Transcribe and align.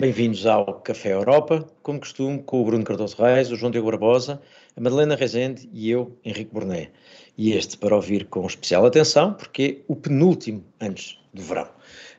Bem-vindos 0.00 0.46
ao 0.46 0.80
Café 0.80 1.12
Europa, 1.12 1.62
como 1.82 2.00
costume, 2.00 2.42
com 2.42 2.62
o 2.62 2.64
Bruno 2.64 2.82
Cardoso 2.82 3.22
Reis, 3.22 3.52
o 3.52 3.56
João 3.56 3.70
Diogo 3.70 3.90
Barbosa, 3.90 4.40
a 4.74 4.80
Madalena 4.80 5.14
Rezende 5.14 5.68
e 5.74 5.90
eu, 5.90 6.16
Henrique 6.24 6.54
Borné. 6.54 6.88
E 7.36 7.52
este 7.52 7.76
para 7.76 7.94
ouvir 7.94 8.24
com 8.24 8.46
especial 8.46 8.86
atenção, 8.86 9.34
porque 9.34 9.82
é 9.82 9.84
o 9.86 9.94
penúltimo 9.94 10.64
antes 10.80 11.18
do 11.34 11.42
verão. 11.42 11.64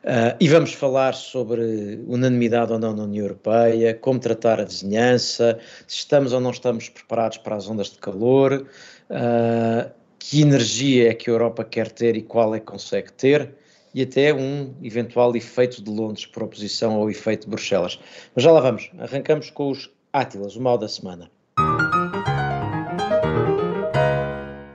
Uh, 0.03 0.37
e 0.39 0.47
vamos 0.47 0.73
falar 0.73 1.15
sobre 1.15 1.99
unanimidade 2.05 2.71
ou 2.71 2.77
não 2.77 2.95
na 2.95 3.01
União 3.01 3.25
Europeia, 3.25 3.95
como 3.95 4.19
tratar 4.19 4.61
a 4.61 4.63
vizinhança, 4.63 5.57
se 5.87 5.97
estamos 5.97 6.33
ou 6.33 6.39
não 6.39 6.51
estamos 6.51 6.87
preparados 6.87 7.39
para 7.39 7.55
as 7.55 7.67
ondas 7.67 7.89
de 7.89 7.97
calor, 7.97 8.67
uh, 9.09 9.91
que 10.19 10.43
energia 10.43 11.09
é 11.09 11.13
que 11.15 11.31
a 11.31 11.33
Europa 11.33 11.63
quer 11.63 11.89
ter 11.89 12.15
e 12.15 12.21
qual 12.21 12.53
é 12.53 12.59
que 12.59 12.65
consegue 12.67 13.11
ter, 13.11 13.55
e 13.93 14.01
até 14.01 14.33
um 14.33 14.73
eventual 14.81 15.35
efeito 15.35 15.83
de 15.83 15.89
Londres 15.89 16.25
por 16.25 16.43
oposição 16.43 16.93
ao 16.93 17.09
efeito 17.09 17.43
de 17.45 17.49
Bruxelas. 17.49 17.99
Mas 18.35 18.43
já 18.43 18.51
lá 18.51 18.61
vamos, 18.61 18.89
arrancamos 18.97 19.49
com 19.49 19.71
os 19.71 19.89
Átilas, 20.13 20.55
o 20.55 20.61
mal 20.61 20.77
da 20.77 20.87
semana. 20.87 21.31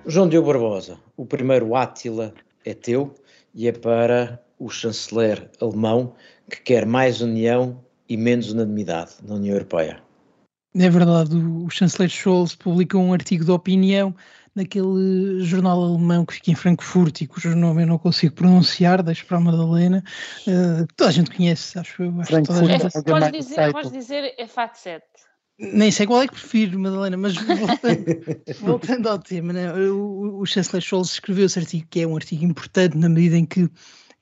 João 0.07 0.29
Diogo 0.29 0.47
Barbosa, 0.47 0.99
o 1.17 1.27
primeiro 1.27 1.75
Átila 1.75 2.33
é 2.65 2.73
teu 2.73 3.15
e 3.55 3.67
é 3.69 3.73
para 3.73 4.41
o 4.59 4.71
chanceler 4.71 5.51
alemão 5.61 6.15
que 6.49 6.63
quer 6.63 6.87
mais 6.87 7.21
união 7.21 7.83
e 8.09 8.17
menos 8.17 8.53
unanimidade 8.53 9.17
na 9.23 9.35
União 9.35 9.55
Europeia. 9.55 10.01
É 10.79 10.91
verdade, 10.91 11.35
o 11.35 11.69
chanceler 11.71 12.09
Scholz 12.09 12.55
publicou 12.55 13.03
um 13.03 13.13
artigo 13.13 13.45
de 13.45 13.51
opinião 13.51 14.15
naquele 14.57 15.41
jornal 15.41 15.85
alemão 15.85 16.25
que 16.25 16.35
fica 16.35 16.51
em 16.51 16.55
Frankfurt 16.55 17.21
e 17.21 17.27
cujo 17.27 17.55
nome 17.55 17.83
eu 17.83 17.87
não 17.87 17.99
consigo 17.99 18.35
pronunciar, 18.35 19.03
deixo 19.03 19.27
para 19.27 19.37
a 19.37 19.41
Madalena, 19.41 20.03
uh, 20.49 20.87
toda 20.97 21.11
a 21.11 21.13
gente 21.13 21.31
conhece, 21.31 21.79
acho 21.79 22.03
eu. 22.03 22.21
Acho 22.21 22.43
toda 22.43 22.61
a 22.61 22.65
gente... 22.65 22.87
É, 22.87 23.03
podes, 23.03 23.47
dizer, 23.47 23.73
podes 23.73 23.93
dizer 23.93 24.35
é 24.39 24.47
FAT7. 24.47 25.03
Nem 25.59 25.91
sei 25.91 26.07
qual 26.07 26.23
é 26.23 26.27
que 26.27 26.35
prefiro, 26.35 26.79
Madalena, 26.79 27.17
mas 27.17 27.35
voltando, 27.37 28.05
voltando 28.61 29.09
ao 29.09 29.19
tema, 29.19 29.53
né? 29.53 29.73
o, 29.73 30.41
o 30.41 30.47
chanceler 30.47 30.83
Scholz 30.83 31.13
escreveu 31.13 31.47
esse 31.47 31.59
artigo, 31.59 31.87
que 31.91 32.01
é 32.01 32.07
um 32.07 32.17
artigo 32.17 32.45
importante 32.45 32.97
na 32.97 33.09
medida 33.09 33.37
em 33.37 33.45
que 33.45 33.71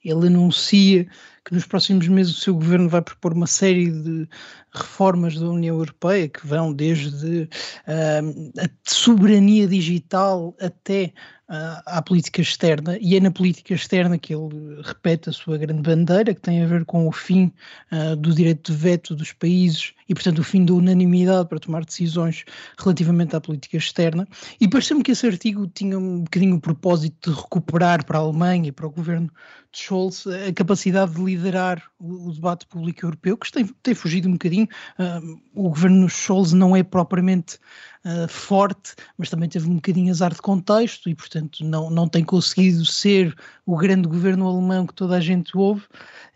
ele 0.04 0.26
anuncia 0.26 1.08
que 1.44 1.54
nos 1.54 1.66
próximos 1.66 2.08
meses 2.08 2.38
o 2.38 2.40
seu 2.40 2.54
governo 2.54 2.88
vai 2.88 3.02
propor 3.02 3.34
uma 3.34 3.46
série 3.46 3.90
de 3.90 4.26
reformas 4.72 5.38
da 5.38 5.46
União 5.46 5.76
Europeia 5.76 6.28
que 6.28 6.46
vão 6.46 6.72
desde 6.72 7.42
uh, 7.42 8.52
a 8.58 8.68
soberania 8.84 9.68
digital 9.68 10.56
até 10.60 11.12
uh, 11.48 11.82
à 11.86 12.02
política 12.02 12.40
externa, 12.40 12.98
e 13.00 13.16
é 13.16 13.20
na 13.20 13.30
política 13.30 13.74
externa 13.74 14.18
que 14.18 14.34
ele 14.34 14.80
repete 14.82 15.28
a 15.28 15.32
sua 15.32 15.58
grande 15.58 15.82
bandeira, 15.82 16.34
que 16.34 16.40
tem 16.40 16.62
a 16.62 16.66
ver 16.66 16.84
com 16.84 17.06
o 17.06 17.12
fim 17.12 17.52
uh, 17.92 18.16
do 18.16 18.34
direito 18.34 18.72
de 18.72 18.78
veto 18.78 19.14
dos 19.14 19.32
países 19.32 19.92
e, 20.08 20.14
portanto, 20.14 20.40
o 20.40 20.44
fim 20.44 20.64
da 20.64 20.74
unanimidade 20.74 21.48
para 21.48 21.60
tomar 21.60 21.84
decisões 21.84 22.44
relativamente 22.78 23.36
à 23.36 23.40
política 23.40 23.76
externa. 23.76 24.26
E 24.60 24.68
pareceu-me 24.68 25.02
que 25.02 25.12
esse 25.12 25.26
artigo 25.26 25.66
tinha 25.68 25.98
um 25.98 26.24
bocadinho 26.24 26.56
o 26.56 26.60
propósito 26.60 27.30
de 27.30 27.36
recuperar 27.36 28.04
para 28.04 28.18
a 28.18 28.22
Alemanha 28.22 28.68
e 28.68 28.72
para 28.72 28.86
o 28.86 28.90
governo 28.90 29.30
de 29.72 29.78
Scholz 29.80 30.26
a 30.26 30.52
capacidade 30.52 31.12
de 31.12 31.20
liderar 31.34 31.82
o, 31.98 32.28
o 32.28 32.32
debate 32.32 32.66
público 32.66 33.04
europeu, 33.04 33.36
que 33.36 33.50
tem, 33.50 33.66
tem 33.82 33.94
fugido 33.94 34.28
um 34.28 34.32
bocadinho. 34.32 34.68
Uh, 34.98 35.40
o 35.54 35.68
governo 35.68 36.08
Scholz 36.08 36.52
não 36.52 36.76
é 36.76 36.82
propriamente 36.82 37.58
uh, 38.04 38.28
forte, 38.28 38.94
mas 39.18 39.30
também 39.30 39.48
teve 39.48 39.68
um 39.68 39.76
bocadinho 39.76 40.10
azar 40.10 40.32
de 40.32 40.40
contexto 40.40 41.08
e, 41.08 41.14
portanto, 41.14 41.64
não, 41.64 41.90
não 41.90 42.08
tem 42.08 42.24
conseguido 42.24 42.84
ser 42.86 43.34
o 43.66 43.76
grande 43.76 44.08
governo 44.08 44.48
alemão 44.48 44.86
que 44.86 44.94
toda 44.94 45.16
a 45.16 45.20
gente 45.20 45.56
ouve. 45.56 45.82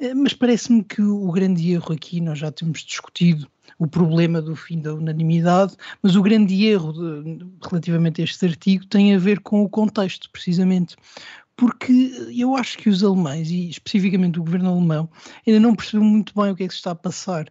Uh, 0.00 0.14
mas 0.16 0.32
parece-me 0.32 0.82
que 0.82 1.02
o 1.02 1.30
grande 1.30 1.72
erro 1.72 1.92
aqui, 1.92 2.20
nós 2.20 2.38
já 2.38 2.50
temos 2.50 2.80
discutido 2.80 3.48
o 3.78 3.86
problema 3.86 4.42
do 4.42 4.56
fim 4.56 4.80
da 4.80 4.94
unanimidade, 4.94 5.76
mas 6.02 6.16
o 6.16 6.22
grande 6.22 6.66
erro 6.66 6.92
de, 6.92 7.46
relativamente 7.62 8.20
a 8.20 8.24
este 8.24 8.44
artigo 8.44 8.86
tem 8.86 9.14
a 9.14 9.18
ver 9.18 9.40
com 9.40 9.62
o 9.62 9.68
contexto, 9.68 10.28
precisamente 10.30 10.96
porque 11.58 12.12
eu 12.36 12.54
acho 12.54 12.78
que 12.78 12.88
os 12.88 13.02
alemães, 13.02 13.50
e 13.50 13.68
especificamente 13.68 14.38
o 14.38 14.44
governo 14.44 14.70
alemão, 14.70 15.10
ainda 15.44 15.58
não 15.58 15.74
percebeu 15.74 16.04
muito 16.04 16.32
bem 16.32 16.52
o 16.52 16.56
que 16.56 16.62
é 16.62 16.68
que 16.68 16.72
se 16.72 16.78
está 16.78 16.92
a 16.92 16.94
passar. 16.94 17.48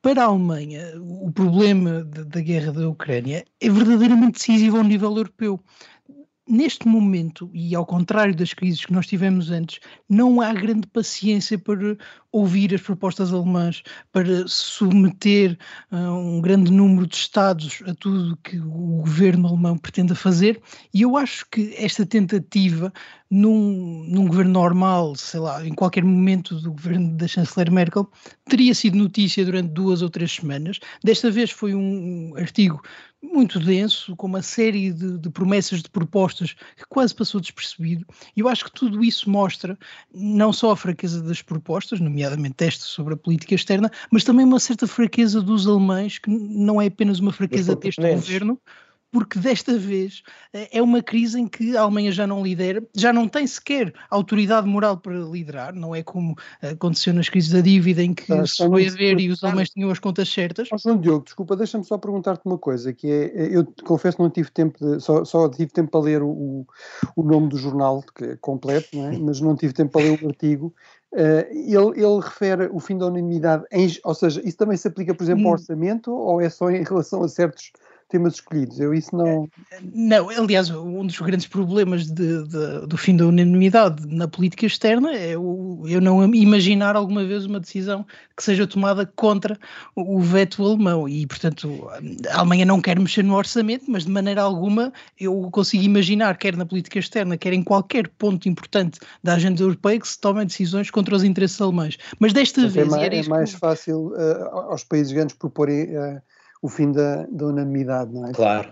Para 0.00 0.22
a 0.22 0.26
Alemanha, 0.26 0.94
o 1.00 1.32
problema 1.32 2.04
da 2.04 2.40
guerra 2.40 2.72
da 2.72 2.88
Ucrânia 2.88 3.44
é 3.60 3.68
verdadeiramente 3.68 4.38
decisivo 4.38 4.76
ao 4.78 4.84
nível 4.84 5.10
europeu 5.16 5.60
neste 6.50 6.88
momento, 6.88 7.48
e 7.54 7.74
ao 7.76 7.86
contrário 7.86 8.34
das 8.34 8.52
crises 8.52 8.84
que 8.84 8.92
nós 8.92 9.06
tivemos 9.06 9.50
antes, 9.52 9.78
não 10.08 10.40
há 10.40 10.52
grande 10.52 10.86
paciência 10.88 11.56
para 11.56 11.96
ouvir 12.32 12.74
as 12.74 12.80
propostas 12.80 13.32
alemãs, 13.32 13.82
para 14.10 14.46
submeter 14.48 15.56
uh, 15.92 15.96
um 15.96 16.40
grande 16.40 16.72
número 16.72 17.06
de 17.06 17.14
Estados 17.14 17.80
a 17.86 17.94
tudo 17.94 18.36
que 18.42 18.58
o 18.58 18.98
governo 18.98 19.46
alemão 19.46 19.78
pretende 19.78 20.14
fazer, 20.14 20.60
e 20.92 21.02
eu 21.02 21.16
acho 21.16 21.46
que 21.48 21.72
esta 21.76 22.04
tentativa, 22.04 22.92
num, 23.30 24.04
num 24.08 24.26
governo 24.26 24.52
normal, 24.52 25.14
sei 25.14 25.38
lá, 25.38 25.64
em 25.64 25.72
qualquer 25.72 26.02
momento 26.02 26.56
do 26.56 26.72
governo 26.72 27.16
da 27.16 27.28
chanceler 27.28 27.70
Merkel, 27.70 28.10
teria 28.46 28.74
sido 28.74 28.98
notícia 28.98 29.44
durante 29.44 29.68
duas 29.68 30.02
ou 30.02 30.10
três 30.10 30.32
semanas. 30.32 30.80
Desta 31.04 31.30
vez 31.30 31.50
foi 31.52 31.72
um 31.74 32.32
artigo 32.36 32.82
muito 33.22 33.60
denso, 33.60 34.16
com 34.16 34.26
uma 34.26 34.42
série 34.42 34.92
de, 34.92 35.18
de, 35.18 35.30
promessas, 35.30 35.82
de 35.82 35.90
propostas 35.90 36.54
que 36.76 36.84
quase 36.88 37.14
passou 37.14 37.40
despercebido. 37.40 38.04
E 38.36 38.40
eu 38.40 38.48
acho 38.48 38.64
que 38.64 38.72
tudo 38.72 39.04
isso 39.04 39.30
mostra 39.30 39.78
não 40.12 40.52
só 40.52 40.72
a 40.72 40.76
fraqueza 40.76 41.22
das 41.22 41.40
propostas, 41.40 42.00
nomeadamente 42.00 42.64
esta 42.64 42.84
sobre 42.84 43.14
a 43.14 43.16
política 43.16 43.54
externa, 43.54 43.92
mas 44.10 44.24
também 44.24 44.44
uma 44.44 44.58
certa 44.58 44.86
fraqueza 44.86 45.40
dos 45.40 45.68
alemães, 45.68 46.18
que 46.18 46.30
não 46.30 46.80
é 46.80 46.86
apenas 46.86 47.20
uma 47.20 47.32
fraqueza 47.32 47.76
deste 47.76 48.00
governo, 48.00 48.58
porque 49.10 49.38
desta 49.38 49.76
vez 49.76 50.22
eh, 50.52 50.78
é 50.78 50.82
uma 50.82 51.02
crise 51.02 51.40
em 51.40 51.48
que 51.48 51.76
a 51.76 51.82
Alemanha 51.82 52.12
já 52.12 52.26
não 52.26 52.42
lidera, 52.42 52.82
já 52.94 53.12
não 53.12 53.28
tem 53.28 53.46
sequer 53.46 53.92
autoridade 54.08 54.66
moral 54.66 54.96
para 54.96 55.18
liderar, 55.18 55.74
não 55.74 55.94
é 55.94 56.02
como 56.02 56.36
aconteceu 56.62 57.12
nas 57.12 57.28
crises 57.28 57.50
da 57.50 57.60
dívida 57.60 58.02
em 58.02 58.14
que 58.14 58.32
ah, 58.32 58.46
se 58.46 58.64
foi 58.66 58.86
a 58.86 58.90
ver 58.90 59.18
e 59.20 59.28
os 59.28 59.42
alemães 59.42 59.70
tinham 59.70 59.90
as 59.90 59.98
contas 59.98 60.28
certas. 60.28 60.68
Oh, 60.72 60.78
João 60.78 60.98
Diogo, 60.98 61.24
desculpa, 61.24 61.56
deixa-me 61.56 61.84
só 61.84 61.98
perguntar-te 61.98 62.42
uma 62.44 62.58
coisa, 62.58 62.92
que 62.92 63.08
é, 63.08 63.24
eh, 63.34 63.48
eu 63.56 63.66
confesso 63.84 64.16
que 64.16 64.22
não 64.22 64.30
tive 64.30 64.50
tempo, 64.50 64.78
de, 64.78 65.00
só, 65.00 65.24
só 65.24 65.48
tive 65.48 65.72
tempo 65.72 65.90
para 65.90 66.00
ler 66.00 66.22
o, 66.22 66.66
o 67.16 67.22
nome 67.22 67.48
do 67.48 67.56
jornal, 67.56 68.04
que 68.14 68.24
é 68.24 68.36
completo, 68.36 68.88
não 68.94 69.08
é? 69.08 69.18
mas 69.18 69.40
não 69.40 69.56
tive 69.56 69.72
tempo 69.72 69.92
para 69.92 70.02
ler 70.02 70.22
o 70.22 70.28
artigo, 70.28 70.74
Uh, 71.12 71.42
ele, 71.50 72.04
ele, 72.04 72.20
refere 72.22 72.68
o 72.72 72.78
fim 72.78 72.96
da 72.96 73.06
unanimidade, 73.06 73.64
em, 73.72 73.88
ou 74.04 74.14
seja, 74.14 74.40
isso 74.44 74.56
também 74.56 74.76
se 74.76 74.86
aplica, 74.86 75.12
por 75.12 75.24
exemplo, 75.24 75.42
ao 75.42 75.50
hum. 75.50 75.54
orçamento 75.54 76.12
ou 76.12 76.40
é 76.40 76.48
só 76.48 76.70
em 76.70 76.84
relação 76.84 77.24
a 77.24 77.28
certos 77.28 77.72
temas 78.10 78.34
escolhidos. 78.34 78.78
Eu 78.80 78.92
isso 78.92 79.16
não. 79.16 79.48
Não, 79.94 80.28
aliás, 80.28 80.68
um 80.70 81.06
dos 81.06 81.18
grandes 81.18 81.46
problemas 81.46 82.06
de, 82.06 82.42
de, 82.44 82.86
do 82.86 82.96
fim 82.96 83.16
da 83.16 83.26
unanimidade 83.26 84.06
na 84.06 84.28
política 84.28 84.66
externa 84.66 85.14
é 85.14 85.38
o, 85.38 85.84
eu 85.86 86.00
não 86.00 86.34
imaginar 86.34 86.96
alguma 86.96 87.24
vez 87.24 87.46
uma 87.46 87.60
decisão 87.60 88.04
que 88.36 88.42
seja 88.42 88.66
tomada 88.66 89.06
contra 89.06 89.58
o 89.94 90.20
veto 90.20 90.64
alemão. 90.64 91.08
E, 91.08 91.26
portanto, 91.26 91.88
a 92.30 92.38
Alemanha 92.38 92.64
não 92.64 92.80
quer 92.80 92.98
mexer 92.98 93.22
no 93.22 93.36
orçamento, 93.36 93.84
mas 93.88 94.04
de 94.04 94.10
maneira 94.10 94.42
alguma 94.42 94.92
eu 95.18 95.48
consigo 95.50 95.84
imaginar, 95.84 96.36
quer 96.36 96.56
na 96.56 96.66
política 96.66 96.98
externa, 96.98 97.38
quer 97.38 97.52
em 97.52 97.62
qualquer 97.62 98.08
ponto 98.08 98.48
importante 98.48 98.98
da 99.22 99.34
agenda 99.34 99.62
europeia, 99.62 100.00
que 100.00 100.08
se 100.08 100.20
tomem 100.20 100.46
decisões 100.46 100.90
contra 100.90 101.14
os 101.14 101.22
interesses 101.22 101.60
alemães. 101.60 101.96
Mas 102.18 102.32
desta 102.32 102.62
mas 102.62 102.76
é 102.76 102.82
vez. 102.82 102.88
É 102.88 102.90
mais, 102.90 103.26
é 103.26 103.28
mais 103.28 103.52
fácil 103.52 104.08
uh, 104.08 104.70
aos 104.70 104.84
países 104.84 105.12
grandes 105.12 105.36
proporem. 105.36 105.96
Uh, 105.96 106.20
o 106.62 106.68
fim 106.68 106.92
da, 106.92 107.26
da 107.26 107.46
unanimidade, 107.46 108.12
não 108.12 108.26
é? 108.26 108.32
Claro. 108.32 108.70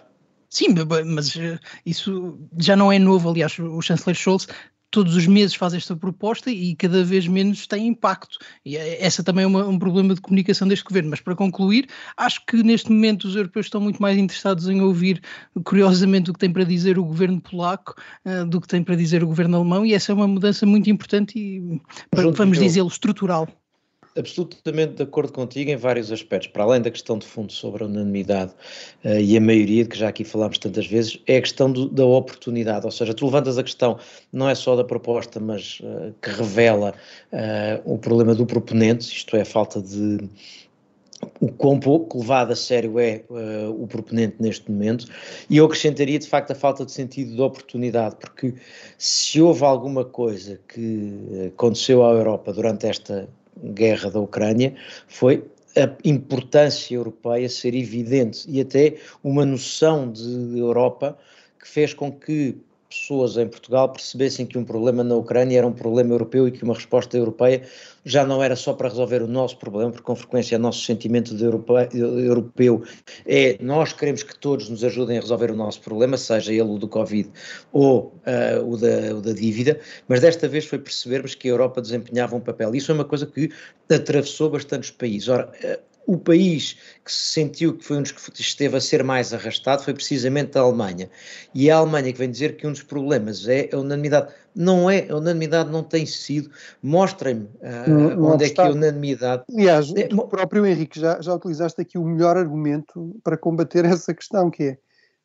Sim, 0.51 0.69
mas 1.07 1.37
eh, 1.37 1.59
isso 1.85 2.39
já 2.59 2.75
não 2.75 2.91
é 2.91 2.99
novo. 2.99 3.31
Aliás, 3.31 3.59
o 3.59 3.83
chanceler 3.83 4.17
Scholz 4.17 4.47
todos 4.91 5.15
os 5.17 5.27
meses 5.27 5.55
faz 5.55 5.75
esta 5.75 5.95
proposta 5.95 6.51
e 6.51 6.75
cada 6.75 7.05
vez 7.05 7.27
menos 7.27 7.67
tem 7.67 7.87
impacto. 7.87 8.39
E 8.65 8.77
é, 8.77 9.05
essa 9.05 9.23
também 9.23 9.45
é 9.45 9.47
uma, 9.47 9.67
um 9.67 9.79
problema 9.79 10.15
de 10.15 10.21
comunicação 10.21 10.67
deste 10.67 10.85
governo. 10.85 11.11
Mas 11.11 11.21
para 11.21 11.37
concluir, 11.37 11.89
acho 12.17 12.45
que 12.47 12.63
neste 12.63 12.91
momento 12.91 13.25
os 13.25 13.37
europeus 13.37 13.67
estão 13.67 13.81
muito 13.81 14.01
mais 14.01 14.17
interessados 14.17 14.69
em 14.69 14.81
ouvir, 14.81 15.23
curiosamente, 15.65 16.31
o 16.31 16.33
que 16.33 16.39
tem 16.39 16.53
para 16.53 16.65
dizer 16.65 16.99
o 16.99 17.05
governo 17.05 17.41
polaco 17.41 17.95
uh, 18.25 18.47
do 18.47 18.61
que 18.61 18.69
tem 18.69 18.83
para 18.83 18.97
dizer 18.97 19.23
o 19.23 19.27
governo 19.27 19.57
alemão, 19.57 19.85
e 19.85 19.95
essa 19.95 20.13
é 20.13 20.15
uma 20.15 20.29
mudança 20.29 20.65
muito 20.65 20.89
importante 20.89 21.39
e, 21.39 21.81
vamos 22.35 22.59
dizê-lo, 22.59 22.89
estrutural 22.89 23.49
absolutamente 24.19 24.95
de 24.95 25.03
acordo 25.03 25.33
contigo 25.33 25.71
em 25.71 25.77
vários 25.77 26.11
aspectos, 26.11 26.49
para 26.49 26.65
além 26.65 26.83
da 26.83 26.91
questão 26.91 27.19
de 27.19 27.27
fundo 27.27 27.53
sobre 27.53 27.85
a 27.85 27.87
unanimidade 27.87 28.53
uh, 29.05 29.21
e 29.21 29.37
a 29.37 29.41
maioria, 29.41 29.85
de 29.85 29.91
que 29.91 29.99
já 29.99 30.09
aqui 30.09 30.25
falámos 30.25 30.59
tantas 30.59 30.87
vezes, 30.87 31.21
é 31.27 31.37
a 31.37 31.41
questão 31.41 31.71
do, 31.71 31.89
da 31.89 32.05
oportunidade, 32.05 32.85
ou 32.85 32.93
seja, 32.93 33.15
tu 33.15 33.25
levantas 33.27 33.59
a 33.59 33.63
questão 33.63 33.99
não 34.33 34.49
é 34.49 34.55
só 34.55 34.77
da 34.77 34.85
proposta, 34.85 35.41
mas 35.41 35.81
uh, 35.81 36.15
que 36.21 36.31
revela 36.31 36.95
uh, 37.33 37.93
o 37.93 37.99
problema 37.99 38.35
do 38.35 38.45
proponente, 38.45 39.07
isto 39.07 39.37
é, 39.37 39.43
a 39.43 39.47
falta 39.47 39.81
de 39.81 40.29
o 41.41 41.49
quão 41.49 41.81
pouco 41.81 42.21
levado 42.21 42.53
a 42.53 42.57
sério 42.57 42.99
é 42.99 43.25
uh, 43.29 43.71
o 43.83 43.87
proponente 43.87 44.37
neste 44.41 44.71
momento, 44.71 45.07
e 45.51 45.57
eu 45.57 45.65
acrescentaria 45.65 46.19
de 46.19 46.29
facto 46.29 46.53
a 46.53 46.55
falta 46.55 46.85
de 46.85 46.93
sentido 46.93 47.35
de 47.35 47.41
oportunidade, 47.41 48.17
porque 48.17 48.55
se 48.97 49.41
houve 49.41 49.65
alguma 49.65 50.05
coisa 50.05 50.61
que 50.69 51.51
aconteceu 51.55 52.05
à 52.05 52.13
Europa 52.13 52.53
durante 52.53 52.87
esta 52.87 53.29
guerra 53.63 54.11
da 54.11 54.21
Ucrânia 54.21 54.75
foi 55.07 55.45
a 55.77 55.91
importância 56.05 56.95
europeia 56.95 57.49
ser 57.49 57.75
evidente 57.75 58.45
e 58.49 58.61
até 58.61 58.97
uma 59.23 59.45
noção 59.45 60.11
de 60.11 60.59
Europa 60.59 61.17
que 61.59 61.69
fez 61.69 61.95
com 61.95 62.11
que 62.11 62.57
pessoas 62.89 63.37
em 63.37 63.47
Portugal 63.47 63.93
percebessem 63.93 64.47
que 64.47 64.57
um 64.57 64.65
problema 64.65 65.05
na 65.05 65.15
Ucrânia 65.15 65.59
era 65.59 65.67
um 65.67 65.73
problema 65.73 66.15
europeu 66.15 66.49
e 66.49 66.51
que 66.51 66.65
uma 66.65 66.75
resposta 66.75 67.17
europeia 67.17 67.63
já 68.05 68.25
não 68.25 68.43
era 68.43 68.57
só 68.57 68.73
para 68.73 68.89
resolver 68.89 69.23
o 69.23 69.27
nosso 69.27 69.59
problema, 69.59 69.91
porque 69.91 70.05
com 70.05 70.17
frequência 70.17 70.57
o 70.57 70.61
nosso 70.61 70.83
sentimento 70.83 71.37
de 71.37 71.45
europeu 71.45 72.83
é 73.27 73.59
nós 73.61 73.93
queremos 73.93 74.23
que 74.23 74.39
todos 74.39 74.71
nos 74.71 74.83
ajudem 74.83 75.19
a 75.19 75.21
resolver 75.21 75.51
o 75.51 75.57
nosso 75.57 75.81
problema, 75.83 76.17
seja 76.17 76.53
ele 76.53 76.63
o 76.63 76.79
do 76.79 76.89
Covid 76.89 77.31
ou 77.73 78.15
uh, 78.27 78.65
o, 78.67 78.77
da, 78.79 79.15
o 79.15 79.21
da 79.21 79.33
dívida, 79.33 79.79
mas 80.09 80.21
desta 80.21 80.49
vez 80.49 80.65
foi 80.65 80.79
percebermos 80.79 81.35
que 81.35 81.49
a 81.49 81.51
Europa 81.51 81.83
desempenhava 81.83 82.37
um 82.37 82.41
papel. 82.41 82.75
Isso 82.75 82.91
é 82.91 82.95
uma 82.95 83.05
coisa 83.05 83.27
que 83.27 83.51
atravessou 83.91 84.49
bastantes 84.49 84.91
países. 84.91 85.29
Ora, 85.29 85.53
uh, 85.63 85.88
o 86.09 86.17
país 86.17 86.75
que 87.05 87.13
se 87.13 87.33
sentiu 87.35 87.77
que 87.77 87.85
foi 87.85 87.99
um 87.99 88.03
dos 88.03 88.13
que 88.13 88.41
esteve 88.41 88.79
a 88.79 88.81
ser 88.81 89.05
mais 89.05 89.35
arrastado 89.35 89.83
foi 89.83 89.93
precisamente 89.93 90.57
a 90.57 90.63
Alemanha. 90.63 91.11
E 91.55 91.69
é 91.69 91.73
a 91.73 91.77
Alemanha 91.77 92.11
que 92.11 92.19
vem 92.19 92.31
dizer 92.31 92.57
que 92.57 92.67
um 92.67 92.73
dos 92.73 92.83
problemas 92.83 93.47
é 93.47 93.69
a 93.71 93.77
unanimidade. 93.77 94.33
Não 94.57 94.91
é, 94.91 95.07
a 95.11 95.17
unanimidade 95.17 95.71
não 95.71 95.83
tem 95.83 96.07
sido. 96.07 96.51
Mostrem-me 96.83 97.45
uh, 97.45 98.25
onde 98.25 98.47
é 98.47 98.49
que 98.49 98.59
a 98.59 98.71
unanimidade. 98.71 99.45
Aliás, 99.53 99.95
é, 99.95 100.07
tu 100.07 100.27
próprio 100.27 100.65
Henrique 100.65 100.99
já, 100.99 101.21
já 101.21 101.35
utilizaste 101.35 101.83
aqui 101.83 101.99
o 101.99 102.05
melhor 102.05 102.39
argumento 102.39 103.15
para 103.23 103.37
combater 103.37 103.85
essa 103.87 104.15
questão, 104.15 104.51
que 104.51 104.63
é. 104.63 104.79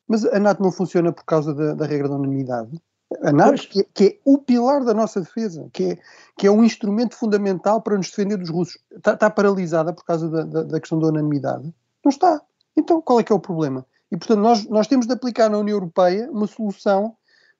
Mas 0.06 0.22
a 0.26 0.38
NATO 0.38 0.62
não 0.62 0.70
funciona 0.70 1.14
por 1.14 1.24
causa 1.24 1.54
da, 1.54 1.72
da 1.72 1.86
regra 1.86 2.10
da 2.10 2.16
unanimidade? 2.16 2.78
A 3.22 3.32
NATO, 3.32 3.68
que, 3.68 3.84
que, 3.94 4.04
é 4.04 4.18
o 4.24 4.38
pilar 4.38 4.84
da 4.84 4.94
nossa 4.94 5.20
defesa, 5.20 5.68
que 5.72 5.92
é, 5.92 5.98
que 6.36 6.46
é 6.46 6.50
um 6.50 6.64
instrumento 6.64 7.14
fundamental 7.14 7.80
para 7.80 7.96
nos 7.96 8.08
defender 8.10 8.36
dos 8.36 8.50
russos, 8.50 8.78
está, 8.96 9.12
está 9.12 9.30
paralisada 9.30 9.92
por 9.92 10.04
causa 10.04 10.28
da, 10.28 10.42
da, 10.42 10.62
da, 10.62 10.80
questão 10.80 10.98
da 10.98 11.08
unanimidade? 11.08 11.72
Não 12.04 12.10
está. 12.10 12.40
Então, 12.76 13.00
qual 13.00 13.20
é 13.20 13.22
que 13.22 13.32
é 13.32 13.34
o 13.34 13.40
problema? 13.40 13.86
E, 14.10 14.16
portanto, 14.16 14.40
nós, 14.40 14.68
nós 14.68 14.86
temos 14.86 15.06
de 15.06 15.12
aplicar 15.12 15.48
na 15.48 15.58
União 15.58 15.76
Europeia 15.76 16.28
uma 16.30 16.46
solução 16.46 17.16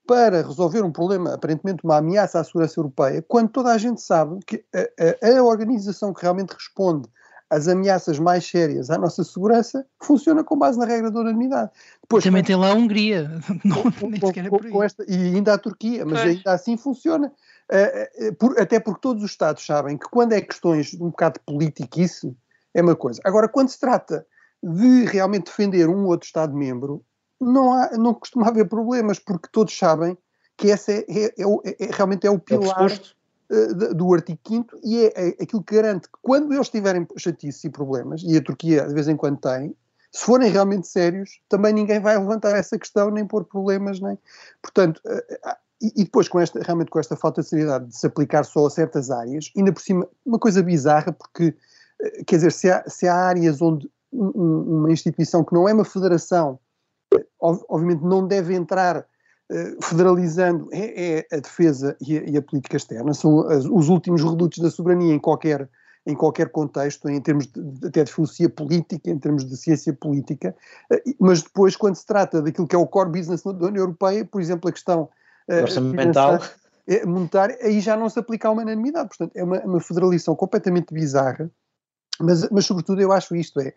para 0.06 0.42
resolver 0.42 0.82
um 0.82 0.92
problema, 0.92 1.34
aparentemente 1.34 1.84
uma 1.84 1.98
ameaça 1.98 2.40
à 2.40 2.44
segurança 2.44 2.78
europeia, 2.78 3.24
quando 3.26 3.50
toda 3.50 3.70
a 3.70 3.78
gente 3.78 4.02
sabe 4.02 4.38
que 4.46 4.64
a, 4.74 5.28
a, 5.28 5.38
a 5.38 5.42
organização 5.42 6.12
que 6.12 6.22
realmente 6.22 6.52
responde 6.52 7.08
as 7.54 7.68
ameaças 7.68 8.18
mais 8.18 8.44
sérias 8.44 8.90
à 8.90 8.98
nossa 8.98 9.22
segurança 9.22 9.86
funciona 10.02 10.42
com 10.42 10.58
base 10.58 10.78
na 10.78 10.84
regra 10.84 11.10
da 11.10 11.20
unanimidade. 11.20 11.70
Depois, 12.02 12.24
Também 12.24 12.42
tem 12.42 12.56
lá 12.56 12.70
a 12.70 12.74
Hungria, 12.74 13.30
não, 13.64 13.82
com, 13.92 14.08
nem 14.08 14.20
sequer 14.20 14.46
é 14.46 14.48
por 14.48 14.68
com 14.68 14.82
esta, 14.82 15.04
e 15.08 15.14
ainda 15.14 15.54
a 15.54 15.58
Turquia, 15.58 16.04
mas 16.04 16.20
ainda 16.20 16.52
assim 16.52 16.76
funciona. 16.76 17.32
Uh, 17.70 18.28
uh, 18.28 18.34
por, 18.34 18.60
até 18.60 18.80
porque 18.80 19.00
todos 19.00 19.22
os 19.22 19.30
Estados 19.30 19.64
sabem 19.64 19.96
que 19.96 20.08
quando 20.10 20.32
é 20.32 20.40
questões 20.40 20.88
de 20.88 21.02
um 21.02 21.10
bocado 21.10 21.40
politiquice, 21.46 22.36
é 22.74 22.82
uma 22.82 22.96
coisa. 22.96 23.20
Agora, 23.24 23.48
quando 23.48 23.68
se 23.68 23.78
trata 23.78 24.26
de 24.62 25.04
realmente 25.04 25.44
defender 25.44 25.88
um 25.88 26.06
outro 26.06 26.26
Estado-membro, 26.26 27.04
não, 27.40 27.72
há, 27.72 27.90
não 27.92 28.14
costuma 28.14 28.48
haver 28.48 28.68
problemas, 28.68 29.18
porque 29.18 29.48
todos 29.52 29.76
sabem 29.76 30.18
que 30.56 30.70
essa 30.70 30.92
é, 30.92 31.04
é, 31.08 31.24
é, 31.26 31.84
é 31.84 31.90
realmente 31.90 32.26
é 32.26 32.30
o 32.30 32.38
pilar 32.38 32.90
uh, 32.90 33.14
do 33.94 34.12
artigo 34.14 34.38
5 34.46 34.78
e 34.82 35.04
é, 35.04 35.28
aquilo 35.40 35.62
que 35.62 35.74
garante 35.74 36.08
que 36.08 36.18
quando 36.22 36.52
eles 36.52 36.68
tiverem 36.68 37.06
chatices 37.16 37.62
e 37.64 37.70
problemas, 37.70 38.22
e 38.24 38.36
a 38.36 38.42
Turquia 38.42 38.86
de 38.86 38.94
vez 38.94 39.06
em 39.06 39.16
quando 39.16 39.38
tem, 39.38 39.76
se 40.10 40.24
forem 40.24 40.50
realmente 40.50 40.86
sérios, 40.86 41.40
também 41.48 41.72
ninguém 41.72 42.00
vai 42.00 42.16
levantar 42.16 42.56
essa 42.56 42.78
questão, 42.78 43.10
nem 43.10 43.26
pôr 43.26 43.44
problemas, 43.44 44.00
nem. 44.00 44.16
Portanto, 44.62 45.00
uh, 45.04 45.56
e, 45.82 46.04
depois 46.04 46.28
com 46.28 46.40
esta, 46.40 46.60
realmente 46.60 46.90
com 46.90 46.98
esta 46.98 47.16
falta 47.16 47.42
de 47.42 47.48
seriedade 47.48 47.86
de 47.86 47.96
se 47.96 48.06
aplicar 48.06 48.44
só 48.44 48.66
a 48.66 48.70
certas 48.70 49.10
áreas, 49.10 49.50
ainda 49.56 49.72
por 49.72 49.82
cima, 49.82 50.08
uma 50.24 50.38
coisa 50.38 50.62
bizarra, 50.62 51.12
porque, 51.12 51.54
quer 52.26 52.36
dizer, 52.36 52.52
se 52.52 52.70
há, 52.70 52.84
se 52.88 53.08
há 53.08 53.14
áreas 53.14 53.60
onde 53.60 53.90
um, 54.12 54.78
uma 54.78 54.92
instituição 54.92 55.44
que 55.44 55.52
não 55.52 55.68
é 55.68 55.74
uma 55.74 55.84
federação, 55.84 56.58
obviamente 57.40 58.02
não 58.02 58.26
deve 58.26 58.54
entrar 58.54 58.96
eh, 58.96 59.04
federalizando 59.82 60.68
é, 60.72 61.18
é, 61.18 61.26
a 61.36 61.38
defesa 61.38 61.96
e 62.00 62.18
a, 62.18 62.22
e 62.22 62.36
a, 62.36 62.42
política 62.42 62.76
externa, 62.76 63.12
são 63.12 63.46
as, 63.48 63.64
os 63.66 63.88
últimos 63.88 64.22
redutos 64.22 64.58
da 64.58 64.70
soberania 64.70 65.14
em 65.14 65.18
qualquer, 65.18 65.68
em 66.06 66.14
qualquer 66.14 66.48
contexto, 66.48 67.08
em 67.08 67.20
termos 67.20 67.46
de, 67.46 67.86
até 67.86 68.04
de 68.04 68.12
filosofia 68.12 68.48
política, 68.48 69.10
em 69.10 69.18
termos 69.18 69.44
de 69.44 69.56
ciência 69.56 69.92
política, 69.92 70.56
eh, 70.90 71.02
mas 71.18 71.42
depois, 71.42 71.76
quando 71.76 71.94
se 71.94 72.06
trata 72.06 72.40
daquilo 72.40 72.66
que 72.66 72.74
é 72.74 72.78
o 72.78 72.86
core 72.86 73.10
business 73.10 73.42
da 73.42 73.50
União 73.50 73.82
Europeia, 73.82 74.24
por 74.24 74.40
exemplo, 74.40 74.68
a 74.68 74.72
questão 74.72 75.08
uh, 75.48 75.62
orçamental. 75.62 76.40
monetária, 77.06 77.58
aí 77.62 77.80
já 77.80 77.96
não 77.96 78.08
se 78.08 78.18
aplica 78.18 78.48
a 78.48 78.52
unanimidade. 78.52 79.08
Portanto, 79.08 79.32
é 79.36 79.44
uma, 79.44 79.60
uma 79.60 79.80
federalização 79.80 80.34
completamente 80.34 80.92
bizarra, 80.92 81.50
mas, 82.18 82.48
mas 82.50 82.64
sobretudo 82.64 83.00
eu 83.00 83.12
acho 83.12 83.36
isto, 83.36 83.60
é, 83.60 83.74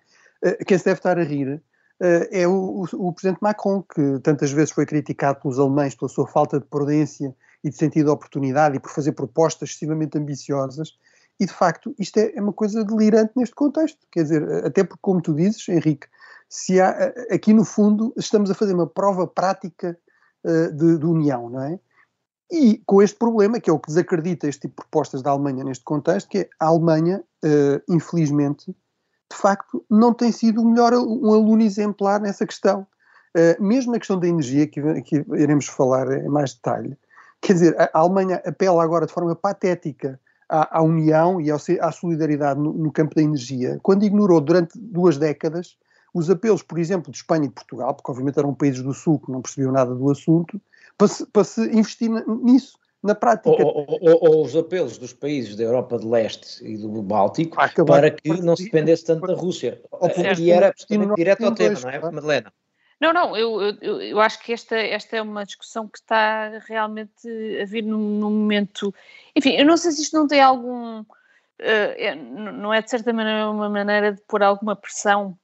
quem 0.65 0.77
se 0.77 0.85
deve 0.85 0.99
estar 0.99 1.17
a 1.17 1.23
rir 1.23 1.61
é 1.99 2.47
o, 2.47 2.51
o, 2.51 3.07
o, 3.07 3.13
presidente 3.13 3.39
Macron, 3.41 3.81
que 3.83 4.19
tantas 4.19 4.51
vezes 4.51 4.71
foi 4.71 4.85
criticado 4.85 5.41
pelos 5.41 5.57
alemães 5.57 5.95
pela 5.95 6.09
sua 6.09 6.27
falta 6.27 6.59
de 6.59 6.65
prudência 6.65 7.35
e 7.63 7.69
de 7.69 7.75
sentido 7.75 8.05
de 8.05 8.11
oportunidade 8.11 8.75
e 8.75 8.79
por 8.79 8.91
fazer 8.91 9.13
propostas 9.13 9.69
excessivamente 9.69 10.17
ambiciosas. 10.17 10.97
E 11.39 11.45
de 11.45 11.53
facto, 11.53 11.93
isto 11.99 12.17
é, 12.17 12.33
é 12.35 12.41
uma 12.41 12.53
coisa 12.53 12.83
delirante 12.83 13.33
neste 13.35 13.55
contexto. 13.55 13.99
Quer 14.11 14.23
dizer, 14.23 14.65
até 14.65 14.83
porque, 14.83 15.01
como 15.01 15.21
tu 15.21 15.33
dizes, 15.33 15.67
Henrique, 15.69 16.07
se 16.49 16.79
há, 16.79 16.89
eh, 16.89 17.35
aqui 17.35 17.53
no 17.53 17.65
fundo 17.65 18.13
estamos 18.17 18.49
a 18.49 18.55
fazer 18.55 18.73
uma 18.73 18.87
prova 18.87 19.27
prática 19.27 19.97
uh, 20.43 20.71
de, 20.73 20.97
de 20.97 21.05
união, 21.05 21.49
não 21.49 21.61
é? 21.61 21.79
E 22.49 22.81
com 22.85 23.01
este 23.01 23.17
problema, 23.17 23.59
que 23.59 23.69
é 23.69 23.73
o 23.73 23.79
que 23.79 23.89
desacredita 23.89 24.47
este 24.47 24.61
tipo 24.61 24.81
de 24.81 24.87
propostas 24.87 25.21
da 25.21 25.31
Alemanha 25.31 25.65
neste 25.65 25.83
contexto, 25.83 26.29
que 26.29 26.39
é 26.39 26.49
a 26.59 26.67
Alemanha, 26.67 27.21
uh, 27.43 27.93
infelizmente, 27.93 28.73
de 29.31 29.37
facto, 29.37 29.83
não 29.89 30.13
tem 30.13 30.31
sido 30.31 30.61
o 30.61 30.69
melhor, 30.69 30.93
um 30.93 31.33
aluno 31.33 31.61
exemplar 31.61 32.19
nessa 32.19 32.45
questão. 32.45 32.87
Uh, 33.35 33.61
mesmo 33.61 33.91
na 33.91 33.99
questão 33.99 34.19
da 34.19 34.27
energia, 34.27 34.65
que, 34.67 34.81
que, 35.01 35.25
iremos 35.35 35.67
falar 35.67 36.11
em 36.11 36.27
mais 36.27 36.53
detalhe, 36.53 36.97
quer 37.41 37.53
dizer, 37.53 37.75
a, 37.79 37.89
Alemanha 37.93 38.41
apela 38.45 38.83
agora 38.83 39.05
de 39.05 39.13
forma 39.13 39.35
patética 39.35 40.19
à, 40.49 40.79
à 40.79 40.81
união 40.81 41.39
e 41.39 41.51
ao, 41.51 41.59
à 41.81 41.91
solidariedade 41.91 42.59
no, 42.59 42.73
no, 42.73 42.91
campo 42.91 43.13
da 43.15 43.21
energia, 43.21 43.79
quando 43.83 44.03
ignorou 44.03 44.41
durante 44.41 44.79
duas 44.79 45.17
décadas 45.17 45.77
os 46.13 46.29
apelos, 46.29 46.63
por 46.63 46.79
exemplo, 46.79 47.11
de 47.11 47.17
Espanha 47.17 47.45
e 47.45 47.49
de 47.49 47.53
Portugal, 47.53 47.93
porque 47.93 48.09
obviamente 48.09 48.39
eram 48.39 48.55
países 48.55 48.81
do 48.81 48.93
Sul 48.93 49.19
que 49.19 49.31
não 49.31 49.41
percebiam 49.41 49.71
nada 49.71 49.93
do 49.93 50.09
assunto, 50.09 50.59
para 50.97 51.07
se, 51.07 51.25
para 51.27 51.43
se 51.43 51.61
investir 51.67 52.09
nisso 52.43 52.79
na 53.03 53.15
prática. 53.15 53.49
Ou, 53.49 53.85
ou, 53.87 53.99
ou, 54.01 54.43
os 54.43 54.55
apelos 54.55 54.97
dos 54.97 55.13
países 55.13 55.55
da 55.55 55.63
Europa 55.63 55.97
de 55.97 56.05
Leste 56.05 56.65
e 56.65 56.77
do 56.77 57.01
Báltico 57.01 57.57
para 57.85 58.11
que 58.11 58.41
não 58.41 58.55
se 58.55 58.65
dependesse 58.65 59.05
tanto 59.05 59.27
da 59.27 59.33
Rússia. 59.33 59.81
E 60.39 60.51
era 60.51 60.73
direto 61.15 61.45
ao 61.45 61.53
tema, 61.53 61.79
não 61.79 61.89
é, 61.89 61.99
Madalena? 61.99 62.53
Não, 62.99 63.13
não, 63.13 63.37
eu, 63.37 63.61
eu, 63.79 64.01
eu, 64.01 64.19
acho 64.19 64.41
que 64.41 64.51
esta, 64.51 64.75
esta 64.75 65.17
é 65.17 65.21
uma 65.21 65.45
discussão 65.45 65.87
que 65.87 65.99
está 65.99 66.57
realmente 66.67 67.27
a 67.61 67.65
vir 67.65 67.83
num, 67.83 68.19
num 68.19 68.31
momento. 68.31 68.93
Enfim, 69.35 69.51
eu 69.51 69.65
não 69.65 69.77
sei 69.77 69.91
se 69.91 70.01
isto 70.01 70.17
não 70.17 70.27
tem 70.27 70.41
algum. 70.41 71.01
Uh, 71.01 72.15
não 72.53 72.73
é 72.73 72.81
de 72.81 72.89
certa 72.89 73.13
maneira 73.13 73.49
uma 73.49 73.69
maneira 73.69 74.13
de 74.13 74.21
pôr 74.21 74.41
alguma 74.41 74.75
pressão 74.75 75.37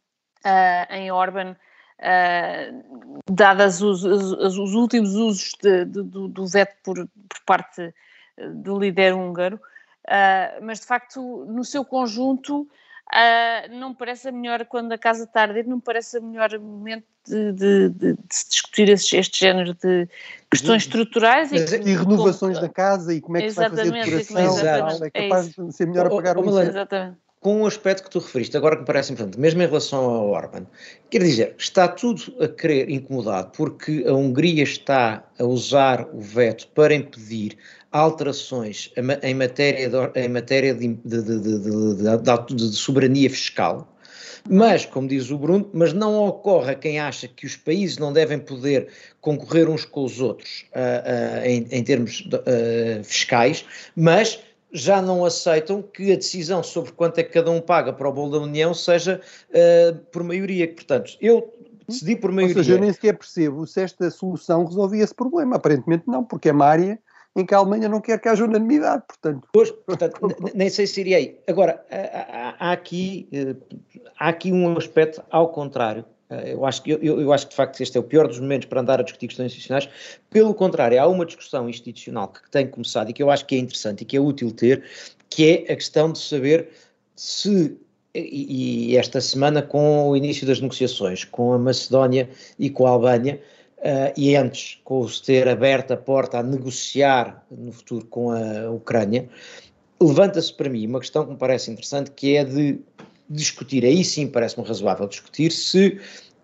uh, 0.43 0.93
em 0.93 1.11
Orban 1.11 1.55
uh, 2.03 3.23
dadas 3.29 3.81
os, 3.81 4.03
os, 4.03 4.57
os, 4.57 4.73
últimos 4.73 5.15
usos 5.15 5.53
de, 5.61 5.85
de, 5.85 6.03
do, 6.03 6.27
do, 6.27 6.45
veto 6.47 6.75
por, 6.83 6.95
por, 6.97 7.39
parte 7.45 7.93
do 8.55 8.77
líder 8.77 9.13
húngaro, 9.13 9.55
uh, 9.55 10.63
mas 10.63 10.81
de 10.81 10.85
facto, 10.85 11.45
no 11.47 11.63
seu 11.63 11.85
conjunto, 11.85 12.61
uh, 12.61 13.75
não 13.75 13.93
parece 13.93 14.27
a 14.27 14.31
melhor, 14.31 14.65
quando 14.65 14.91
a 14.91 14.97
casa 14.97 15.23
está 15.23 15.41
a 15.41 15.43
arder, 15.43 15.65
não 15.65 15.79
parece 15.79 16.19
o 16.19 16.23
melhor 16.23 16.59
momento 16.59 17.05
de, 17.25 17.53
de, 17.53 17.89
de, 17.89 18.17
se 18.29 18.49
discutir 18.49 18.89
este, 18.89 19.15
este 19.15 19.39
género 19.39 19.73
de 19.75 20.07
questões 20.51 20.83
estruturais. 20.83 21.51
E, 21.51 21.55
e, 21.55 21.91
e 21.91 21.95
renovações 21.95 22.59
da 22.59 22.67
casa 22.67 23.13
e 23.13 23.21
como 23.21 23.37
é 23.37 23.43
que 23.43 23.49
se 23.51 23.55
vai 23.55 23.69
fazer 23.69 23.81
a 23.81 24.03
decoração, 24.03 25.05
é 25.05 25.09
capaz 25.09 25.57
é 25.57 25.63
de 25.63 25.71
ser 25.73 25.87
melhor 25.87 26.07
apagar 26.07 26.37
o. 26.37 26.59
Exatamente 26.59 27.22
com 27.43 27.61
um 27.61 27.65
aspecto 27.67 28.05
que 28.05 28.09
tu 28.09 28.19
referiste, 28.19 28.55
agora 28.55 28.75
que 28.75 28.81
me 28.81 28.87
parece 28.87 29.11
importante, 29.11 29.37
mesmo 29.37 29.61
em 29.61 29.65
relação 29.65 30.05
ao 30.05 30.29
Orban, 30.29 30.65
quer 31.09 31.21
dizer, 31.21 31.55
está 31.57 31.89
tudo 31.89 32.33
a 32.39 32.47
querer 32.47 32.89
incomodado 32.89 33.51
porque 33.55 34.05
a 34.07 34.13
Hungria 34.13 34.63
está 34.63 35.23
a 35.37 35.43
usar 35.43 36.07
o 36.13 36.21
veto 36.21 36.67
para 36.69 36.95
impedir 36.95 37.57
alterações 37.91 38.91
em 39.21 39.33
matéria 39.33 39.89
de, 39.89 40.19
em 40.19 40.29
matéria 40.29 40.73
de, 40.73 40.87
de, 40.87 41.21
de, 41.21 42.55
de 42.55 42.75
soberania 42.75 43.29
fiscal, 43.29 43.93
mas, 44.49 44.85
como 44.85 45.07
diz 45.07 45.29
o 45.29 45.37
Bruno, 45.37 45.69
mas 45.73 45.93
não 45.93 46.25
ocorre 46.25 46.71
a 46.71 46.75
quem 46.75 46.99
acha 46.99 47.27
que 47.27 47.45
os 47.45 47.55
países 47.55 47.97
não 47.97 48.11
devem 48.11 48.39
poder 48.39 48.87
concorrer 49.21 49.69
uns 49.69 49.85
com 49.85 50.03
os 50.03 50.19
outros 50.19 50.65
uh, 50.75 50.79
uh, 50.79 51.45
em, 51.45 51.67
em, 51.71 51.83
termos 51.83 52.21
uh, 52.21 53.03
fiscais, 53.03 53.65
mas 53.95 54.39
já 54.73 55.01
não 55.01 55.23
aceitam 55.23 55.81
que 55.81 56.11
a 56.11 56.15
decisão 56.15 56.63
sobre 56.63 56.91
quanto 56.91 57.19
é 57.19 57.23
que 57.23 57.31
cada 57.31 57.51
um 57.51 57.61
paga 57.61 57.93
para 57.93 58.09
o 58.09 58.11
bolo 58.11 58.31
da 58.31 58.39
União 58.39 58.73
seja 58.73 59.21
uh, 59.49 59.97
por 60.11 60.23
maioria. 60.23 60.67
Portanto, 60.73 61.15
eu 61.21 61.53
decidi 61.87 62.15
por 62.15 62.31
maioria. 62.31 62.57
Ou 62.57 62.63
seja, 62.63 62.75
eu 62.75 62.81
nem 62.81 62.91
sequer 62.91 63.15
percebo 63.17 63.67
se 63.67 63.81
esta 63.81 64.09
solução 64.09 64.65
resolvia 64.65 65.03
esse 65.03 65.13
problema. 65.13 65.57
Aparentemente 65.57 66.05
não, 66.07 66.23
porque 66.23 66.49
é 66.49 66.51
uma 66.51 66.65
área 66.65 66.99
em 67.35 67.45
que 67.45 67.53
a 67.53 67.57
Alemanha 67.57 67.87
não 67.89 68.01
quer 68.01 68.19
que 68.19 68.27
haja 68.27 68.43
unanimidade, 68.43 69.03
portanto. 69.07 69.47
Pois, 69.53 69.71
portanto, 69.71 70.19
nem 70.53 70.69
sei 70.69 70.85
se 70.85 71.01
irei. 71.01 71.39
Agora, 71.47 71.83
há, 71.89 72.69
há, 72.69 72.71
aqui, 72.71 73.27
há 74.19 74.29
aqui 74.29 74.51
um 74.51 74.77
aspecto 74.77 75.23
ao 75.29 75.49
contrário. 75.49 76.05
Eu 76.45 76.65
acho, 76.65 76.81
que, 76.83 76.91
eu, 76.91 77.21
eu 77.21 77.33
acho 77.33 77.45
que, 77.45 77.51
de 77.51 77.55
facto, 77.55 77.81
este 77.81 77.97
é 77.97 77.99
o 77.99 78.03
pior 78.03 78.27
dos 78.27 78.39
momentos 78.39 78.67
para 78.67 78.81
andar 78.81 78.99
a 78.99 79.03
discutir 79.03 79.27
questões 79.27 79.47
institucionais. 79.47 79.89
Pelo 80.29 80.53
contrário, 80.53 81.01
há 81.01 81.07
uma 81.07 81.25
discussão 81.25 81.69
institucional 81.69 82.27
que 82.29 82.49
tem 82.49 82.67
começado 82.67 83.09
e 83.09 83.13
que 83.13 83.21
eu 83.21 83.29
acho 83.29 83.45
que 83.45 83.55
é 83.55 83.59
interessante 83.59 84.01
e 84.01 84.05
que 84.05 84.17
é 84.17 84.19
útil 84.19 84.51
ter, 84.51 84.83
que 85.29 85.65
é 85.67 85.73
a 85.73 85.75
questão 85.75 86.11
de 86.11 86.19
saber 86.19 86.69
se 87.15 87.77
e, 88.15 88.95
esta 88.95 89.19
semana 89.19 89.61
com 89.61 90.09
o 90.09 90.15
início 90.15 90.45
das 90.45 90.61
negociações 90.61 91.23
com 91.23 91.53
a 91.53 91.57
Macedónia 91.57 92.29
e 92.59 92.69
com 92.69 92.85
a 92.85 92.91
Albânia, 92.91 93.41
uh, 93.79 94.13
e 94.15 94.35
antes 94.35 94.79
com 94.83 95.07
se 95.07 95.23
ter 95.23 95.47
aberto 95.47 95.91
a 95.91 95.97
porta 95.97 96.39
a 96.39 96.43
negociar 96.43 97.43
no 97.49 97.71
futuro 97.71 98.05
com 98.05 98.31
a 98.31 98.69
Ucrânia, 98.71 99.27
levanta-se 99.99 100.53
para 100.53 100.69
mim 100.69 100.85
uma 100.87 100.99
questão 100.99 101.25
que 101.25 101.31
me 101.31 101.37
parece 101.37 101.71
interessante, 101.71 102.11
que 102.11 102.35
é 102.35 102.43
de 102.43 102.79
discutir, 103.29 103.85
aí 103.85 104.03
sim 104.03 104.27
parece-me 104.27 104.67
razoável 104.67 105.07
discutir, 105.07 105.51
se 105.51 105.99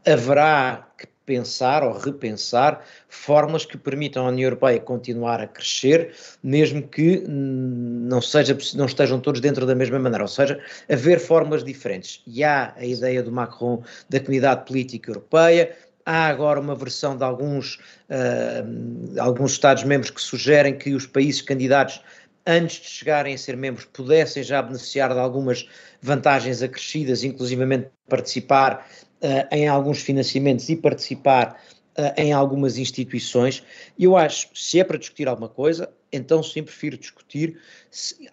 haverá 0.06 0.88
que 0.98 1.08
pensar 1.26 1.84
ou 1.84 1.96
repensar 1.96 2.84
formas 3.08 3.64
que 3.64 3.78
permitam 3.78 4.26
à 4.26 4.30
União 4.30 4.48
Europeia 4.48 4.80
continuar 4.80 5.40
a 5.40 5.46
crescer, 5.48 6.12
mesmo 6.42 6.82
que 6.82 7.24
não, 7.28 8.20
seja, 8.20 8.58
não 8.74 8.88
estejam 8.88 9.20
todos 9.20 9.40
dentro 9.40 9.64
da 9.64 9.76
mesma 9.76 10.00
maneira, 10.00 10.24
ou 10.24 10.28
seja, 10.28 10.60
haver 10.92 11.20
formas 11.20 11.64
diferentes. 11.64 12.24
E 12.26 12.44
há 12.44 12.74
a 12.76 12.84
ideia 12.84 13.22
do 13.22 13.32
Macron 13.32 13.84
da 14.10 14.20
comunidade 14.20 14.66
política 14.66 15.12
europeia, 15.12 15.78
há 16.04 16.26
agora 16.26 16.60
uma 16.60 16.74
versão 16.74 17.16
de 17.16 17.24
alguns, 17.24 17.76
uh, 18.10 19.20
alguns 19.22 19.52
Estados-membros 19.52 20.10
que 20.10 20.20
sugerem 20.20 20.76
que 20.76 20.96
os 20.96 21.06
países 21.06 21.44
candidatos 21.44 22.02
antes 22.50 22.82
de 22.82 22.88
chegarem 22.88 23.36
a 23.36 23.38
ser 23.38 23.56
membros, 23.56 23.86
pudessem 23.86 24.42
já 24.42 24.60
beneficiar 24.60 25.14
de 25.14 25.20
algumas 25.20 25.70
vantagens 26.02 26.64
acrescidas, 26.64 27.24
inclusivamente 27.24 27.90
participar 28.08 28.90
uh, 29.22 29.56
em 29.56 29.68
alguns 29.68 30.02
financiamentos 30.02 30.68
e 30.68 30.76
participar 30.76 31.62
uh, 31.98 32.14
em 32.18 32.34
algumas 32.34 32.80
instituições. 32.80 33.64
Eu 33.98 34.18
acho, 34.18 34.50
se 34.56 34.80
é 34.80 34.84
para 34.84 34.98
discutir 34.98 35.28
alguma 35.28 35.48
coisa, 35.48 35.92
então 36.12 36.42
sim 36.42 36.64
prefiro 36.64 36.98
discutir 36.98 37.60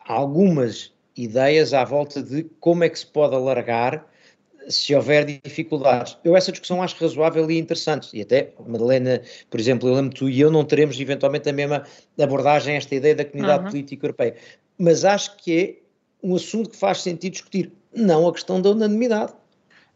algumas 0.07 0.93
ideias 1.15 1.75
à 1.75 1.85
volta 1.85 2.23
de 2.23 2.45
como 2.59 2.85
é 2.85 2.89
que 2.89 2.99
se 2.99 3.07
pode 3.07 3.35
alargar 3.35 4.07
se 4.69 4.95
houver 4.95 5.25
dificuldades. 5.25 6.17
Eu 6.25 6.37
essa 6.37 6.51
discussão 6.51 6.83
acho 6.83 6.97
razoável 7.01 7.51
e 7.51 7.59
interessante, 7.59 8.09
e 8.13 8.23
até, 8.23 8.53
Madalena, 8.67 9.23
por 9.51 9.61
exemplo, 9.61 9.89
eu 9.89 9.95
lembro 9.95 10.15
tu 10.15 10.29
e 10.29 10.41
eu 10.41 10.51
não 10.51 10.65
teremos 10.65 10.99
eventualmente 10.99 11.49
a 11.49 11.53
mesma 11.53 11.85
abordagem 12.19 12.75
a 12.75 12.77
esta 12.79 12.95
ideia 12.95 13.15
da 13.15 13.25
comunidade 13.25 13.65
uhum. 13.65 13.71
política 13.71 14.07
europeia, 14.07 14.35
mas 14.79 15.05
acho 15.05 15.37
que 15.37 15.59
é 15.59 16.27
um 16.27 16.35
assunto 16.35 16.71
que 16.71 16.77
faz 16.77 17.03
sentido 17.03 17.33
discutir, 17.33 17.73
não 17.95 18.27
a 18.27 18.33
questão 18.33 18.61
da 18.61 18.71
unanimidade. 18.71 19.33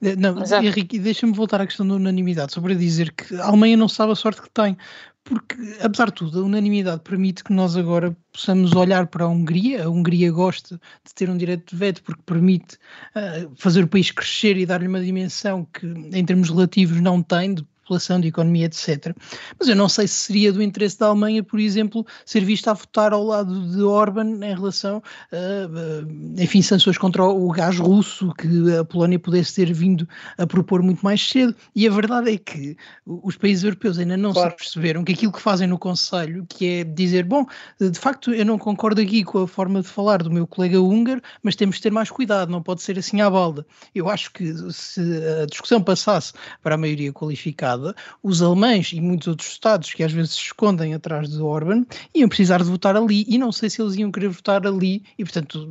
Eh, 0.03 0.17
não, 0.17 0.37
Henrique, 0.63 0.99
deixa-me 0.99 1.33
voltar 1.33 1.61
à 1.61 1.67
questão 1.67 1.87
da 1.87 1.95
unanimidade, 1.95 2.53
sobre 2.53 2.75
dizer 2.75 3.13
que 3.13 3.35
a 3.37 3.47
Alemanha 3.47 3.77
não 3.77 3.89
sabe 3.89 4.13
a 4.13 4.15
sorte 4.15 4.41
que 4.43 4.51
tem, 4.51 4.77
porque, 5.23 5.55
apesar 5.81 6.07
de 6.07 6.15
tudo, 6.15 6.41
a 6.41 6.45
unanimidade 6.45 7.03
permite 7.03 7.45
que 7.45 7.53
nós 7.53 7.77
agora 7.77 8.17
possamos 8.33 8.73
olhar 8.73 9.07
para 9.07 9.25
a 9.25 9.29
Hungria. 9.29 9.85
A 9.85 9.91
Hungria 9.91 10.33
gosta 10.33 10.81
de 11.05 11.15
ter 11.15 11.29
um 11.29 11.37
direito 11.37 11.71
de 11.71 11.77
veto 11.77 12.03
porque 12.03 12.23
permite 12.25 12.77
uh, 13.15 13.53
fazer 13.57 13.85
o 13.85 13.89
país 13.89 14.11
crescer 14.11 14.57
e 14.57 14.65
dar-lhe 14.65 14.89
uma 14.89 15.01
dimensão 15.01 15.67
que, 15.73 15.87
em 15.87 16.25
termos 16.25 16.49
relativos, 16.49 17.01
não 17.01 17.23
tem, 17.23 17.55
de 17.55 17.65
população, 17.91 18.21
de 18.21 18.29
economia, 18.29 18.67
etc. 18.67 19.15
Mas 19.59 19.69
eu 19.69 19.75
não 19.75 19.89
sei 19.89 20.07
se 20.07 20.15
seria 20.15 20.53
do 20.53 20.63
interesse 20.63 20.99
da 20.99 21.07
Alemanha, 21.07 21.43
por 21.43 21.59
exemplo, 21.59 22.07
ser 22.25 22.45
vista 22.45 22.71
a 22.71 22.75
votar 22.75 23.13
ao 23.13 23.25
lado 23.25 23.69
de 23.69 23.83
Orban 23.83 24.37
em 24.45 24.55
relação 24.55 25.03
a, 25.33 26.41
enfim, 26.41 26.63
sanções 26.63 26.97
contra 26.97 27.25
o 27.25 27.51
gás 27.51 27.79
russo 27.79 28.33
que 28.35 28.77
a 28.77 28.85
Polónia 28.85 29.19
pudesse 29.19 29.55
ter 29.55 29.73
vindo 29.73 30.09
a 30.39 30.47
propor 30.47 30.83
muito 30.83 31.03
mais 31.03 31.29
cedo. 31.29 31.55
E 31.75 31.87
a 31.87 31.91
verdade 31.91 32.33
é 32.33 32.39
que 32.39 32.77
os 33.05 33.37
países 33.37 33.65
europeus 33.65 33.99
ainda 33.99 34.17
não 34.17 34.33
claro. 34.33 34.51
se 34.51 34.57
perceberam 34.57 35.05
que 35.05 35.13
aquilo 35.13 35.33
que 35.33 35.41
fazem 35.41 35.67
no 35.67 35.79
Conselho, 35.79 36.47
que 36.49 36.67
é 36.67 36.85
dizer, 36.85 37.25
bom, 37.25 37.45
de 37.81 37.99
facto 37.99 38.33
eu 38.33 38.45
não 38.45 38.59
concordo 38.59 39.01
aqui 39.01 39.25
com 39.25 39.43
a 39.43 39.49
forma 39.49 39.83
de 39.83 39.89
falar 39.89 40.23
do 40.23 40.31
meu 40.31 40.47
colega 40.47 40.81
húngaro, 40.81 41.21
mas 41.43 41.57
temos 41.57 41.77
de 41.77 41.83
ter 41.83 41.91
mais 41.91 42.11
cuidado, 42.11 42.51
não 42.51 42.63
pode 42.63 42.83
ser 42.83 42.99
assim 42.99 43.21
à 43.21 43.29
balda. 43.29 43.67
Eu 43.95 44.09
acho 44.09 44.33
que 44.33 44.55
se 44.73 45.01
a 45.43 45.47
discussão 45.47 45.83
passasse 45.83 46.33
para 46.63 46.75
a 46.75 46.79
maioria 46.79 47.13
qualificada, 47.13 47.80
os 48.23 48.43
alemães 48.43 48.93
e 48.93 49.01
muitos 49.01 49.29
outros 49.29 49.51
Estados 49.51 49.93
que 49.93 50.03
às 50.03 50.13
vezes 50.13 50.33
se 50.33 50.41
escondem 50.41 50.95
atrás 50.95 51.29
de 51.29 51.41
Orban 51.43 51.85
iam 52.15 52.29
precisar 52.29 52.59
de 52.59 52.71
votar 52.71 52.97
ali 52.97 53.25
e 53.29 53.39
não 53.39 53.53
sei 53.53 53.69
se 53.69 53.83
eles 53.83 53.97
iam 53.97 54.11
querer 54.11 54.29
votar 54.29 54.67
ali 54.67 55.03
e, 55.19 55.25
portanto, 55.25 55.67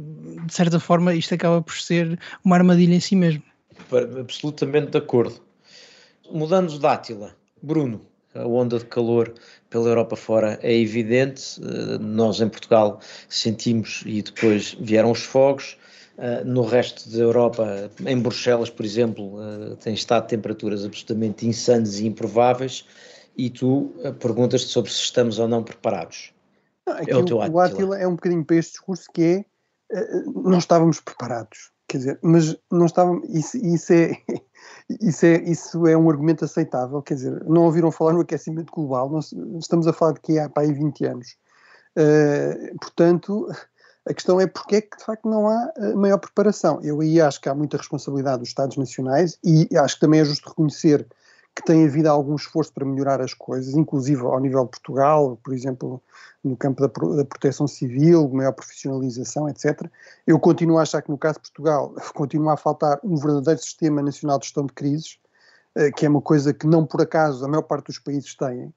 de 0.46 0.54
certa 0.54 0.80
forma, 0.80 1.14
isto 1.14 1.34
acaba 1.34 1.62
por 1.62 1.76
ser 1.76 2.20
uma 2.44 2.56
armadilha 2.56 2.96
em 2.96 3.00
si 3.00 3.16
mesmo. 3.16 3.44
Absolutamente 4.20 4.92
de 4.92 4.98
acordo. 4.98 5.36
Mudando 6.32 6.78
de 6.78 6.86
Átila, 6.86 7.36
Bruno, 7.62 8.02
a 8.36 8.46
onda 8.46 8.78
de 8.78 8.86
calor 8.86 9.34
pela 9.70 9.90
Europa 9.90 10.16
fora 10.16 10.60
é 10.62 10.76
evidente. 10.76 11.60
Eh, 11.62 11.98
nós 12.00 12.40
em 12.40 12.50
Portugal 12.50 13.00
sentimos 13.28 14.04
e 14.06 14.22
depois 14.22 14.78
vieram 14.80 15.12
os 15.12 15.24
fogos. 15.24 15.78
Uh, 16.20 16.44
no 16.44 16.64
resto 16.64 17.10
da 17.10 17.20
Europa, 17.20 17.90
em 18.06 18.22
Bruxelas, 18.22 18.70
por 18.70 18.86
exemplo, 18.86 19.38
uh, 19.38 19.78
tem 19.78 19.94
estado 19.94 20.28
temperaturas 20.28 20.84
absolutamente 20.84 21.48
insanas 21.48 21.98
e 22.02 22.08
improváveis, 22.08 22.86
e 23.38 23.50
tu 23.50 23.94
uh, 24.04 24.14
perguntas-te 24.20 24.68
sobre 24.68 24.92
se 24.92 25.00
estamos 25.00 25.40
ou 25.40 25.48
não 25.48 25.64
preparados. 25.64 26.34
Não, 26.86 26.98
é, 26.98 27.04
é 27.08 27.16
o, 27.16 27.24
teu 27.24 27.38
o 27.38 27.60
Átila 27.62 27.98
é 27.98 28.06
um 28.06 28.16
bocadinho 28.16 28.44
para 28.44 28.58
este 28.58 28.72
discurso 28.72 29.06
que 29.14 29.24
é 29.24 29.46
não 30.36 30.58
estávamos 30.58 31.00
preparados, 31.00 31.72
quer 31.88 32.00
dizer, 32.00 32.20
mas 32.22 32.54
não 32.70 32.86
estávamos, 32.86 33.28
isso, 33.30 33.56
isso, 33.58 33.94
é, 33.94 34.12
isso, 35.02 35.26
é, 35.26 35.36
isso 35.44 35.88
é 35.88 35.96
um 35.96 36.10
argumento 36.10 36.44
aceitável, 36.44 37.02
quer 37.02 37.14
dizer, 37.14 37.46
não 37.46 37.64
ouviram 37.64 37.94
falar 37.94 38.12
no 38.12 38.22
aquecimento 38.22 38.74
global, 38.74 39.10
nós 39.10 39.34
estamos 39.58 39.88
a 39.88 39.94
falar 39.94 40.12
de 40.14 40.20
que 40.20 40.38
há 40.38 40.50
para 40.50 40.64
aí 40.64 40.74
20 40.74 41.06
anos. 41.06 41.38
portanto, 42.82 43.48
a 44.10 44.14
questão 44.14 44.42
é 44.42 44.48
porque 44.48 44.78
é 44.78 44.82
que 44.82 44.98
de 44.98 45.06
facto 45.06 45.30
não 45.30 45.48
há 45.48 45.72
eh, 45.78 45.94
maior 45.94 46.18
preparação. 46.18 46.80
Eu 46.82 47.00
aí 47.00 47.22
acho 47.22 47.40
que 47.40 47.48
há 47.48 47.54
muita 47.54 47.78
responsabilidade 47.78 48.40
dos 48.40 48.50
Estados 48.50 48.76
Nacionais 48.76 49.38
e 49.44 49.70
acho 49.78 49.96
que 49.96 50.02
também 50.02 50.20
é 50.20 50.26
justo 50.26 50.50
reconhecer 50.50 51.06
que 51.56 51.64
tem 51.64 51.86
havido 51.86 52.10
algum 52.10 52.36
esforço 52.36 52.74
para 52.74 52.86
melhorar 52.86 53.22
as 53.22 53.34
coisas, 53.34 53.76
inclusive 53.76 54.22
ao 54.22 54.40
nível 54.40 54.64
de 54.64 54.72
Portugal, 54.72 55.38
por 55.44 55.54
exemplo, 55.54 56.02
no 56.44 56.56
campo 56.58 56.82
da, 56.82 57.16
da 57.18 57.26
proteção 57.26 57.68
civil, 57.68 58.30
maior 58.30 58.54
profissionalização, 58.54 59.48
etc. 59.50 59.88
Eu 60.26 60.40
continuo 60.40 60.80
a 60.80 60.84
achar 60.84 61.02
que 61.02 61.12
no 61.12 61.18
caso 61.18 61.36
de 61.36 61.42
Portugal 61.42 61.94
continua 62.16 62.54
a 62.54 62.58
faltar 62.58 63.00
um 63.04 63.16
verdadeiro 63.16 63.62
sistema 63.62 64.02
nacional 64.02 64.40
de 64.40 64.46
gestão 64.46 64.66
de 64.66 64.74
crises, 64.74 65.20
eh, 65.76 65.92
que 65.92 66.06
é 66.06 66.10
uma 66.10 66.22
coisa 66.22 66.52
que 66.54 66.66
não 66.66 66.86
por 66.86 67.02
acaso 67.02 67.46
a 67.46 67.48
maior 67.48 67.64
parte 67.64 67.88
dos 67.88 68.00
países 68.00 68.34
têm 68.36 68.74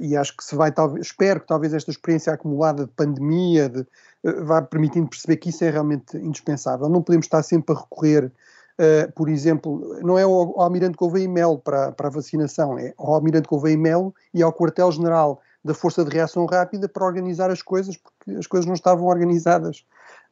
e 0.00 0.16
acho 0.16 0.36
que 0.36 0.44
se 0.44 0.54
vai, 0.54 0.70
talvez, 0.70 1.06
espero 1.06 1.40
que 1.40 1.46
talvez 1.46 1.74
esta 1.74 1.90
experiência 1.90 2.32
acumulada 2.32 2.84
de 2.84 2.92
pandemia 2.92 3.68
de, 3.68 3.80
uh, 3.80 4.44
vá 4.44 4.62
permitindo 4.62 5.08
perceber 5.08 5.36
que 5.38 5.48
isso 5.48 5.64
é 5.64 5.70
realmente 5.70 6.16
indispensável. 6.16 6.88
Não 6.88 7.02
podemos 7.02 7.26
estar 7.26 7.42
sempre 7.42 7.74
a 7.74 7.78
recorrer, 7.78 8.26
uh, 8.26 9.12
por 9.12 9.28
exemplo, 9.28 9.98
não 10.02 10.16
é 10.16 10.22
ao, 10.22 10.32
ao 10.32 10.60
Almirante 10.62 10.96
Gouveia 10.96 11.24
e 11.24 11.28
Melo 11.28 11.58
para, 11.58 11.90
para 11.92 12.06
a 12.08 12.10
vacinação, 12.10 12.78
é 12.78 12.94
ao 12.96 13.14
Almirante 13.14 13.48
Gouveia 13.48 13.74
e 13.74 13.76
Melo 13.76 14.14
e 14.32 14.42
ao 14.42 14.52
quartel-general 14.52 15.40
da 15.64 15.74
Força 15.74 16.04
de 16.04 16.10
Reação 16.10 16.46
Rápida 16.46 16.88
para 16.88 17.04
organizar 17.04 17.50
as 17.50 17.62
coisas, 17.62 17.96
porque 17.96 18.38
as 18.38 18.46
coisas 18.46 18.66
não 18.66 18.74
estavam 18.74 19.06
organizadas. 19.06 19.84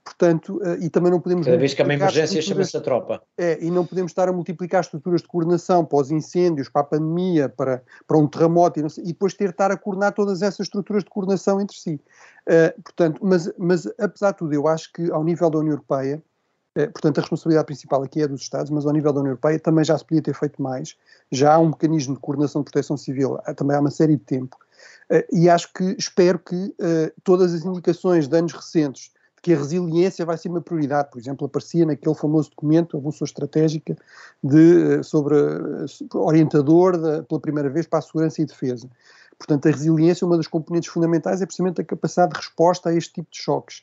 Portanto, 0.03 0.57
uh, 0.57 0.83
e 0.83 0.89
também 0.89 1.11
não 1.11 1.21
podemos. 1.21 1.47
Cada 1.47 1.59
vez 1.59 1.75
que 1.75 1.83
há 1.83 1.85
uma 1.85 1.95
emergência, 1.95 2.41
chama-se 2.41 2.77
a 2.77 2.81
tropa. 2.81 3.23
É, 3.37 3.63
e 3.63 3.71
não 3.71 3.85
podemos 3.85 4.11
estar 4.11 4.29
a 4.29 4.33
multiplicar 4.33 4.81
estruturas 4.81 5.21
de 5.21 5.29
coordenação 5.29 5.85
para 5.85 5.99
os 5.99 6.11
incêndios, 6.11 6.69
para 6.69 6.81
a 6.81 6.85
pandemia, 6.85 7.49
para, 7.49 7.83
para 8.07 8.17
um 8.17 8.27
terremoto, 8.27 8.81
e, 8.81 8.91
sei, 8.91 9.05
e 9.05 9.07
depois 9.09 9.35
ter 9.35 9.47
de 9.47 9.51
estar 9.51 9.71
a 9.71 9.77
coordenar 9.77 10.13
todas 10.13 10.41
essas 10.41 10.61
estruturas 10.61 11.05
de 11.05 11.11
coordenação 11.11 11.61
entre 11.61 11.77
si. 11.77 12.01
Uh, 12.49 12.83
portanto, 12.83 13.21
mas, 13.23 13.53
mas, 13.59 13.87
apesar 13.99 14.33
de 14.33 14.39
tudo, 14.39 14.55
eu 14.55 14.67
acho 14.67 14.91
que 14.93 15.11
ao 15.11 15.23
nível 15.23 15.51
da 15.51 15.59
União 15.59 15.73
Europeia, 15.73 16.23
uh, 16.79 16.91
portanto, 16.93 17.19
a 17.19 17.21
responsabilidade 17.21 17.67
principal 17.67 18.03
aqui 18.03 18.23
é 18.23 18.27
dos 18.27 18.41
Estados, 18.41 18.71
mas 18.71 18.87
ao 18.87 18.93
nível 18.93 19.13
da 19.13 19.21
União 19.21 19.33
Europeia 19.33 19.61
também 19.61 19.85
já 19.85 19.99
se 19.99 20.05
podia 20.05 20.23
ter 20.23 20.35
feito 20.35 20.63
mais. 20.63 20.97
Já 21.31 21.55
há 21.55 21.59
um 21.59 21.69
mecanismo 21.69 22.15
de 22.15 22.21
coordenação 22.21 22.63
de 22.63 22.71
proteção 22.71 22.97
civil, 22.97 23.39
também 23.55 23.77
há 23.77 23.81
uma 23.81 23.91
série 23.91 24.17
de 24.17 24.25
tempo. 24.25 24.57
e 25.31 25.51
acho 25.51 25.71
que, 25.75 25.95
espero 25.99 26.39
que 26.39 26.75
todas 27.23 27.53
as 27.53 27.67
indicações 27.67 28.27
de 28.27 28.37
anos 28.37 28.55
recentes 28.55 29.13
que 29.43 29.53
a 29.53 29.57
resiliência 29.57 30.25
vai 30.25 30.37
ser 30.37 30.49
uma 30.49 30.61
prioridade. 30.61 31.11
Por 31.11 31.19
exemplo, 31.19 31.47
aparecia 31.47 31.87
naquele 31.87 32.15
famoso 32.15 32.51
documento, 32.51 32.97
a 32.97 33.01
Evolução 33.01 33.25
Estratégica, 33.25 33.97
de, 34.43 34.99
eh, 34.99 35.03
sobre, 35.03 35.37
eh, 35.37 35.87
orientador 36.15 36.99
da, 36.99 37.23
pela 37.23 37.41
primeira 37.41 37.71
vez 37.71 37.87
para 37.87 38.01
a 38.01 38.03
segurança 38.03 38.43
e 38.43 38.47
defesa. 38.47 38.89
Portanto, 39.39 39.67
a 39.67 39.71
resiliência, 39.71 40.27
uma 40.27 40.37
das 40.37 40.47
componentes 40.47 40.91
fundamentais, 40.91 41.41
é 41.41 41.47
precisamente 41.47 41.81
a 41.81 41.85
capacidade 41.85 42.33
de 42.33 42.39
resposta 42.39 42.91
a 42.91 42.95
este 42.95 43.15
tipo 43.15 43.31
de 43.31 43.39
choques. 43.39 43.83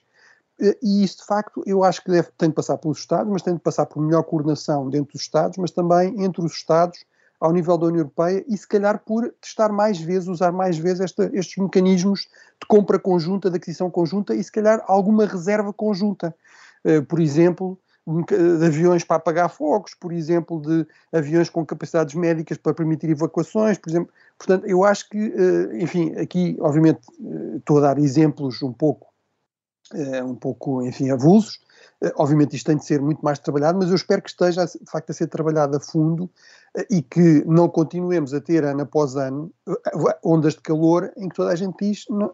Eh, 0.59 0.77
e 0.83 1.03
isso, 1.03 1.17
de 1.17 1.25
facto, 1.25 1.63
eu 1.65 1.83
acho 1.83 2.03
que 2.03 2.11
deve, 2.11 2.29
tem 2.37 2.49
de 2.49 2.55
passar 2.55 2.77
pelos 2.77 2.99
Estados, 2.99 3.31
mas 3.31 3.41
tem 3.41 3.55
de 3.55 3.59
passar 3.59 3.85
por 3.87 4.01
melhor 4.01 4.23
coordenação 4.23 4.89
dentro 4.89 5.13
dos 5.13 5.23
Estados, 5.23 5.57
mas 5.57 5.71
também 5.71 6.23
entre 6.23 6.43
os 6.45 6.51
Estados 6.51 6.99
ao 7.39 7.53
nível 7.53 7.77
da 7.77 7.87
União 7.87 7.99
Europeia 7.99 8.43
e 8.47 8.57
se 8.57 8.67
calhar 8.67 8.99
por 9.05 9.31
testar 9.39 9.69
mais 9.69 9.99
vezes, 9.99 10.27
usar 10.27 10.51
mais 10.51 10.77
vezes 10.77 11.01
esta, 11.01 11.29
estes 11.33 11.57
mecanismos 11.57 12.21
de 12.21 12.67
compra 12.67 12.97
conjunta, 12.97 13.49
de 13.49 13.57
aquisição 13.57 13.91
conjunta 13.91 14.33
e 14.33 14.43
se 14.43 14.51
calhar 14.51 14.83
alguma 14.87 15.25
reserva 15.25 15.71
conjunta. 15.71 16.35
Uh, 16.85 17.03
por 17.03 17.19
exemplo, 17.19 17.79
de 18.07 18.65
aviões 18.65 19.03
para 19.03 19.17
apagar 19.17 19.49
fogos, 19.49 19.93
por 19.93 20.13
exemplo, 20.13 20.61
de 20.61 20.87
aviões 21.11 21.49
com 21.49 21.65
capacidades 21.65 22.15
médicas 22.15 22.57
para 22.57 22.73
permitir 22.73 23.09
evacuações, 23.09 23.77
por 23.77 23.89
exemplo. 23.89 24.13
Portanto, 24.37 24.65
eu 24.65 24.85
acho 24.85 25.09
que, 25.09 25.17
eh, 25.17 25.83
enfim, 25.83 26.15
aqui, 26.15 26.55
obviamente, 26.61 27.01
eh, 27.19 27.57
estou 27.57 27.79
a 27.79 27.81
dar 27.81 27.99
exemplos 27.99 28.61
um 28.61 28.71
pouco, 28.71 29.07
um 30.25 30.35
pouco, 30.35 30.81
enfim, 30.83 31.09
avulsos. 31.09 31.59
Obviamente 32.15 32.55
isto 32.55 32.67
tem 32.67 32.77
de 32.77 32.85
ser 32.85 33.01
muito 33.01 33.21
mais 33.21 33.39
trabalhado, 33.39 33.79
mas 33.79 33.89
eu 33.89 33.95
espero 33.95 34.21
que 34.21 34.29
esteja, 34.29 34.65
de 34.65 34.91
facto, 34.91 35.09
a 35.09 35.13
ser 35.13 35.27
trabalhado 35.27 35.75
a 35.77 35.79
fundo 35.79 36.29
e 36.91 37.01
que 37.01 37.43
não 37.45 37.67
continuemos 37.67 38.33
a 38.33 38.41
ter, 38.41 38.63
ano 38.63 38.81
após 38.81 39.15
ano, 39.15 39.51
ondas 40.23 40.53
de 40.53 40.61
calor 40.61 41.11
em 41.17 41.27
que 41.27 41.35
toda 41.35 41.51
a 41.51 41.55
gente 41.55 41.75
diz 41.81 42.05
não, 42.09 42.33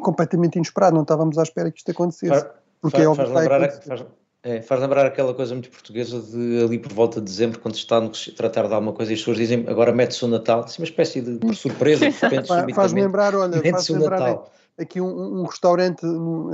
completamente 0.00 0.56
inesperado, 0.56 0.94
não 0.94 1.02
estávamos 1.02 1.36
à 1.36 1.42
espera 1.42 1.70
que 1.70 1.78
isto 1.78 1.90
acontecesse. 1.90 2.46
Porque 2.80 2.96
faz, 3.02 3.10
é 3.10 3.14
faz 3.14 3.30
lembrar, 3.30 3.70
faz, 3.82 4.04
é, 4.42 4.62
faz 4.62 4.80
lembrar 4.80 5.06
aquela 5.06 5.34
coisa 5.34 5.54
muito 5.54 5.70
portuguesa 5.70 6.20
de 6.20 6.62
ali 6.62 6.78
por 6.78 6.92
volta 6.92 7.20
de 7.20 7.26
dezembro, 7.26 7.58
quando 7.58 7.74
se 7.74 7.80
está 7.80 7.98
a 7.98 8.10
tratar 8.36 8.68
de 8.68 8.74
alguma 8.74 8.92
coisa 8.92 9.12
e 9.12 9.14
as 9.14 9.20
pessoas 9.20 9.36
dizem 9.36 9.64
agora 9.68 9.92
mete-se 9.92 10.24
o 10.24 10.28
Natal, 10.28 10.60
assim, 10.60 10.80
uma 10.80 10.86
espécie 10.86 11.20
de 11.20 11.38
por 11.38 11.52
surpresa, 11.56 12.08
de 12.08 12.16
repente, 12.16 12.74
faz 12.74 12.92
lembrar, 12.92 13.34
olha, 13.34 13.60
faz 13.72 13.88
lembrar 13.88 14.20
Natal. 14.20 14.52
Aqui 14.78 15.00
um, 15.00 15.40
um 15.40 15.44
restaurante 15.44 16.04
no, 16.04 16.50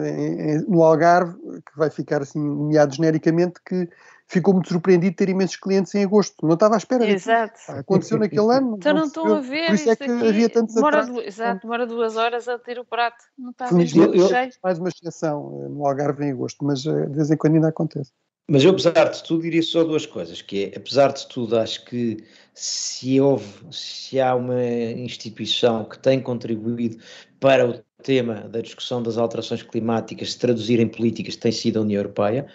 no, 0.69 0.83
Algarve 0.83 1.37
que 1.41 1.77
vai 1.77 1.91
ficar 1.91 2.23
assim 2.23 2.39
nomeado 2.39 2.95
genericamente 2.95 3.61
que 3.67 3.89
ficou 4.27 4.55
muito 4.55 4.69
surpreendido 4.69 5.11
de 5.11 5.17
ter 5.17 5.29
imensos 5.29 5.57
clientes 5.57 5.95
em 5.95 6.05
agosto. 6.05 6.47
Não 6.47 6.55
estava 6.55 6.75
à 6.75 6.79
espera 6.79 7.09
Exato. 7.09 7.55
disso. 7.55 7.73
Aconteceu 7.73 8.19
naquele 8.19 8.53
ano. 8.53 8.77
Então 8.79 8.95
não 8.95 9.05
estou 9.05 9.35
a 9.35 9.41
ver. 9.41 9.67
Por 9.67 9.75
isso 9.75 9.91
é 9.91 9.97
que 9.97 10.05
aqui, 10.05 10.29
havia 10.29 10.49
tantos 10.49 10.75
demora 10.75 11.05
duas, 11.05 11.27
Exato, 11.27 11.61
demora 11.63 11.87
duas 11.87 12.17
horas 12.17 12.49
a 12.49 12.59
ter 12.59 12.79
o 12.79 12.85
prato. 12.85 13.23
Não 13.39 13.51
está 13.51 13.69
cheio. 13.69 14.51
Mais 14.63 14.79
uma 14.79 14.89
exceção 14.89 15.65
eh, 15.65 15.69
no 15.69 15.87
Algarve 15.87 16.25
em 16.25 16.33
agosto, 16.33 16.65
mas 16.65 16.87
eh, 16.87 17.07
de 17.07 17.15
vez 17.15 17.31
em 17.31 17.37
quando 17.37 17.55
ainda 17.57 17.69
acontece. 17.69 18.13
Mas 18.49 18.65
eu, 18.65 18.73
apesar 18.73 19.09
de 19.09 19.23
tudo, 19.23 19.43
diria 19.43 19.63
só 19.63 19.85
duas 19.85 20.05
coisas, 20.05 20.43
que 20.43 20.65
é, 20.65 20.77
apesar 20.77 21.13
de 21.13 21.27
tudo, 21.29 21.57
acho 21.57 21.85
que 21.85 22.25
se 22.53 23.21
houve, 23.21 23.47
se 23.71 24.21
há 24.21 24.35
uma 24.35 24.63
instituição 24.65 25.85
que 25.85 25.99
tem 25.99 26.21
contribuído 26.21 26.99
para 27.39 27.67
o 27.67 27.83
tema 28.03 28.47
da 28.51 28.61
discussão 28.61 29.03
das 29.03 29.17
alterações 29.17 29.63
climáticas 29.63 30.33
se 30.33 30.39
traduzir 30.39 30.81
em 30.81 30.89
políticas, 30.89 31.37
tem 31.37 31.53
sido 31.53 31.79
a 31.79 31.83
União 31.83 32.01
Europeia, 32.01 32.47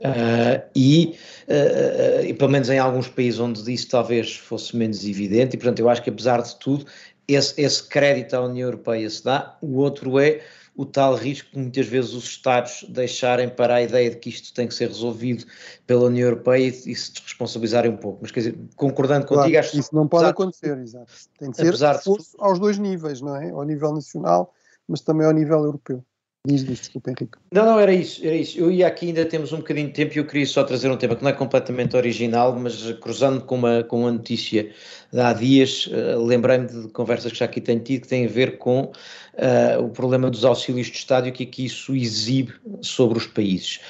Uh, 0.00 0.60
e, 0.74 1.16
uh, 1.48 2.26
e, 2.26 2.34
pelo 2.34 2.50
menos 2.50 2.68
em 2.68 2.78
alguns 2.78 3.08
países 3.08 3.38
onde 3.38 3.72
isso 3.72 3.88
talvez 3.88 4.36
fosse 4.36 4.76
menos 4.76 5.04
evidente, 5.06 5.54
e 5.54 5.58
portanto 5.58 5.78
eu 5.78 5.88
acho 5.88 6.02
que 6.02 6.10
apesar 6.10 6.42
de 6.42 6.58
tudo, 6.58 6.84
esse, 7.28 7.58
esse 7.58 7.88
crédito 7.88 8.34
à 8.34 8.42
União 8.42 8.66
Europeia 8.66 9.08
se 9.08 9.24
dá, 9.24 9.56
o 9.62 9.76
outro 9.76 10.18
é 10.18 10.42
o 10.76 10.84
tal 10.84 11.14
risco 11.14 11.50
que 11.50 11.58
muitas 11.58 11.86
vezes 11.86 12.12
os 12.12 12.24
Estados 12.24 12.84
deixarem 12.88 13.48
para 13.48 13.76
a 13.76 13.82
ideia 13.82 14.10
de 14.10 14.16
que 14.16 14.28
isto 14.28 14.52
tem 14.52 14.66
que 14.66 14.74
ser 14.74 14.88
resolvido 14.88 15.44
pela 15.86 16.06
União 16.06 16.28
Europeia 16.28 16.64
e, 16.64 16.68
e 16.68 16.94
se 16.94 17.12
desresponsabilizarem 17.12 17.92
um 17.92 17.96
pouco. 17.96 18.18
Mas 18.22 18.32
quer 18.32 18.40
dizer, 18.40 18.58
concordando 18.74 19.26
claro, 19.26 19.42
contigo, 19.42 19.58
acho 19.58 19.78
isso 19.78 19.94
não 19.94 20.08
pode 20.08 20.26
acontecer, 20.26 20.76
exato. 20.78 21.12
Tem 21.38 21.50
de 21.50 21.56
ser 21.56 21.72
esforço 21.72 22.36
aos 22.38 22.58
dois 22.58 22.76
níveis, 22.76 23.20
não 23.20 23.36
é? 23.36 23.50
Ao 23.50 23.62
nível 23.62 23.92
nacional, 23.92 24.52
mas 24.88 25.00
também 25.00 25.26
ao 25.26 25.32
nível 25.32 25.64
europeu. 25.64 26.04
Diz, 26.46 26.62
diz, 26.62 26.78
desculpa, 26.80 27.10
Henrique. 27.10 27.38
Não, 27.50 27.64
não, 27.64 27.80
era 27.80 27.92
isso, 27.92 28.20
era 28.22 28.36
isso. 28.36 28.58
Eu 28.58 28.70
ia 28.70 28.86
aqui, 28.86 29.06
ainda 29.06 29.24
temos 29.24 29.50
um 29.54 29.58
bocadinho 29.58 29.86
de 29.86 29.94
tempo 29.94 30.14
e 30.14 30.18
eu 30.18 30.26
queria 30.26 30.44
só 30.44 30.62
trazer 30.62 30.90
um 30.90 30.96
tema 30.96 31.16
que 31.16 31.22
não 31.22 31.30
é 31.30 31.32
completamente 31.32 31.96
original, 31.96 32.54
mas 32.54 32.92
cruzando 33.00 33.40
com 33.40 33.54
uma, 33.54 33.82
com 33.82 34.00
uma 34.00 34.12
notícia 34.12 34.70
de 35.10 35.20
há 35.20 35.32
dias, 35.32 35.86
uh, 35.86 36.22
lembrei-me 36.22 36.66
de 36.66 36.88
conversas 36.88 37.32
que 37.32 37.38
já 37.38 37.46
aqui 37.46 37.62
tenho 37.62 37.80
tido 37.80 38.02
que 38.02 38.08
têm 38.08 38.26
a 38.26 38.28
ver 38.28 38.58
com 38.58 38.82
uh, 38.82 39.82
o 39.82 39.88
problema 39.88 40.30
dos 40.30 40.44
auxílios 40.44 40.88
de 40.88 40.98
Estado 40.98 41.28
e 41.28 41.30
o 41.30 41.32
que 41.32 41.44
é 41.44 41.46
que 41.46 41.64
isso 41.64 41.96
exibe 41.96 42.52
sobre 42.82 43.16
os 43.16 43.26
países. 43.26 43.80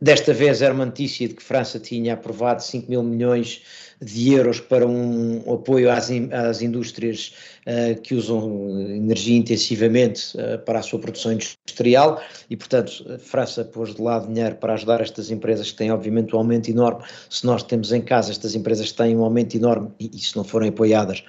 Desta 0.00 0.34
vez 0.34 0.62
era 0.62 0.74
uma 0.74 0.86
notícia 0.86 1.28
de 1.28 1.34
que 1.34 1.42
França 1.42 1.78
tinha 1.78 2.14
aprovado 2.14 2.60
5 2.60 2.90
mil 2.90 3.04
milhões 3.04 3.62
de 4.00 4.32
euros 4.32 4.60
para 4.60 4.86
um 4.86 5.52
apoio 5.52 5.90
às, 5.90 6.10
às 6.32 6.62
indústrias 6.62 7.34
uh, 7.66 8.00
que 8.00 8.14
usam 8.14 8.80
energia 8.80 9.36
intensivamente 9.36 10.36
uh, 10.36 10.58
para 10.60 10.78
a 10.78 10.82
sua 10.82 10.98
produção 10.98 11.32
industrial 11.32 12.22
e, 12.48 12.56
portanto, 12.56 13.04
a 13.14 13.18
França 13.18 13.62
pôs 13.62 13.94
de 13.94 14.00
lado 14.00 14.26
dinheiro 14.26 14.56
para 14.56 14.72
ajudar 14.72 15.02
estas 15.02 15.30
empresas 15.30 15.70
que 15.70 15.76
têm, 15.76 15.92
obviamente, 15.92 16.34
um 16.34 16.38
aumento 16.38 16.70
enorme. 16.70 17.04
Se 17.28 17.44
nós 17.44 17.62
temos 17.62 17.92
em 17.92 18.00
casa 18.00 18.30
estas 18.30 18.54
empresas 18.54 18.90
que 18.90 18.96
têm 18.96 19.16
um 19.16 19.22
aumento 19.22 19.54
enorme 19.54 19.90
e, 20.00 20.10
e 20.14 20.18
se 20.18 20.34
não 20.34 20.44
forem 20.44 20.70
apoiadas, 20.70 21.22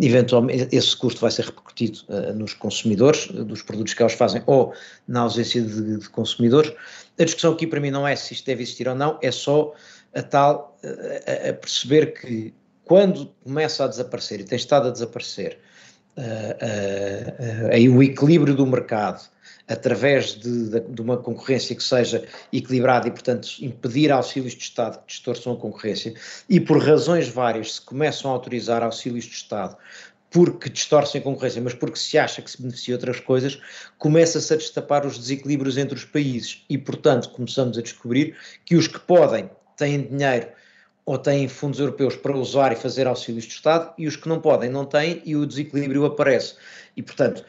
eventualmente 0.00 0.68
esse 0.70 0.96
custo 0.96 1.20
vai 1.20 1.30
ser 1.30 1.46
repercutido 1.46 2.00
uh, 2.08 2.32
nos 2.34 2.54
consumidores, 2.54 3.26
dos 3.26 3.62
produtos 3.62 3.94
que 3.94 4.02
elas 4.02 4.14
fazem 4.14 4.42
ou 4.46 4.72
na 5.08 5.22
ausência 5.22 5.60
de, 5.60 5.98
de 5.98 6.08
consumidores. 6.10 6.72
A 7.18 7.24
discussão 7.24 7.52
aqui 7.52 7.66
para 7.66 7.80
mim 7.80 7.90
não 7.90 8.06
é 8.06 8.14
se 8.14 8.32
isto 8.32 8.46
deve 8.46 8.62
existir 8.62 8.88
ou 8.88 8.94
não, 8.94 9.18
é 9.20 9.30
só 9.30 9.74
a 10.14 10.22
tal 10.22 10.78
a, 10.84 11.50
a 11.50 11.52
perceber 11.54 12.14
que 12.14 12.54
quando 12.84 13.32
começa 13.44 13.84
a 13.84 13.88
desaparecer 13.88 14.40
e 14.40 14.44
tem 14.44 14.56
estado 14.56 14.88
a 14.88 14.90
desaparecer 14.90 15.58
uh, 16.16 17.94
o 17.96 18.02
equilíbrio 18.02 18.54
do 18.54 18.66
mercado 18.66 19.22
através 19.68 20.34
de, 20.34 20.68
de, 20.68 20.80
de, 20.80 21.00
uma 21.00 21.16
concorrência 21.16 21.74
que 21.74 21.82
seja 21.82 22.26
equilibrada 22.52 23.08
e, 23.08 23.10
portanto, 23.10 23.48
impedir 23.60 24.10
auxílios 24.10 24.54
de 24.54 24.62
Estado 24.64 24.98
que 24.98 25.06
distorçam 25.06 25.52
a 25.52 25.56
concorrência 25.56 26.14
e 26.48 26.60
por 26.60 26.84
razões 26.84 27.28
várias 27.28 27.74
se 27.74 27.80
começam 27.80 28.30
a 28.30 28.34
autorizar 28.34 28.82
auxílios 28.82 29.24
de 29.24 29.34
Estado 29.34 29.76
porque 30.30 30.70
distorcem 30.70 31.20
a 31.20 31.24
concorrência, 31.24 31.60
mas 31.60 31.74
porque 31.74 31.98
se 31.98 32.18
acha 32.18 32.40
que 32.40 32.50
se 32.50 32.60
beneficia 32.60 32.94
outras 32.94 33.20
coisas, 33.20 33.60
começa-se 33.98 34.52
a 34.52 34.56
destapar 34.56 35.04
os 35.04 35.18
desequilíbrios 35.18 35.76
entre 35.76 35.94
os 35.94 36.06
países. 36.06 36.64
E, 36.70 36.78
portanto, 36.78 37.28
começamos 37.28 37.76
a 37.76 37.82
descobrir 37.82 38.34
que 38.64 38.74
os 38.74 38.88
que 38.88 38.98
podem 38.98 39.50
têm 39.82 40.02
dinheiro 40.02 40.48
ou 41.04 41.18
têm 41.18 41.48
fundos 41.48 41.80
europeus 41.80 42.14
para 42.14 42.36
usar 42.36 42.72
e 42.72 42.76
fazer 42.76 43.06
auxílios 43.06 43.44
de 43.44 43.54
Estado 43.54 43.92
e 43.98 44.06
os 44.06 44.14
que 44.14 44.28
não 44.28 44.40
podem 44.40 44.70
não 44.70 44.84
têm 44.84 45.20
e 45.24 45.34
o 45.34 45.44
desequilíbrio 45.44 46.04
aparece. 46.04 46.54
E, 46.96 47.02
portanto, 47.02 47.44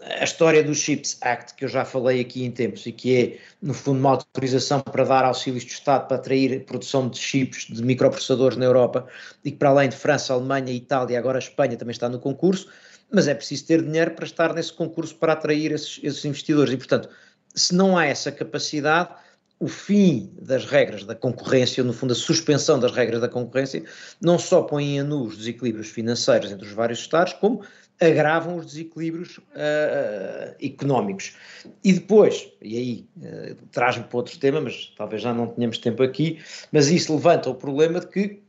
a 0.00 0.24
história 0.24 0.62
do 0.62 0.74
CHIPS 0.74 1.18
Act, 1.22 1.54
que 1.54 1.64
eu 1.64 1.68
já 1.68 1.84
falei 1.84 2.20
aqui 2.20 2.44
em 2.44 2.50
tempos, 2.50 2.84
e 2.86 2.92
que 2.92 3.16
é, 3.16 3.38
no 3.62 3.72
fundo, 3.72 4.00
uma 4.00 4.10
autorização 4.10 4.80
para 4.80 5.04
dar 5.04 5.24
auxílios 5.24 5.64
de 5.64 5.72
Estado 5.72 6.06
para 6.06 6.16
atrair 6.16 6.64
produção 6.64 7.08
de 7.08 7.18
chips, 7.18 7.66
de 7.70 7.82
microprocessadores 7.82 8.58
na 8.58 8.64
Europa, 8.64 9.06
e 9.44 9.50
que 9.50 9.56
para 9.56 9.70
além 9.70 9.88
de 9.88 9.96
França, 9.96 10.32
Alemanha, 10.32 10.72
Itália, 10.72 11.18
agora 11.18 11.38
Espanha 11.38 11.76
também 11.76 11.92
está 11.92 12.08
no 12.08 12.18
concurso, 12.18 12.68
mas 13.10 13.28
é 13.28 13.34
preciso 13.34 13.66
ter 13.66 13.82
dinheiro 13.82 14.10
para 14.10 14.24
estar 14.24 14.52
nesse 14.52 14.72
concurso 14.72 15.14
para 15.14 15.32
atrair 15.32 15.72
esses, 15.72 16.00
esses 16.02 16.24
investidores. 16.24 16.72
E, 16.72 16.76
portanto, 16.76 17.08
se 17.54 17.74
não 17.74 17.96
há 17.96 18.04
essa 18.04 18.30
capacidade, 18.30 19.10
o 19.58 19.68
fim 19.68 20.30
das 20.40 20.64
regras 20.66 21.04
da 21.04 21.14
concorrência, 21.14 21.82
no 21.82 21.92
fundo 21.92 22.12
a 22.12 22.16
suspensão 22.16 22.78
das 22.78 22.92
regras 22.92 23.20
da 23.20 23.28
concorrência, 23.28 23.82
não 24.20 24.38
só 24.38 24.62
põe 24.62 24.98
em 24.98 25.02
nu 25.02 25.24
os 25.24 25.38
desequilíbrios 25.38 25.88
financeiros 25.88 26.52
entre 26.52 26.66
os 26.66 26.72
vários 26.72 26.98
Estados, 26.98 27.32
como 27.34 27.62
agravam 28.00 28.56
os 28.56 28.66
desequilíbrios 28.66 29.38
uh, 29.38 30.54
económicos. 30.60 31.34
E 31.82 31.94
depois, 31.94 32.50
e 32.60 32.76
aí 32.76 33.08
uh, 33.16 33.56
traz-me 33.72 34.04
para 34.04 34.18
outro 34.18 34.38
tema, 34.38 34.60
mas 34.60 34.92
talvez 34.96 35.22
já 35.22 35.32
não 35.32 35.46
tenhamos 35.46 35.78
tempo 35.78 36.02
aqui, 36.02 36.38
mas 36.70 36.88
isso 36.88 37.14
levanta 37.14 37.48
o 37.48 37.54
problema 37.54 38.00
de 38.00 38.06
que 38.08 38.42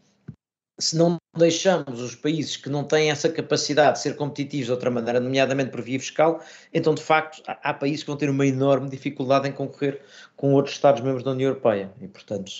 se 0.80 0.98
não 0.98 1.17
deixamos 1.38 2.02
os 2.02 2.15
países 2.15 2.58
que 2.58 2.69
não 2.69 2.84
têm 2.84 3.12
essa 3.12 3.30
capacidade 3.30 3.93
de 3.93 4.00
ser 4.02 4.15
competitivos 4.15 4.65
de 4.65 4.71
outra 4.71 4.91
maneira, 4.91 5.19
nomeadamente 5.19 5.71
por 5.71 5.82
via 5.82 6.00
fiscal, 6.00 6.43
então 6.73 6.93
de 6.93 7.02
facto 7.02 7.41
há, 7.47 7.73
países 7.73 8.02
que 8.02 8.08
vão 8.08 8.17
ter 8.17 8.30
uma 8.30 8.45
enorme 8.45 8.89
dificuldade 8.89 9.47
em 9.47 9.52
concorrer 9.52 10.02
com 10.36 10.54
outros 10.54 10.76
Estados-membros 10.76 11.23
da 11.23 11.32
União 11.32 11.50
Europeia. 11.50 11.91
E 12.02 12.08
portanto 12.08 12.52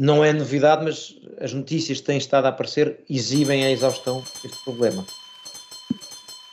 não 0.00 0.24
é 0.24 0.32
novidade, 0.32 0.82
mas 0.82 1.14
as 1.38 1.52
notícias 1.52 2.00
que 2.00 2.06
têm 2.06 2.16
estado 2.16 2.46
a 2.46 2.48
aparecer 2.48 3.00
exibem 3.08 3.66
a 3.66 3.70
exaustão 3.70 4.24
deste 4.42 4.64
problema. 4.64 5.04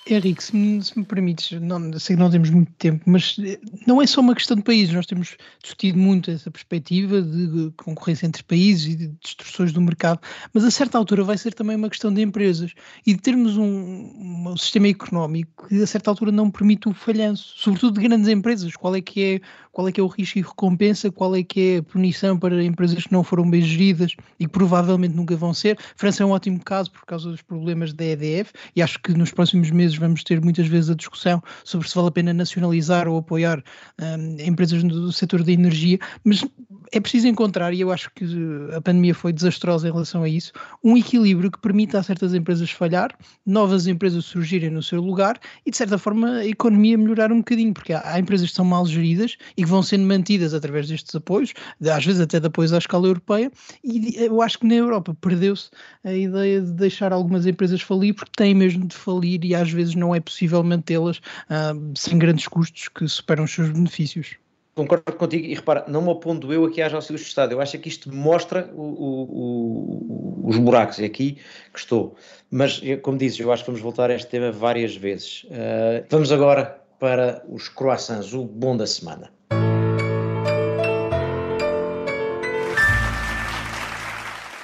Henrique, 0.10 0.44
se 0.44 0.56
me, 0.56 0.84
se 0.84 0.98
me 0.98 1.06
permites, 1.06 1.60
não, 1.60 2.00
sei 2.00 2.16
que 2.16 2.22
não 2.22 2.30
temos 2.30 2.50
muito 2.50 2.72
tempo, 2.74 3.04
mas 3.06 3.36
eh, 3.44 3.60
não 3.86 4.02
é 4.02 4.08
só 4.08 4.22
uma 4.22 4.34
questão 4.34 4.56
de 4.56 4.64
países, 4.64 4.94
nós 4.94 5.06
temos 5.06 5.36
discutido 5.62 5.98
muito 5.98 6.32
essa 6.32 6.50
perspectiva 6.50 7.22
de 7.22 7.72
concorrência 7.78 8.26
entre 8.26 8.44
países 8.44 8.94
e 8.94 8.96
de 8.96 9.08
distorções 9.22 9.74
do 9.74 9.82
mercado, 9.82 10.20
mas 10.54 10.64
a 10.64 10.72
certa 10.72 10.98
altura 10.98 11.24
vai 11.24 11.38
ser 11.38 11.54
também 11.54 11.76
uma 11.76 11.90
questão 11.90 12.14
de 12.14 12.22
empresas 12.22 12.74
e 13.06 13.14
de 13.14 13.20
termos 13.20 13.58
um, 13.58 14.48
um 14.48 14.58
sistema 14.58 14.88
económico 14.88 15.68
que 15.68 15.82
a 15.82 15.88
certa 15.88 16.10
altura 16.10 16.32
não 16.32 16.50
permite 16.50 16.88
o 16.88 16.94
falhanço, 16.94 17.54
sobretudo 17.58 18.00
de 18.00 18.08
grandes 18.08 18.30
empresas, 18.30 18.76
qual 18.76 18.96
é 18.96 19.02
que 19.02 19.24
é, 19.24 19.42
qual 19.72 19.88
é, 19.88 19.92
que 19.92 20.00
é 20.00 20.04
o 20.04 20.08
risco 20.08 20.40
e 20.40 20.42
recompensa, 20.42 21.12
qual 21.12 21.36
é 21.36 21.44
que 21.44 21.60
é 21.60 21.78
a 21.78 21.84
punição 21.84 22.38
para 22.38 22.64
empresas 22.64 23.04
que 23.04 23.12
não 23.12 23.24
foram 23.24 23.50
bem 23.50 23.62
geridas 23.62 24.16
e 24.40 24.46
que 24.46 24.52
provavelmente 24.52 25.16
nunca 25.16 25.36
vão 25.36 25.54
ser. 25.54 25.78
A 25.80 25.98
França 25.98 26.24
é 26.24 26.26
um 26.26 26.32
ótimo 26.32 26.60
caso 26.64 26.92
por 26.92 27.06
causa 27.06 27.30
dos 27.30 27.42
problemas 27.42 27.94
da 27.94 28.06
EDF 28.06 28.54
e 28.76 28.82
acho 28.82 29.00
que 29.00 29.14
nos 29.14 29.32
próximos 29.32 29.70
meses 29.70 29.97
vamos 29.98 30.24
ter 30.24 30.42
muitas 30.42 30.68
vezes 30.68 30.90
a 30.90 30.96
discussão 30.96 31.42
sobre 31.64 31.88
se 31.88 31.96
vale 31.96 32.08
a 32.08 32.12
pena 32.12 32.34
nacionalizar 32.34 33.08
ou 33.08 33.18
apoiar 33.18 33.64
um, 34.02 34.38
empresas 34.40 34.84
do 34.84 35.12
setor 35.12 35.44
da 35.44 35.52
energia, 35.52 36.00
mas 36.24 36.46
é 36.92 37.00
preciso 37.00 37.28
encontrar, 37.28 37.74
e 37.74 37.82
eu 37.82 37.92
acho 37.92 38.10
que 38.16 38.26
a 38.74 38.82
pandemia 38.82 39.14
foi 39.14 39.34
desastrosa 39.34 39.88
em 39.88 39.92
relação 39.92 40.24
a 40.24 40.30
isso, 40.30 40.54
um 40.84 40.96
equilíbrio 40.96 41.52
que 41.52 41.60
permita 41.60 42.00
a 42.00 42.04
certas 42.04 42.34
empresas 42.34 42.72
falhar, 42.72 43.14
novas 43.46 43.88
empresas 43.88 44.26
surgirem 44.26 44.70
no 44.70 44.82
seu 44.82 45.02
lugar 45.02 45.40
e, 45.66 45.72
de 45.72 45.78
certa 45.78 45.98
forma, 45.98 46.38
a 46.38 46.46
economia 46.46 46.98
melhorar 46.98 47.32
um 47.32 47.38
bocadinho, 47.38 47.74
porque 47.74 47.94
há, 47.94 48.02
há 48.06 48.20
empresas 48.20 48.50
que 48.50 48.56
são 48.56 48.66
mal 48.66 48.86
geridas 48.86 49.36
e 49.58 49.64
que 49.64 49.70
vão 49.70 49.84
sendo 49.84 50.06
mantidas 50.06 50.54
através 50.54 50.88
destes 50.88 51.14
apoios, 51.14 51.54
às 51.82 52.06
vezes 52.06 52.22
até 52.22 52.40
de 52.40 52.48
apoios 52.48 52.72
à 52.72 52.78
escala 52.78 53.08
europeia, 53.08 53.52
e 53.84 54.16
eu 54.18 54.42
acho 54.42 54.60
que 54.60 54.68
na 54.68 54.76
Europa 54.76 55.16
perdeu-se 55.20 55.70
a 56.04 56.14
ideia 56.14 56.62
de 56.62 56.72
deixar 56.72 57.12
algumas 57.12 57.46
empresas 57.46 57.82
falir, 57.82 58.14
porque 58.14 58.32
têm 58.36 58.54
mesmo 58.54 58.86
de 58.86 58.96
falir 58.96 59.44
e 59.44 59.54
às 59.54 59.72
vezes 59.72 59.87
não 59.96 60.14
é 60.14 60.20
possível 60.20 60.64
mantê-las 60.64 61.18
uh, 61.18 61.98
sem 61.98 62.18
grandes 62.18 62.48
custos 62.48 62.88
que 62.90 63.08
superam 63.08 63.46
os 63.46 63.52
seus 63.52 63.70
benefícios. 63.70 64.36
Concordo 64.76 65.12
contigo 65.14 65.44
e 65.46 65.56
repara, 65.56 65.86
não 65.88 66.04
me 66.04 66.12
apondo 66.12 66.54
eu 66.54 66.66
aqui 66.66 66.84
às 66.84 66.94
auxílios 66.94 67.22
do 67.24 67.28
Estado, 67.28 67.52
eu 67.52 67.60
acho 67.60 67.80
que 67.80 67.90
isto 67.90 68.14
mostra 68.14 68.70
o, 68.76 68.82
o, 68.82 70.44
o, 70.44 70.50
os 70.50 70.58
buracos, 70.58 71.00
e 71.00 71.06
aqui 71.06 71.40
que 71.74 71.80
estou. 71.80 72.16
Mas, 72.52 72.80
como 73.02 73.18
dizes, 73.18 73.40
eu 73.40 73.52
acho 73.52 73.64
que 73.64 73.72
vamos 73.72 73.82
voltar 73.82 74.12
a 74.12 74.14
este 74.14 74.28
tema 74.28 74.52
várias 74.52 74.96
vezes. 74.96 75.46
Uh, 75.46 76.06
vamos 76.10 76.32
agora 76.32 76.80
para 77.00 77.44
os 77.50 77.70
croissants, 77.70 78.34
o 78.34 78.46
bom 78.46 78.78
da 78.78 78.86
semana. 78.86 79.32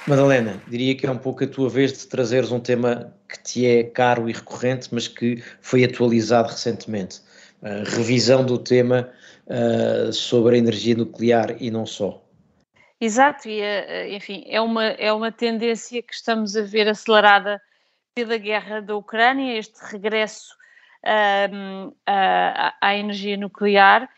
Madalena, 0.06 0.60
diria 0.68 0.94
que 0.94 1.06
é 1.06 1.10
um 1.10 1.16
pouco 1.16 1.44
a 1.44 1.46
tua 1.46 1.70
vez 1.70 1.92
de 1.92 2.06
trazeres 2.06 2.52
um 2.52 2.60
tema 2.60 3.14
que 3.28 3.42
te 3.42 3.66
é 3.66 3.84
caro 3.84 4.28
e 4.28 4.32
recorrente, 4.32 4.90
mas 4.92 5.08
que 5.08 5.42
foi 5.62 5.82
atualizado 5.82 6.48
recentemente. 6.48 7.22
Revisão 7.86 8.44
do 8.44 8.58
tema 8.58 9.08
uh, 9.46 10.12
sobre 10.12 10.56
a 10.56 10.58
energia 10.58 10.94
nuclear 10.94 11.56
e 11.58 11.70
não 11.70 11.86
só. 11.86 12.22
Exato, 13.00 13.48
e 13.48 13.60
eh, 13.60 14.14
enfim, 14.14 14.44
é 14.46 14.60
uma, 14.60 14.84
é 14.84 15.12
uma 15.12 15.32
tendência 15.32 16.02
que 16.02 16.14
estamos 16.14 16.56
a 16.56 16.62
ver 16.62 16.88
acelerada 16.88 17.60
pela 18.14 18.36
guerra 18.36 18.80
da 18.80 18.94
Ucrânia, 18.94 19.58
este 19.58 19.78
regresso 19.90 20.54
um, 21.52 21.92
à, 22.06 22.96
energia 22.96 23.36
nuclear, 23.36 24.08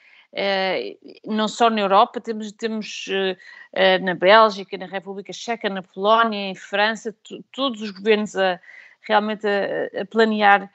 não 1.24 1.48
só 1.48 1.70
na 1.70 1.80
Europa, 1.80 2.20
temos, 2.20 2.52
temos 2.52 3.06
uh, 3.08 4.04
na 4.04 4.14
Bélgica, 4.14 4.76
na 4.76 4.86
República 4.86 5.32
Checa, 5.32 5.68
na 5.68 5.82
Polónia, 5.82 6.50
em 6.50 6.54
França, 6.54 7.14
todos 7.52 7.80
os 7.80 7.90
governos 7.90 8.36
a, 8.36 8.60
realmente 9.00 9.46
a, 9.46 10.02
a 10.02 10.04
planear 10.04 10.70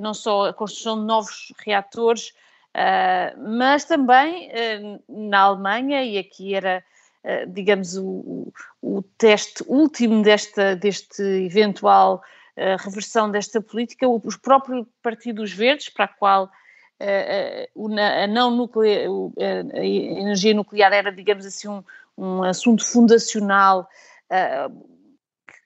não 0.00 0.14
só 0.14 0.46
a 0.46 0.52
construção 0.52 0.98
de 0.98 1.06
novos 1.06 1.52
reatores, 1.58 2.32
mas 3.36 3.84
também 3.84 4.48
na 5.06 5.40
Alemanha, 5.40 6.02
e 6.02 6.16
aqui 6.16 6.54
era, 6.54 6.82
digamos, 7.48 7.94
o, 7.94 8.50
o, 8.80 9.02
teste 9.18 9.62
último 9.68 10.22
desta, 10.22 10.74
deste 10.74 11.22
eventual 11.22 12.22
reversão 12.78 13.30
desta 13.30 13.60
política, 13.60 14.08
o 14.08 14.18
próprio 14.40 14.88
Partido 15.02 15.42
dos 15.42 15.52
Verdes, 15.52 15.90
para 15.90 16.06
a 16.06 16.08
qual 16.08 16.50
a, 17.00 18.26
não 18.26 18.50
nuclear, 18.50 19.08
a 19.74 19.84
energia 19.84 20.54
nuclear 20.54 20.92
era, 20.92 21.10
digamos 21.10 21.44
assim, 21.44 21.68
um, 21.68 21.82
um 22.16 22.42
assunto 22.42 22.84
fundacional 22.84 23.88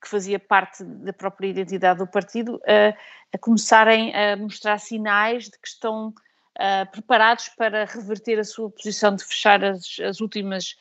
que 0.02 0.08
fazia 0.08 0.38
parte 0.38 0.84
da 0.84 1.12
própria 1.12 1.48
identidade 1.48 1.98
do 2.00 2.06
partido, 2.06 2.60
a 3.32 3.38
começarem 3.38 4.14
a 4.14 4.36
mostrar 4.36 4.78
sinais 4.78 5.44
de 5.44 5.58
que 5.58 5.68
estão 5.68 6.12
preparados 6.92 7.48
para 7.50 7.84
reverter 7.84 8.38
a 8.38 8.44
sua 8.44 8.70
posição 8.70 9.14
de 9.14 9.24
fechar 9.24 9.64
as, 9.64 9.98
as 10.00 10.20
últimas, 10.20 10.76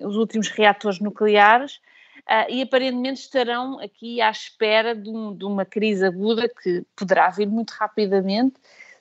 os 0.00 0.16
últimos 0.16 0.48
reatores 0.48 1.00
nucleares. 1.00 1.80
Uh, 2.24 2.48
e 2.48 2.62
aparentemente 2.62 3.20
estarão 3.20 3.78
aqui 3.80 4.18
à 4.22 4.30
espera 4.30 4.94
de, 4.94 5.10
um, 5.10 5.36
de, 5.36 5.44
uma 5.44 5.66
crise 5.66 6.06
aguda 6.06 6.48
que 6.48 6.82
poderá 6.96 7.28
vir 7.28 7.46
muito 7.46 7.72
rapidamente 7.72 8.54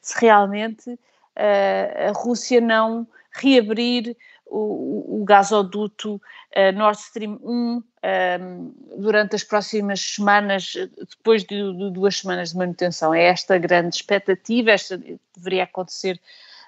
se 0.04 0.20
realmente 0.20 0.92
uh, 0.92 2.10
a 2.10 2.12
Rússia 2.12 2.62
não 2.62 3.08
reabrir 3.32 4.16
o, 4.46 5.22
o 5.22 5.26
gasoduto 5.26 6.16
uh, 6.16 6.78
Nord 6.78 7.00
Stream 7.00 7.40
1 7.42 7.52
um, 7.52 7.84
ehm, 8.04 8.72
durante 8.98 9.36
as 9.36 9.44
próximas 9.44 10.00
semanas, 10.00 10.74
depois 11.10 11.44
de, 11.44 11.74
de, 11.74 11.92
duas 11.92 12.18
semanas 12.18 12.52
de 12.52 12.58
manutenção. 12.58 13.14
É 13.14 13.24
esta 13.24 13.58
grande 13.58 13.96
expectativa, 13.96 14.72
esta 14.72 15.00
deveria 15.36 15.64
acontecer 15.64 16.20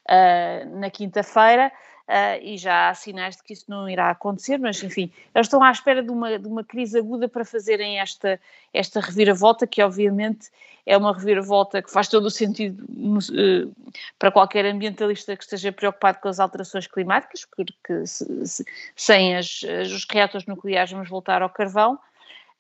uh, 0.09 0.79
na 0.79 0.89
quinta-feira. 0.89 1.71
Uh, 2.07 2.37
e 2.39 2.55
já 2.55 2.89
há 2.89 2.93
sinais 2.93 3.35
de 3.35 3.41
que 3.41 3.53
isso 3.53 3.65
não 3.67 3.89
irá 3.89 4.11
acontecer, 4.11 4.59
mas 4.59 4.81
enfim, 4.83 5.11
eles 5.33 5.47
estão 5.47 5.63
à 5.63 5.71
espera 5.71 6.03
de 6.03 6.11
uma, 6.11 6.37
de 6.37 6.47
uma 6.47 6.63
crise 6.63 6.99
aguda 6.99 7.27
para 7.27 7.43
fazerem 7.43 7.99
esta, 7.99 8.39
esta 8.71 8.99
reviravolta, 8.99 9.65
que 9.65 9.81
obviamente 9.81 10.51
é 10.85 10.95
uma 10.95 11.11
reviravolta 11.11 11.81
que 11.81 11.91
faz 11.91 12.07
todo 12.07 12.25
o 12.25 12.29
sentido 12.29 12.83
uh, 12.83 13.75
para 14.19 14.31
qualquer 14.31 14.65
ambientalista 14.67 15.35
que 15.35 15.43
esteja 15.43 15.71
preocupado 15.71 16.19
com 16.19 16.27
as 16.27 16.39
alterações 16.39 16.85
climáticas, 16.85 17.43
porque 17.43 18.05
se, 18.05 18.45
se, 18.45 18.65
sem 18.95 19.35
as, 19.35 19.63
os 19.63 20.05
reatores 20.07 20.45
nucleares 20.45 20.91
vamos 20.91 21.09
voltar 21.09 21.41
ao 21.41 21.49
carvão. 21.49 21.99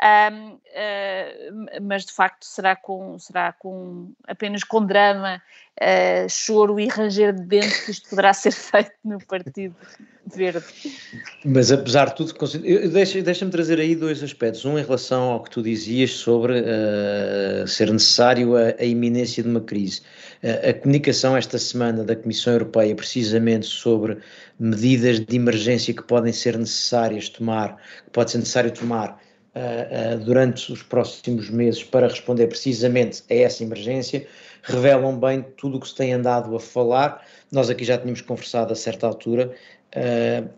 Um, 0.01 0.55
uh, 0.55 0.59
ah, 0.75 1.79
mas 1.81 2.05
de 2.05 2.11
facto 2.11 2.43
será 2.43 2.75
com, 2.75 3.17
será 3.17 3.53
com 3.53 4.11
apenas 4.27 4.61
com 4.61 4.85
drama, 4.85 5.41
uh, 5.81 6.29
choro 6.29 6.77
e 6.77 6.87
ranger 6.89 7.33
de 7.33 7.43
dentes 7.43 7.85
que 7.85 7.91
isto 7.91 8.09
poderá 8.09 8.33
ser 8.33 8.51
feito 8.53 8.91
no 9.05 9.25
Partido 9.25 9.73
Verde. 10.25 10.65
Mas 11.45 11.71
apesar 11.71 12.09
de 12.09 12.15
tudo, 12.15 12.33
deixa-me 12.91 13.23
deixa 13.23 13.49
trazer 13.49 13.79
aí 13.79 13.95
dois 13.95 14.21
aspectos. 14.21 14.65
Um 14.65 14.77
em 14.77 14.83
relação 14.83 15.31
ao 15.31 15.41
que 15.41 15.49
tu 15.49 15.63
dizias 15.63 16.11
sobre 16.11 16.59
uh, 16.59 17.65
ser 17.65 17.89
necessário 17.89 18.57
a, 18.57 18.75
a, 18.77 18.83
iminência 18.83 19.41
de 19.41 19.47
uma 19.47 19.61
crise. 19.61 20.01
a 20.67 20.73
comunicação 20.73 21.37
esta 21.37 21.57
semana 21.57 22.03
da 22.03 22.17
Comissão 22.17 22.51
Europeia, 22.51 22.93
precisamente 22.93 23.65
sobre 23.65 24.17
medidas 24.59 25.21
de 25.21 25.35
emergência 25.37 25.93
que 25.93 26.03
podem 26.03 26.33
ser 26.33 26.57
necessárias 26.57 27.29
tomar, 27.29 27.77
que 28.03 28.11
pode 28.11 28.31
ser 28.31 28.39
necessário 28.39 28.71
tomar 28.71 29.23
uh, 29.55 30.17
durante 30.23 30.71
os 30.71 30.83
próximos 30.83 31.49
meses 31.49 31.83
para 31.83 32.07
responder 32.07 32.47
precisamente 32.47 33.23
a 33.29 33.33
essa 33.33 33.63
emergência, 33.63 34.27
revelam 34.63 35.17
bem 35.17 35.45
tudo 35.57 35.77
o 35.77 35.79
que 35.79 35.87
se 35.87 35.95
tem 35.95 36.13
andado 36.13 36.55
a 36.55 36.59
falar. 36.59 37.25
Nós 37.51 37.69
aqui 37.69 37.85
já 37.85 37.97
tínhamos 37.97 38.21
conversado 38.21 38.73
a 38.73 38.75
certa 38.75 39.07
altura. 39.07 39.53
Uh, 39.95 40.49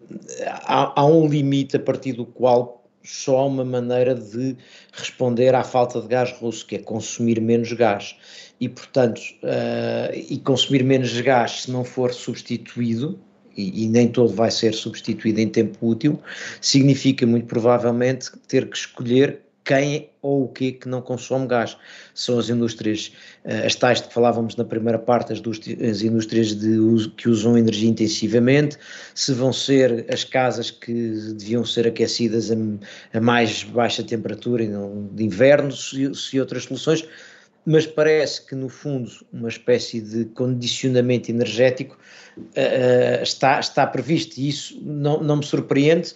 há, 0.45 0.99
há 0.99 1.05
um 1.05 1.27
limite 1.27 1.77
a 1.77 1.79
partir 1.79 2.13
do 2.13 2.25
qual 2.25 2.77
só 3.03 3.37
há 3.37 3.45
uma 3.45 3.63
maneira 3.63 4.13
de 4.13 4.57
responder 4.91 5.55
à 5.55 5.63
falta 5.63 6.01
de 6.01 6.07
gás 6.07 6.31
russo, 6.33 6.65
que 6.65 6.75
é 6.75 6.79
consumir 6.79 7.39
menos 7.39 7.71
gás. 7.71 8.17
E, 8.59 8.67
portanto, 8.67 9.21
uh, 9.43 10.13
e 10.13 10.39
consumir 10.39 10.83
menos 10.83 11.19
gás, 11.21 11.63
se 11.63 11.71
não 11.71 11.83
for 11.83 12.13
substituído, 12.13 13.19
e, 13.57 13.87
nem 13.87 14.07
todo 14.07 14.33
vai 14.33 14.51
ser 14.51 14.73
substituído 14.73 15.39
em 15.39 15.49
tempo 15.49 15.77
útil, 15.81 16.19
significa 16.61 17.25
muito 17.25 17.47
provavelmente 17.47 18.29
ter 18.47 18.69
que 18.69 18.77
escolher 18.77 19.41
quem 19.67 20.09
ou 20.21 20.45
o 20.45 20.47
que 20.47 20.71
que 20.71 20.87
não 20.87 21.01
consome 21.01 21.45
gás. 21.45 21.75
São 22.13 22.39
as 22.39 22.49
indústrias, 22.49 23.11
eh, 23.43 23.65
as 23.65 23.75
tais 23.75 23.99
que 23.99 24.13
falávamos 24.13 24.55
na 24.55 24.63
primeira 24.63 24.97
parte, 24.97 25.33
as, 25.33 25.39
as 25.39 26.01
indústrias 26.01 26.55
de 26.55 26.79
uso, 26.79 27.11
que 27.11 27.27
usam 27.27 27.57
energia 27.57 27.89
intensivamente, 27.89 28.77
se 29.13 29.33
vão 29.33 29.51
ser 29.51 30.05
as 30.09 30.23
casas 30.23 30.71
que 30.71 30.93
deviam 31.33 31.65
ser 31.65 31.85
aquecidas 31.85 32.49
a, 32.49 32.55
a 33.13 33.19
mais 33.19 33.63
baixa 33.63 34.01
temperatura 34.01 34.65
de 35.11 35.23
inverno, 35.23 35.71
se, 35.73 36.15
se 36.15 36.39
outras 36.39 36.63
soluções, 36.63 37.05
mas 37.69 37.85
parece 37.85 38.45
que 38.45 38.55
no 38.55 38.69
fundo 38.69 39.11
uma 39.33 39.49
espécie 39.49 39.99
de 39.99 40.23
condicionamento 40.23 41.29
energético 41.29 41.97
uh, 42.37 43.21
está, 43.21 43.59
está 43.59 43.85
previsto 43.85 44.37
e 44.37 44.47
isso 44.47 44.79
não, 44.81 45.21
não 45.21 45.35
me 45.35 45.45
surpreende 45.45 46.15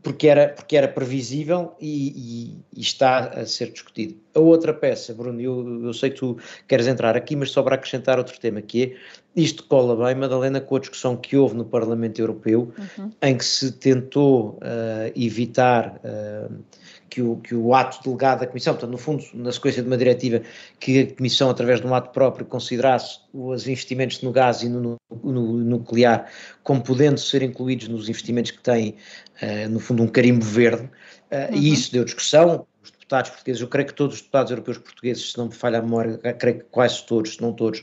porque 0.00 0.28
era, 0.28 0.48
porque 0.48 0.76
era 0.76 0.86
previsível 0.86 1.74
e, 1.80 2.54
e, 2.72 2.78
e, 2.78 2.80
está 2.80 3.30
a 3.30 3.46
ser 3.46 3.72
discutido. 3.72 4.16
A 4.34 4.38
outra 4.38 4.72
peça, 4.72 5.12
Bruno, 5.12 5.40
eu, 5.40 5.84
eu 5.84 5.92
sei 5.92 6.10
que 6.10 6.16
tu 6.16 6.36
queres 6.68 6.86
entrar 6.86 7.16
aqui, 7.16 7.34
mas 7.34 7.50
só 7.50 7.62
para 7.64 7.74
acrescentar 7.74 8.18
outro 8.18 8.38
tema, 8.38 8.60
que 8.62 8.82
é, 8.84 8.96
isto 9.40 9.64
cola 9.64 9.96
bem, 10.04 10.14
Madalena, 10.14 10.60
com 10.60 10.76
a 10.76 10.80
discussão 10.80 11.16
que 11.16 11.36
houve 11.36 11.56
no 11.56 11.64
Parlamento 11.64 12.20
Europeu, 12.20 12.72
uhum. 12.98 13.10
em 13.22 13.36
que 13.36 13.44
se 13.44 13.72
tentou 13.72 14.58
uh, 14.62 15.12
evitar 15.14 16.00
uh, 16.04 16.52
que 17.08 17.22
o, 17.22 17.36
que 17.36 17.54
o 17.54 17.74
ato 17.74 18.02
delegado 18.02 18.40
da 18.40 18.46
Comissão, 18.46 18.74
portanto, 18.74 18.90
no 18.90 18.98
fundo, 18.98 19.24
na 19.34 19.52
sequência 19.52 19.82
de 19.82 19.88
uma 19.88 19.96
diretiva, 19.96 20.42
que 20.78 21.00
a 21.00 21.14
Comissão, 21.14 21.50
através 21.50 21.80
de 21.80 21.86
um 21.86 21.94
ato 21.94 22.10
próprio, 22.10 22.46
considerasse 22.46 23.20
os 23.32 23.66
investimentos 23.66 24.22
no 24.22 24.32
gás 24.32 24.62
e 24.62 24.68
no, 24.68 24.96
no, 25.10 25.32
no 25.32 25.42
nuclear 25.58 26.30
como 26.62 26.82
podendo 26.82 27.18
ser 27.20 27.42
incluídos 27.42 27.88
nos 27.88 28.08
investimentos 28.08 28.50
que 28.50 28.62
têm, 28.62 28.96
uh, 29.42 29.68
no 29.68 29.80
fundo, 29.80 30.02
um 30.02 30.08
carimbo 30.08 30.44
verde, 30.44 30.82
uh, 30.82 31.52
uhum. 31.52 31.58
e 31.58 31.72
isso 31.72 31.92
deu 31.92 32.04
discussão, 32.04 32.66
os 32.82 32.90
deputados 32.90 33.30
portugueses, 33.30 33.62
eu 33.62 33.68
creio 33.68 33.88
que 33.88 33.94
todos 33.94 34.16
os 34.16 34.20
deputados 34.20 34.50
europeus 34.50 34.78
portugueses, 34.78 35.32
se 35.32 35.38
não 35.38 35.46
me 35.46 35.54
falha 35.54 35.78
a 35.78 35.82
memória, 35.82 36.18
creio 36.38 36.58
que 36.58 36.64
quase 36.70 37.04
todos, 37.06 37.34
se 37.34 37.42
não 37.42 37.52
todos, 37.52 37.80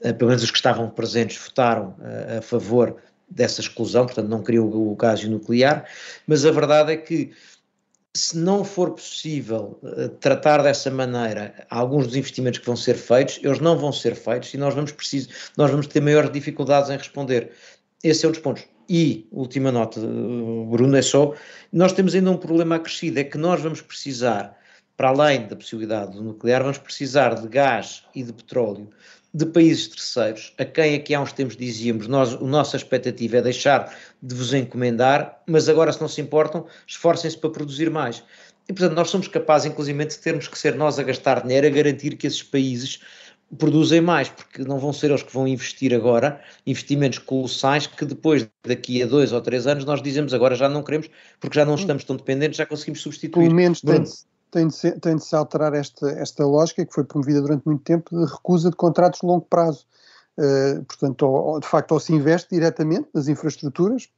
uh, 0.00 0.14
pelo 0.14 0.28
menos 0.28 0.42
os 0.42 0.50
que 0.50 0.56
estavam 0.58 0.88
presentes, 0.88 1.36
votaram 1.36 1.94
a 2.38 2.40
favor 2.40 2.96
dessa 3.28 3.60
exclusão, 3.60 4.06
portanto 4.06 4.28
não 4.28 4.42
queriam 4.42 4.66
o, 4.66 4.92
o 4.92 4.96
gás 4.96 5.22
nuclear, 5.24 5.86
mas 6.26 6.44
a 6.44 6.50
verdade 6.50 6.92
é 6.92 6.96
que 6.96 7.30
se 8.16 8.36
não 8.36 8.64
for 8.64 8.90
possível 8.90 9.78
uh, 9.82 10.08
tratar 10.08 10.62
dessa 10.62 10.90
maneira 10.90 11.66
alguns 11.70 12.06
dos 12.08 12.16
investimentos 12.16 12.58
que 12.58 12.66
vão 12.66 12.76
ser 12.76 12.94
feitos, 12.94 13.38
eles 13.42 13.60
não 13.60 13.78
vão 13.78 13.92
ser 13.92 14.14
feitos 14.14 14.52
e 14.52 14.58
nós 14.58 14.74
vamos, 14.74 14.92
preciso, 14.92 15.28
nós 15.56 15.70
vamos 15.70 15.86
ter 15.86 16.00
maiores 16.00 16.32
dificuldades 16.32 16.90
em 16.90 16.96
responder. 16.96 17.52
Esse 18.02 18.24
é 18.24 18.28
um 18.28 18.32
dos 18.32 18.40
pontos. 18.40 18.64
E, 18.88 19.28
última 19.30 19.70
nota, 19.70 20.00
Bruno, 20.00 20.96
é 20.96 21.02
só, 21.02 21.34
nós 21.72 21.92
temos 21.92 22.14
ainda 22.14 22.32
um 22.32 22.36
problema 22.36 22.74
acrescido, 22.74 23.20
é 23.20 23.24
que 23.24 23.38
nós 23.38 23.60
vamos 23.60 23.80
precisar, 23.80 24.58
para 24.96 25.10
além 25.10 25.46
da 25.46 25.54
possibilidade 25.54 26.16
do 26.16 26.22
nuclear, 26.24 26.62
vamos 26.62 26.78
precisar 26.78 27.34
de 27.34 27.46
gás 27.46 28.02
e 28.12 28.24
de 28.24 28.32
petróleo 28.32 28.90
de 29.32 29.46
países 29.46 29.88
terceiros, 29.88 30.52
a 30.58 30.64
quem 30.64 30.94
aqui 30.96 31.14
há 31.14 31.20
uns 31.20 31.32
tempos 31.32 31.56
dizíamos, 31.56 32.08
nós, 32.08 32.34
a 32.34 32.38
nossa 32.38 32.76
expectativa 32.76 33.36
é 33.36 33.42
deixar 33.42 33.94
de 34.20 34.34
vos 34.34 34.52
encomendar, 34.52 35.40
mas 35.46 35.68
agora 35.68 35.92
se 35.92 36.00
não 36.00 36.08
se 36.08 36.20
importam, 36.20 36.66
esforcem-se 36.86 37.38
para 37.38 37.50
produzir 37.50 37.90
mais. 37.90 38.24
E 38.68 38.72
portanto 38.72 38.96
nós 38.96 39.10
somos 39.10 39.28
capazes 39.28 39.70
inclusive 39.70 40.04
de 40.04 40.18
termos 40.18 40.48
que 40.48 40.58
ser 40.58 40.74
nós 40.74 40.98
a 40.98 41.02
gastar 41.02 41.42
dinheiro 41.42 41.66
a 41.66 41.70
garantir 41.70 42.16
que 42.16 42.26
esses 42.26 42.42
países 42.42 43.00
produzem 43.58 44.00
mais, 44.00 44.28
porque 44.28 44.62
não 44.62 44.78
vão 44.78 44.92
ser 44.92 45.10
eles 45.10 45.22
que 45.22 45.32
vão 45.32 45.46
investir 45.46 45.92
agora, 45.92 46.40
investimentos 46.66 47.18
colossais 47.18 47.86
que 47.86 48.04
depois, 48.04 48.48
daqui 48.64 49.02
a 49.02 49.06
dois 49.06 49.32
ou 49.32 49.40
três 49.40 49.66
anos, 49.66 49.84
nós 49.84 50.00
dizemos 50.00 50.32
agora 50.32 50.54
já 50.54 50.68
não 50.68 50.82
queremos, 50.82 51.08
porque 51.40 51.58
já 51.58 51.64
não 51.64 51.74
estamos 51.74 52.04
tão 52.04 52.16
dependentes, 52.16 52.58
já 52.58 52.66
conseguimos 52.66 53.00
substituir. 53.00 53.44
Pelo 53.44 53.54
menos 53.54 53.80
tem, 53.80 54.04
tem, 54.50 54.66
de 54.68 54.74
se, 54.74 54.92
tem 54.92 55.16
de 55.16 55.24
se 55.24 55.34
alterar 55.34 55.74
esta, 55.74 56.10
esta 56.10 56.44
lógica 56.44 56.84
que 56.84 56.92
foi 56.92 57.04
promovida 57.04 57.40
durante 57.40 57.64
muito 57.64 57.82
tempo 57.82 58.16
de 58.16 58.30
recusa 58.30 58.70
de 58.70 58.76
contratos 58.76 59.20
de 59.20 59.26
longo 59.26 59.44
prazo. 59.44 59.86
Uh, 60.38 60.82
portanto, 60.84 61.26
ou, 61.26 61.60
de 61.60 61.66
facto, 61.66 61.92
ou 61.92 62.00
se 62.00 62.14
investe 62.14 62.48
diretamente 62.50 63.08
nas 63.12 63.28
infraestruturas, 63.28 64.08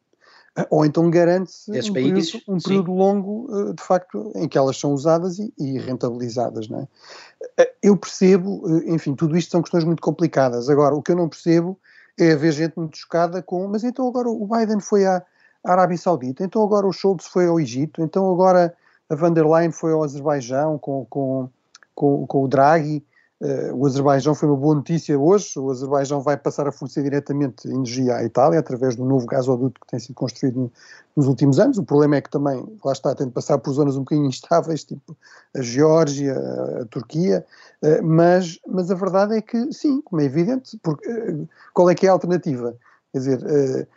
ou 0.68 0.84
então 0.84 1.10
garante-se 1.10 1.70
um, 1.70 1.92
período, 1.92 2.20
um 2.48 2.58
período 2.58 2.92
longo, 2.92 3.46
uh, 3.50 3.74
de 3.74 3.82
facto, 3.82 4.30
em 4.36 4.46
que 4.46 4.56
elas 4.56 4.78
são 4.78 4.92
usadas 4.92 5.38
e, 5.38 5.52
e 5.58 5.78
rentabilizadas. 5.78 6.68
Não 6.68 6.80
é? 6.80 7.62
Uh, 7.62 7.70
eu 7.82 7.96
percebo, 7.96 8.62
enfim, 8.86 9.14
tudo 9.14 9.36
isto 9.36 9.50
são 9.50 9.62
questões 9.62 9.84
muito 9.84 10.02
complicadas. 10.02 10.68
Agora, 10.68 10.94
o 10.94 11.02
que 11.02 11.12
eu 11.12 11.16
não 11.16 11.28
percebo 11.28 11.78
é 12.18 12.32
haver 12.32 12.52
gente 12.52 12.76
muito 12.76 12.96
chocada 12.96 13.42
com, 13.42 13.66
mas 13.66 13.82
então 13.82 14.06
agora 14.06 14.28
o 14.28 14.46
Biden 14.46 14.80
foi 14.80 15.06
à 15.06 15.24
Arábia 15.64 15.96
Saudita, 15.96 16.44
então 16.44 16.62
agora 16.62 16.86
o 16.86 16.92
Schultz 16.92 17.26
foi 17.26 17.46
ao 17.46 17.58
Egito, 17.58 18.02
então 18.02 18.30
agora 18.30 18.74
a 19.12 19.14
van 19.14 19.32
der 19.32 19.46
Leyen 19.46 19.70
foi 19.70 19.92
ao 19.92 20.02
Azerbaijão 20.02 20.78
com, 20.78 21.04
com, 21.04 21.48
com, 21.94 22.26
com 22.26 22.44
o 22.44 22.48
Draghi. 22.48 23.04
Uh, 23.42 23.74
o 23.74 23.86
Azerbaijão 23.86 24.34
foi 24.34 24.48
uma 24.48 24.56
boa 24.56 24.74
notícia 24.74 25.18
hoje. 25.18 25.58
O 25.58 25.70
Azerbaijão 25.70 26.22
vai 26.22 26.36
passar 26.36 26.66
a 26.66 26.72
fornecer 26.72 27.02
diretamente 27.02 27.68
energia 27.68 28.16
à 28.16 28.24
Itália 28.24 28.58
através 28.58 28.96
do 28.96 29.04
novo 29.04 29.26
gasoduto 29.26 29.80
que 29.80 29.86
tem 29.88 29.98
sido 29.98 30.14
construído 30.14 30.72
nos 31.14 31.26
últimos 31.26 31.58
anos. 31.58 31.76
O 31.76 31.84
problema 31.84 32.16
é 32.16 32.20
que 32.22 32.30
também, 32.30 32.64
lá 32.82 32.92
está, 32.92 33.14
tem 33.14 33.26
de 33.26 33.32
passar 33.34 33.58
por 33.58 33.72
zonas 33.72 33.96
um 33.96 34.00
bocadinho 34.00 34.28
instáveis, 34.30 34.82
tipo 34.82 35.14
a 35.54 35.60
Geórgia, 35.60 36.34
a 36.80 36.86
Turquia. 36.86 37.44
Uh, 37.82 38.02
mas, 38.02 38.58
mas 38.66 38.90
a 38.90 38.94
verdade 38.94 39.36
é 39.36 39.42
que, 39.42 39.72
sim, 39.74 40.00
como 40.00 40.22
é 40.22 40.24
evidente, 40.24 40.78
porque, 40.82 41.06
uh, 41.06 41.46
qual 41.74 41.90
é 41.90 41.94
que 41.94 42.06
é 42.06 42.08
a 42.08 42.12
alternativa? 42.12 42.74
Quer 43.12 43.18
dizer, 43.18 43.88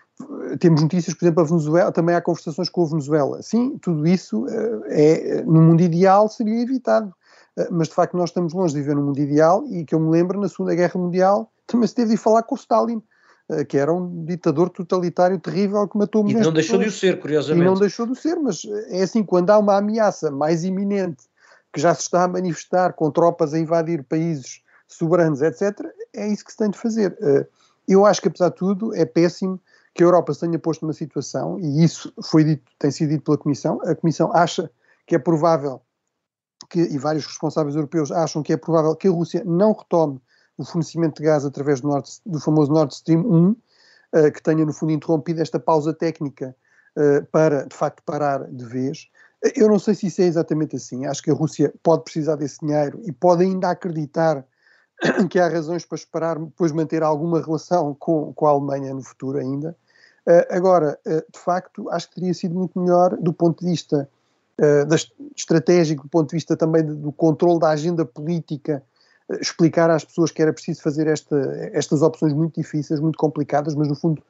temos 0.59 0.81
notícias, 0.81 1.15
por 1.15 1.25
exemplo, 1.25 1.43
a 1.43 1.45
Venezuela, 1.45 1.91
também 1.91 2.15
há 2.15 2.21
conversações 2.21 2.69
com 2.69 2.83
a 2.83 2.89
Venezuela. 2.89 3.41
Sim, 3.41 3.77
tudo 3.79 4.07
isso 4.07 4.45
eh, 4.47 5.39
é, 5.39 5.43
no 5.43 5.61
mundo 5.61 5.81
ideal 5.81 6.29
seria 6.29 6.61
evitado. 6.61 7.13
Eh, 7.57 7.67
mas 7.71 7.87
de 7.87 7.93
facto 7.93 8.15
nós 8.15 8.29
estamos 8.29 8.53
longe 8.53 8.73
de 8.73 8.81
viver 8.81 8.95
num 8.95 9.03
mundo 9.03 9.19
ideal 9.19 9.65
e 9.67 9.85
que 9.85 9.95
eu 9.95 9.99
me 9.99 10.09
lembro 10.09 10.39
na 10.39 10.49
Segunda 10.49 10.75
Guerra 10.75 10.99
Mundial 10.99 11.51
também 11.65 11.87
se 11.87 11.95
teve 11.95 12.11
de 12.11 12.17
falar 12.17 12.43
com 12.43 12.55
o 12.55 12.57
Stalin, 12.57 13.01
eh, 13.49 13.65
que 13.65 13.77
era 13.77 13.91
um 13.91 14.25
ditador 14.25 14.69
totalitário 14.69 15.39
terrível 15.39 15.87
que 15.87 15.97
matou 15.97 16.23
milhões 16.23 16.43
E 16.43 16.45
não 16.45 16.53
deixou 16.53 16.77
de 16.77 16.87
o 16.87 16.91
ser, 16.91 17.19
curiosamente. 17.19 17.63
E 17.63 17.65
não 17.65 17.75
deixou 17.75 18.05
de 18.05 18.11
o 18.11 18.15
ser, 18.15 18.35
mas 18.35 18.61
é 18.89 19.01
assim, 19.01 19.23
quando 19.23 19.49
há 19.49 19.57
uma 19.57 19.77
ameaça 19.77 20.29
mais 20.29 20.63
iminente 20.63 21.23
que 21.73 21.81
já 21.81 21.93
se 21.93 22.03
está 22.03 22.23
a 22.23 22.27
manifestar 22.27 22.93
com 22.93 23.09
tropas 23.11 23.53
a 23.53 23.59
invadir 23.59 24.03
países 24.03 24.61
soberanos, 24.87 25.41
etc., 25.41 25.73
é 26.13 26.27
isso 26.27 26.45
que 26.45 26.51
se 26.51 26.57
tem 26.57 26.69
de 26.69 26.77
fazer. 26.77 27.17
Eu 27.85 28.05
acho 28.05 28.21
que, 28.21 28.29
apesar 28.29 28.49
de 28.49 28.55
tudo, 28.55 28.95
é 28.95 29.03
péssimo 29.03 29.59
que 29.95 30.03
a 30.03 30.05
Europa 30.05 30.33
se 30.33 30.41
tenha 30.41 30.59
posto 30.59 30.81
numa 30.81 30.93
situação, 30.93 31.57
e 31.57 31.83
isso 31.83 32.13
foi 32.21 32.43
dito, 32.43 32.69
tem 32.77 32.91
sido 32.91 33.11
dito 33.11 33.23
pela 33.23 33.37
Comissão, 33.37 33.79
a 33.83 33.95
Comissão 33.95 34.29
acha 34.33 34.69
que 35.07 35.15
é 35.15 35.19
provável 35.19 35.81
que, 36.69 36.79
e 36.79 36.97
vários 36.97 37.25
responsáveis 37.25 37.75
europeus 37.75 38.11
acham 38.11 38.43
que 38.43 38.51
é 38.51 38.57
provável 38.57 38.93
que 38.93 39.07
a 39.07 39.11
Rússia 39.11 39.41
não 39.45 39.71
retome 39.71 40.21
o 40.57 40.65
fornecimento 40.65 41.21
de 41.21 41.23
gás 41.23 41.45
através 41.45 41.79
do, 41.79 41.87
Nord, 41.87 42.09
do 42.25 42.39
famoso 42.41 42.71
Nord 42.73 42.93
Stream 42.93 43.21
1, 43.21 43.49
uh, 43.49 43.57
eh, 44.13 44.31
que 44.31 44.43
tenha 44.43 44.65
no 44.65 44.73
fundo 44.73 44.91
interrompido 44.91 45.41
esta 45.41 45.59
pausa 45.59 45.93
técnica 45.93 46.55
uh, 46.97 47.25
para, 47.27 47.65
de 47.65 47.75
facto, 47.75 48.03
parar 48.03 48.43
de 48.51 48.65
vez. 48.65 49.09
Eu 49.55 49.69
não 49.69 49.79
sei 49.79 49.95
se 49.95 50.07
isso 50.07 50.21
é 50.21 50.25
exatamente 50.25 50.75
assim. 50.75 51.05
Acho 51.05 51.21
que 51.21 51.31
a 51.31 51.33
Rússia 51.33 51.73
pode 51.83 52.03
precisar 52.03 52.35
desse 52.35 52.59
dinheiro 52.59 53.01
e 53.05 53.11
pode 53.11 53.43
ainda 53.43 53.69
acreditar 53.69 54.45
que 55.29 55.39
há 55.39 55.47
razões 55.47 55.85
para 55.85 55.97
esperar 55.97 56.39
depois 56.39 56.71
manter 56.71 57.03
alguma 57.03 57.41
relação 57.41 57.93
com, 57.93 58.33
com 58.33 58.45
a 58.45 58.49
Alemanha 58.49 58.93
no 58.93 59.03
futuro 59.03 59.37
ainda. 59.37 59.77
Uh, 60.27 60.45
agora, 60.49 60.99
uh, 61.05 61.31
de 61.31 61.39
facto, 61.39 61.89
acho 61.89 62.09
que 62.09 62.15
teria 62.15 62.33
sido 62.33 62.55
muito 62.55 62.79
melhor 62.79 63.15
do 63.17 63.33
ponto 63.33 63.63
de 63.63 63.71
vista 63.71 64.09
da, 64.57 64.95
estratégico, 65.35 66.03
do 66.03 66.09
ponto 66.09 66.29
de 66.29 66.37
vista 66.37 66.55
também 66.55 66.81
do 66.81 67.11
controle 67.11 67.59
da 67.59 67.71
agenda 67.71 68.05
política, 68.05 68.81
explicar 69.41 69.89
às 69.89 70.05
pessoas 70.05 70.31
que 70.31 70.41
era 70.41 70.53
preciso 70.53 70.81
fazer 70.81 71.07
esta, 71.07 71.35
estas 71.73 72.01
opções 72.01 72.31
muito 72.31 72.61
difíceis, 72.61 73.01
muito 73.01 73.17
complicadas, 73.17 73.75
mas 73.75 73.89
no 73.89 73.95
fundo, 73.95 74.23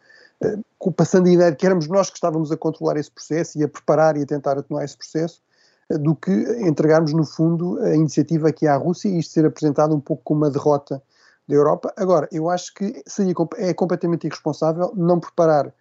passando 0.96 1.28
a 1.28 1.32
ideia 1.32 1.52
de 1.52 1.58
que 1.58 1.66
éramos 1.68 1.88
nós 1.88 2.10
que 2.10 2.18
estávamos 2.18 2.52
a 2.52 2.58
controlar 2.58 2.98
esse 2.98 3.12
processo 3.12 3.60
e 3.60 3.64
a 3.64 3.68
preparar 3.68 4.18
e 4.18 4.24
a 4.24 4.26
tentar 4.26 4.58
atenuar 4.58 4.84
esse 4.84 4.98
processo, 4.98 5.44
do 5.90 6.16
que 6.16 6.32
entregarmos, 6.68 7.14
no 7.14 7.26
fundo, 7.26 7.80
a 7.80 7.96
iniciativa 7.96 8.50
aqui 8.50 8.68
à 8.68 8.76
Rússia 8.76 9.10
e 9.10 9.20
isto 9.20 9.34
ser 9.34 9.46
apresentado 9.46 9.94
um 9.96 10.00
pouco 10.00 10.24
como 10.24 10.42
uma 10.42 10.50
derrota 10.50 11.02
da 11.48 11.56
Europa. 11.56 11.94
Agora, 11.96 12.28
eu 12.32 12.50
acho 12.50 12.74
que 12.74 13.04
seria, 13.08 13.34
é 13.58 13.74
completamente 13.74 14.26
irresponsável 14.26 14.92
não 14.96 15.20
preparar 15.20 15.68
eh, 15.68 15.74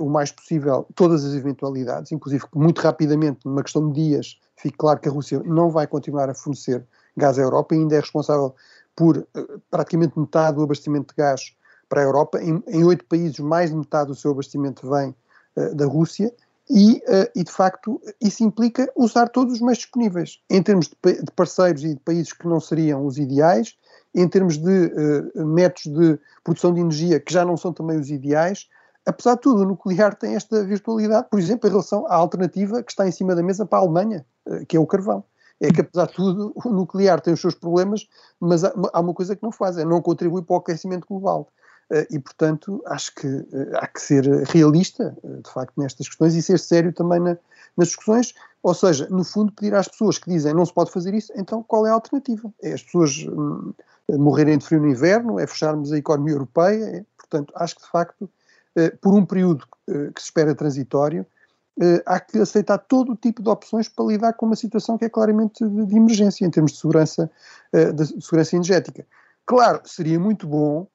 o 0.00 0.08
mais 0.10 0.30
possível 0.30 0.86
todas 0.94 1.24
as 1.24 1.34
eventualidades, 1.34 2.12
inclusive 2.12 2.44
muito 2.54 2.80
rapidamente, 2.80 3.40
numa 3.44 3.62
questão 3.62 3.90
de 3.90 3.94
dias, 3.94 4.38
fique 4.56 4.76
claro 4.76 5.00
que 5.00 5.08
a 5.08 5.12
Rússia 5.12 5.42
não 5.44 5.70
vai 5.70 5.86
continuar 5.86 6.28
a 6.28 6.34
fornecer 6.34 6.84
gás 7.16 7.38
à 7.38 7.42
Europa, 7.42 7.74
ainda 7.74 7.96
é 7.96 8.00
responsável 8.00 8.54
por 8.94 9.16
eh, 9.16 9.46
praticamente 9.70 10.18
metade 10.18 10.56
do 10.56 10.62
abastecimento 10.62 11.14
de 11.14 11.22
gás 11.22 11.54
para 11.88 12.02
a 12.02 12.04
Europa. 12.04 12.40
Em 12.42 12.84
oito 12.84 13.04
países, 13.06 13.38
mais 13.40 13.70
de 13.70 13.76
metade 13.76 14.08
do 14.08 14.14
seu 14.14 14.30
abastecimento 14.30 14.88
vem 14.88 15.14
uh, 15.56 15.74
da 15.74 15.86
Rússia. 15.86 16.32
E, 16.68 16.98
uh, 16.98 17.28
e, 17.34 17.42
de 17.42 17.50
facto, 17.50 18.00
isso 18.20 18.44
implica 18.44 18.88
usar 18.94 19.28
todos 19.28 19.54
os 19.54 19.60
meios 19.60 19.78
disponíveis, 19.78 20.40
em 20.48 20.62
termos 20.62 20.86
de, 20.86 21.14
de 21.14 21.32
parceiros 21.34 21.82
e 21.82 21.94
de 21.94 22.00
países 22.00 22.32
que 22.32 22.46
não 22.46 22.60
seriam 22.60 23.04
os 23.04 23.18
ideais, 23.18 23.76
em 24.14 24.28
termos 24.28 24.56
de 24.56 24.86
uh, 25.34 25.46
métodos 25.46 25.92
de 25.92 26.18
produção 26.44 26.72
de 26.72 26.80
energia 26.80 27.18
que 27.18 27.32
já 27.32 27.44
não 27.44 27.56
são 27.56 27.72
também 27.72 27.98
os 27.98 28.08
ideais, 28.08 28.68
apesar 29.10 29.34
de 29.34 29.42
tudo, 29.42 29.62
o 29.62 29.66
nuclear 29.66 30.14
tem 30.14 30.34
esta 30.34 30.64
virtualidade, 30.64 31.28
por 31.28 31.38
exemplo, 31.38 31.68
em 31.68 31.72
relação 31.72 32.06
à 32.06 32.14
alternativa 32.14 32.82
que 32.82 32.90
está 32.90 33.06
em 33.06 33.12
cima 33.12 33.34
da 33.34 33.42
mesa 33.42 33.66
para 33.66 33.78
a 33.78 33.82
Alemanha, 33.82 34.24
eh, 34.46 34.64
que 34.64 34.76
é 34.76 34.80
o 34.80 34.86
carvão. 34.86 35.24
É 35.60 35.70
que, 35.70 35.82
apesar 35.82 36.06
de 36.06 36.14
tudo, 36.14 36.52
o 36.54 36.68
nuclear 36.70 37.20
tem 37.20 37.34
os 37.34 37.40
seus 37.40 37.54
problemas, 37.54 38.08
mas 38.40 38.64
há, 38.64 39.00
uma 39.00 39.12
coisa 39.12 39.36
que 39.36 39.42
não 39.42 39.52
faz, 39.52 39.76
é 39.76 39.84
não 39.84 40.00
contribui 40.00 40.42
para 40.42 40.54
o 40.54 40.58
aquecimento 40.58 41.06
global. 41.06 41.48
Eh, 41.90 42.06
e, 42.12 42.18
portanto, 42.18 42.82
acho 42.86 43.14
que 43.14 43.26
eh, 43.26 43.70
há 43.74 43.86
que 43.86 44.00
ser 44.00 44.24
realista, 44.44 45.16
de 45.22 45.50
facto, 45.50 45.74
nestas 45.76 46.08
questões 46.08 46.34
e 46.34 46.42
ser 46.42 46.58
sério 46.58 46.92
também 46.92 47.20
na, 47.20 47.36
nas 47.76 47.88
discussões. 47.88 48.34
Ou 48.62 48.74
seja, 48.74 49.08
no 49.10 49.24
fundo, 49.24 49.52
pedir 49.52 49.74
às 49.74 49.88
pessoas 49.88 50.18
que 50.18 50.30
dizem 50.30 50.54
não 50.54 50.64
se 50.64 50.72
pode 50.72 50.90
fazer 50.90 51.14
isso, 51.14 51.32
então 51.34 51.62
qual 51.62 51.86
é 51.86 51.90
a 51.90 51.94
alternativa? 51.94 52.52
É 52.62 52.72
as 52.72 52.82
pessoas 52.82 53.26
hum, 53.26 53.72
morrerem 54.08 54.58
de 54.58 54.64
frio 54.64 54.80
no 54.80 54.88
inverno? 54.88 55.40
É 55.40 55.46
fecharmos 55.46 55.92
a 55.92 55.98
economia 55.98 56.34
europeia? 56.34 56.84
É, 56.84 57.04
portanto, 57.16 57.52
acho 57.56 57.76
que, 57.76 57.82
de 57.82 57.88
facto, 57.88 58.30
por 58.88 59.14
um 59.14 59.24
período 59.24 59.66
eh, 59.88 60.10
que 60.14 60.20
se 60.20 60.26
espera 60.26 60.54
transitório, 60.54 61.26
eh, 61.80 62.02
há 62.06 62.18
que 62.18 62.38
aceitar 62.38 62.78
todo 62.78 63.12
o 63.12 63.16
tipo 63.16 63.42
de 63.42 63.48
opções 63.48 63.88
para 63.88 64.04
lidar 64.06 64.32
com 64.34 64.46
uma 64.46 64.56
situação 64.56 64.96
que 64.96 65.04
é 65.04 65.08
claramente 65.08 65.66
de, 65.66 65.96
emergência 65.96 66.44
em 66.44 66.50
termos 66.50 66.72
de 66.72 66.78
segurança, 66.78 67.30
de 67.72 68.06
segurança 68.22 68.56
energética. 68.56 69.06
Claro, 69.46 69.80
seria 69.84 70.18
muito 70.18 70.46
bom, 70.46 70.86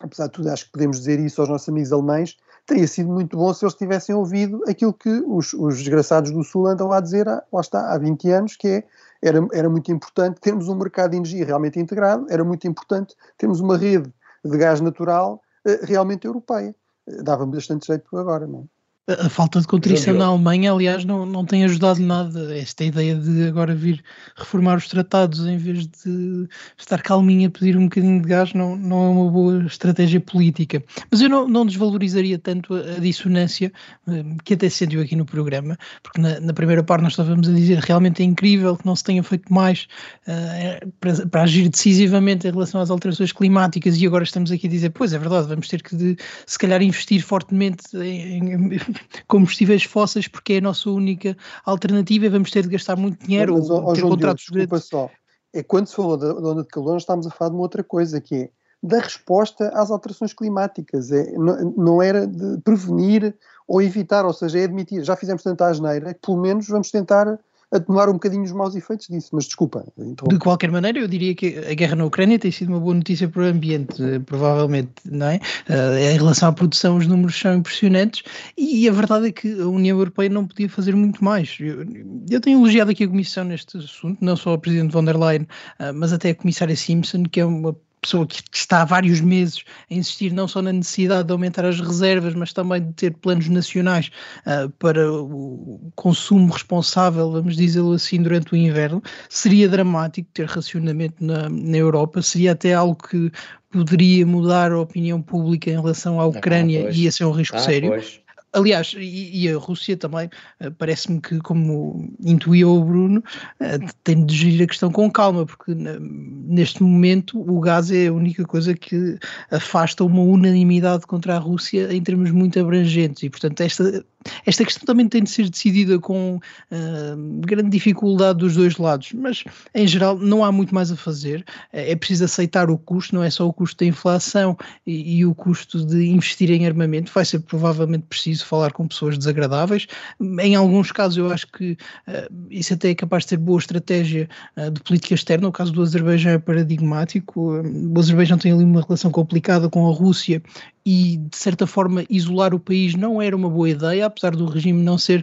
apesar 0.00 0.26
de 0.26 0.32
tudo, 0.32 0.50
acho 0.50 0.66
que 0.66 0.72
podemos 0.72 0.98
dizer 0.98 1.20
isso 1.20 1.40
aos 1.40 1.48
nossos 1.48 1.68
amigos 1.68 1.92
alemães, 1.92 2.36
teria 2.66 2.86
sido 2.86 3.08
muito 3.08 3.36
bom 3.36 3.52
se 3.54 3.64
eles 3.64 3.74
tivessem 3.74 4.14
ouvido 4.14 4.62
aquilo 4.68 4.92
que 4.92 5.08
os, 5.26 5.54
os 5.54 5.78
desgraçados 5.78 6.30
do 6.30 6.44
Sul 6.44 6.66
andam 6.66 6.92
a 6.92 7.00
dizer, 7.00 7.28
há, 7.28 7.42
lá 7.52 7.60
está, 7.60 7.92
há 7.92 7.98
20 7.98 8.30
anos, 8.30 8.56
que 8.56 8.68
é, 8.68 8.84
era, 9.22 9.46
era 9.52 9.70
muito 9.70 9.90
importante 9.90 10.40
termos 10.40 10.68
um 10.68 10.74
mercado 10.74 11.12
de 11.12 11.16
energia 11.16 11.44
realmente 11.44 11.80
integrado, 11.80 12.26
era 12.28 12.44
muito 12.44 12.66
importante 12.68 13.14
termos 13.36 13.60
uma 13.60 13.76
rede 13.76 14.12
de 14.44 14.58
gás 14.58 14.80
natural 14.80 15.42
realmente 15.82 16.26
europeia 16.26 16.74
dava-me 17.22 17.52
bastante 17.52 17.86
jeito 17.86 18.16
agora, 18.16 18.46
não 18.46 18.60
é? 18.62 18.77
A 19.08 19.30
falta 19.30 19.58
de 19.58 19.66
contrição 19.66 20.12
na 20.12 20.26
Alemanha, 20.26 20.70
aliás, 20.70 21.02
não, 21.02 21.24
não 21.24 21.42
tem 21.42 21.64
ajudado 21.64 21.98
nada. 21.98 22.54
Esta 22.54 22.84
ideia 22.84 23.14
de 23.14 23.48
agora 23.48 23.74
vir 23.74 24.04
reformar 24.36 24.76
os 24.76 24.86
tratados 24.86 25.46
em 25.46 25.56
vez 25.56 25.86
de 25.86 26.46
estar 26.76 27.00
calminha 27.00 27.48
a 27.48 27.50
pedir 27.50 27.74
um 27.74 27.84
bocadinho 27.84 28.20
de 28.20 28.28
gás 28.28 28.52
não, 28.52 28.76
não 28.76 29.06
é 29.06 29.08
uma 29.08 29.30
boa 29.30 29.64
estratégia 29.64 30.20
política. 30.20 30.84
Mas 31.10 31.22
eu 31.22 31.30
não, 31.30 31.48
não 31.48 31.64
desvalorizaria 31.64 32.38
tanto 32.38 32.74
a, 32.74 32.80
a 32.80 33.00
dissonância 33.00 33.72
eh, 34.08 34.24
que 34.44 34.52
até 34.52 34.68
se 34.68 34.76
sentiu 34.76 35.00
aqui 35.00 35.16
no 35.16 35.24
programa, 35.24 35.78
porque 36.02 36.20
na, 36.20 36.38
na, 36.40 36.52
primeira 36.52 36.84
parte 36.84 37.00
nós 37.00 37.12
estávamos 37.12 37.48
a 37.48 37.52
dizer 37.52 37.78
realmente 37.78 38.22
é 38.22 38.26
incrível 38.26 38.76
que 38.76 38.84
não 38.84 38.94
se 38.94 39.04
tenha 39.04 39.22
feito 39.22 39.50
mais 39.50 39.88
uh, 40.26 40.92
para, 41.00 41.26
para, 41.28 41.42
agir 41.44 41.70
decisivamente 41.70 42.46
em 42.46 42.50
relação 42.50 42.78
às 42.78 42.90
alterações 42.90 43.32
climáticas 43.32 43.98
e 43.98 44.06
agora 44.06 44.24
estamos 44.24 44.52
aqui 44.52 44.66
a 44.66 44.70
dizer, 44.70 44.90
pois 44.90 45.14
é 45.14 45.18
verdade, 45.18 45.48
vamos 45.48 45.66
ter 45.66 45.82
que 45.82 45.96
de, 45.96 46.16
se 46.46 46.58
calhar 46.58 46.82
investir 46.82 47.22
fortemente 47.22 47.96
em, 47.96 48.38
em 48.38 48.78
combustíveis 49.26 49.84
fósseis 49.84 50.28
porque 50.28 50.54
é 50.54 50.58
a 50.58 50.62
nossa 50.62 50.90
única 50.90 51.36
alternativa 51.64 52.26
e 52.26 52.28
vamos 52.28 52.50
ter 52.50 52.62
de 52.62 52.70
gastar 52.70 52.96
muito 52.96 53.24
dinheiro 53.26 53.54
Mas, 53.54 53.70
ou 53.70 53.92
ter 53.92 54.00
João 54.00 54.12
contratos 54.12 54.44
Diogo, 54.50 54.78
só, 54.78 55.10
é 55.52 55.62
quando 55.62 55.86
se 55.86 55.94
falou 55.94 56.16
da, 56.16 56.32
da 56.32 56.48
onda 56.48 56.62
de 56.62 56.68
calor, 56.68 56.94
nós 56.94 57.02
estamos 57.02 57.26
a 57.26 57.30
falar 57.30 57.50
de 57.50 57.56
uma 57.56 57.62
outra 57.62 57.82
coisa 57.82 58.20
que 58.20 58.34
é 58.34 58.50
da 58.82 59.00
resposta 59.00 59.68
às 59.70 59.90
alterações 59.90 60.32
climáticas. 60.32 61.10
É, 61.10 61.32
não, 61.32 61.74
não, 61.76 62.02
era 62.02 62.26
de 62.26 62.58
prevenir 62.58 63.34
ou 63.66 63.82
evitar, 63.82 64.24
ou 64.24 64.32
seja, 64.32 64.60
é 64.60 64.64
admitir, 64.64 65.02
já 65.02 65.16
fizemos 65.16 65.42
tanta 65.42 65.66
asneira, 65.66 66.14
que 66.14 66.20
pelo 66.20 66.40
menos 66.40 66.68
vamos 66.68 66.90
tentar 66.90 67.38
atenuar 67.70 68.08
um 68.08 68.14
bocadinho 68.14 68.42
os 68.42 68.52
maus 68.52 68.74
efeitos 68.74 69.08
disso, 69.08 69.30
mas 69.32 69.44
desculpa. 69.44 69.84
De 69.96 70.38
qualquer 70.38 70.70
maneira, 70.70 70.98
eu 70.98 71.08
diria 71.08 71.34
que 71.34 71.58
a 71.58 71.74
guerra 71.74 71.96
na 71.96 72.04
Ucrânia 72.04 72.38
tem 72.38 72.50
sido 72.50 72.68
uma 72.68 72.80
boa 72.80 72.94
notícia 72.94 73.28
para 73.28 73.42
o 73.42 73.44
ambiente, 73.44 74.02
eh, 74.02 74.18
provavelmente, 74.18 74.92
não 75.04 75.26
é? 75.26 75.40
Uh, 75.68 75.98
em 75.98 76.16
relação 76.16 76.48
à 76.48 76.52
produção, 76.52 76.96
os 76.96 77.06
números 77.06 77.38
são 77.38 77.54
impressionantes 77.54 78.22
e 78.56 78.88
a 78.88 78.92
verdade 78.92 79.28
é 79.28 79.32
que 79.32 79.60
a 79.60 79.66
União 79.66 79.98
Europeia 79.98 80.30
não 80.30 80.46
podia 80.46 80.68
fazer 80.68 80.94
muito 80.94 81.22
mais. 81.22 81.56
Eu, 81.60 81.84
eu 82.30 82.40
tenho 82.40 82.58
elogiado 82.58 82.90
aqui 82.90 83.04
a 83.04 83.08
Comissão 83.08 83.44
neste 83.44 83.76
assunto, 83.76 84.18
não 84.24 84.36
só 84.36 84.54
a 84.54 84.58
Presidente 84.58 84.92
von 84.92 85.04
der 85.04 85.18
Leyen, 85.18 85.42
uh, 85.42 85.92
mas 85.94 86.12
até 86.12 86.30
a 86.30 86.34
Comissária 86.34 86.76
Simpson, 86.76 87.24
que 87.24 87.40
é 87.40 87.44
uma 87.44 87.76
pessoa 88.00 88.26
que 88.26 88.42
está 88.52 88.82
há 88.82 88.84
vários 88.84 89.20
meses 89.20 89.62
a 89.90 89.94
insistir 89.94 90.32
não 90.32 90.48
só 90.48 90.62
na 90.62 90.72
necessidade 90.72 91.26
de 91.26 91.32
aumentar 91.32 91.64
as 91.64 91.80
reservas, 91.80 92.34
mas 92.34 92.52
também 92.52 92.82
de 92.82 92.92
ter 92.92 93.14
planos 93.14 93.48
nacionais 93.48 94.10
uh, 94.46 94.68
para 94.78 95.10
o 95.12 95.90
consumo 95.94 96.52
responsável, 96.52 97.30
vamos 97.30 97.56
dizê-lo 97.56 97.92
assim, 97.92 98.22
durante 98.22 98.52
o 98.52 98.56
inverno, 98.56 99.02
seria 99.28 99.68
dramático 99.68 100.28
ter 100.32 100.46
racionamento 100.46 101.24
na, 101.24 101.48
na 101.48 101.76
Europa, 101.76 102.22
seria 102.22 102.52
até 102.52 102.74
algo 102.74 102.96
que 102.96 103.30
poderia 103.70 104.24
mudar 104.26 104.72
a 104.72 104.80
opinião 104.80 105.20
pública 105.20 105.70
em 105.70 105.74
relação 105.74 106.20
à 106.20 106.26
Ucrânia 106.26 106.88
ah, 106.88 106.90
e 106.90 107.02
ia 107.02 107.12
ser 107.12 107.24
um 107.24 107.32
risco 107.32 107.56
ah, 107.56 107.60
sério. 107.60 107.90
Pois. 107.90 108.20
Aliás, 108.58 108.94
e, 108.98 109.44
e, 109.44 109.48
a 109.48 109.56
Rússia 109.56 109.96
também, 109.96 110.26
uh, 110.60 110.70
parece-me 110.72 111.20
que, 111.20 111.38
como 111.38 112.12
intuiu 112.20 112.70
o 112.70 112.84
Bruno, 112.84 113.22
uh, 113.60 113.92
tem 114.02 114.26
de 114.26 114.34
gerir 114.34 114.64
a 114.64 114.66
questão 114.66 114.90
com 114.90 115.08
calma, 115.10 115.46
porque 115.46 115.72
neste 115.74 116.82
momento 116.82 117.40
o 117.40 117.60
gás 117.60 117.90
é 117.92 118.08
a 118.08 118.12
única 118.12 118.44
coisa 118.44 118.74
que 118.74 119.16
afasta 119.50 120.04
uma 120.04 120.22
unanimidade 120.22 121.06
contra 121.06 121.36
a 121.36 121.38
Rússia 121.38 121.92
em 121.94 122.02
termos 122.02 122.32
muito 122.32 122.58
abrangentes, 122.58 123.22
e 123.22 123.30
portanto 123.30 123.60
esta 123.60 124.04
esta 124.44 124.64
questão 124.64 124.84
também 124.84 125.08
tem 125.08 125.22
de 125.22 125.30
ser 125.30 125.48
decidida 125.48 125.98
com 125.98 126.36
uh, 126.36 127.40
grande 127.40 127.70
dificuldade 127.70 128.38
dos 128.38 128.54
dois 128.54 128.76
lados, 128.76 129.12
mas 129.12 129.44
em 129.74 129.86
geral 129.86 130.18
não 130.18 130.44
há 130.44 130.50
muito 130.50 130.74
mais 130.74 130.90
a 130.90 130.96
fazer. 130.96 131.44
É 131.72 131.94
preciso 131.94 132.24
aceitar 132.24 132.70
o 132.70 132.78
custo, 132.78 133.14
não 133.14 133.22
é 133.22 133.30
só 133.30 133.46
o 133.46 133.52
custo 133.52 133.78
da 133.78 133.86
inflação 133.86 134.56
e, 134.86 135.18
e 135.18 135.26
o 135.26 135.34
custo 135.34 135.84
de 135.84 136.06
investir 136.06 136.50
em 136.50 136.66
armamento. 136.66 137.12
Vai 137.12 137.24
ser 137.24 137.40
provavelmente 137.40 138.06
preciso 138.08 138.44
falar 138.44 138.72
com 138.72 138.88
pessoas 138.88 139.16
desagradáveis. 139.16 139.86
Em 140.20 140.54
alguns 140.54 140.92
casos, 140.92 141.16
eu 141.16 141.30
acho 141.30 141.46
que 141.46 141.72
uh, 141.72 142.34
isso 142.50 142.74
até 142.74 142.90
é 142.90 142.94
capaz 142.94 143.24
de 143.24 143.30
ser 143.30 143.36
boa 143.36 143.58
estratégia 143.58 144.28
uh, 144.56 144.70
de 144.70 144.80
política 144.80 145.14
externa. 145.14 145.48
O 145.48 145.52
caso 145.52 145.72
do 145.72 145.82
Azerbaijão 145.82 146.32
é 146.32 146.38
paradigmático. 146.38 147.62
o 147.62 147.98
Azerbaijão 147.98 148.38
tem 148.38 148.52
ali 148.52 148.64
uma 148.64 148.82
relação 148.82 149.10
complicada 149.10 149.68
com 149.68 149.88
a 149.88 149.94
Rússia 149.94 150.42
e, 150.90 151.18
de 151.18 151.36
certa 151.36 151.66
forma, 151.66 152.06
isolar 152.08 152.54
o 152.54 152.58
país 152.58 152.94
não 152.94 153.20
era 153.20 153.36
uma 153.36 153.50
boa 153.50 153.68
ideia, 153.68 154.06
apesar 154.06 154.34
do 154.34 154.46
regime 154.46 154.82
não 154.82 154.96
ser 154.96 155.22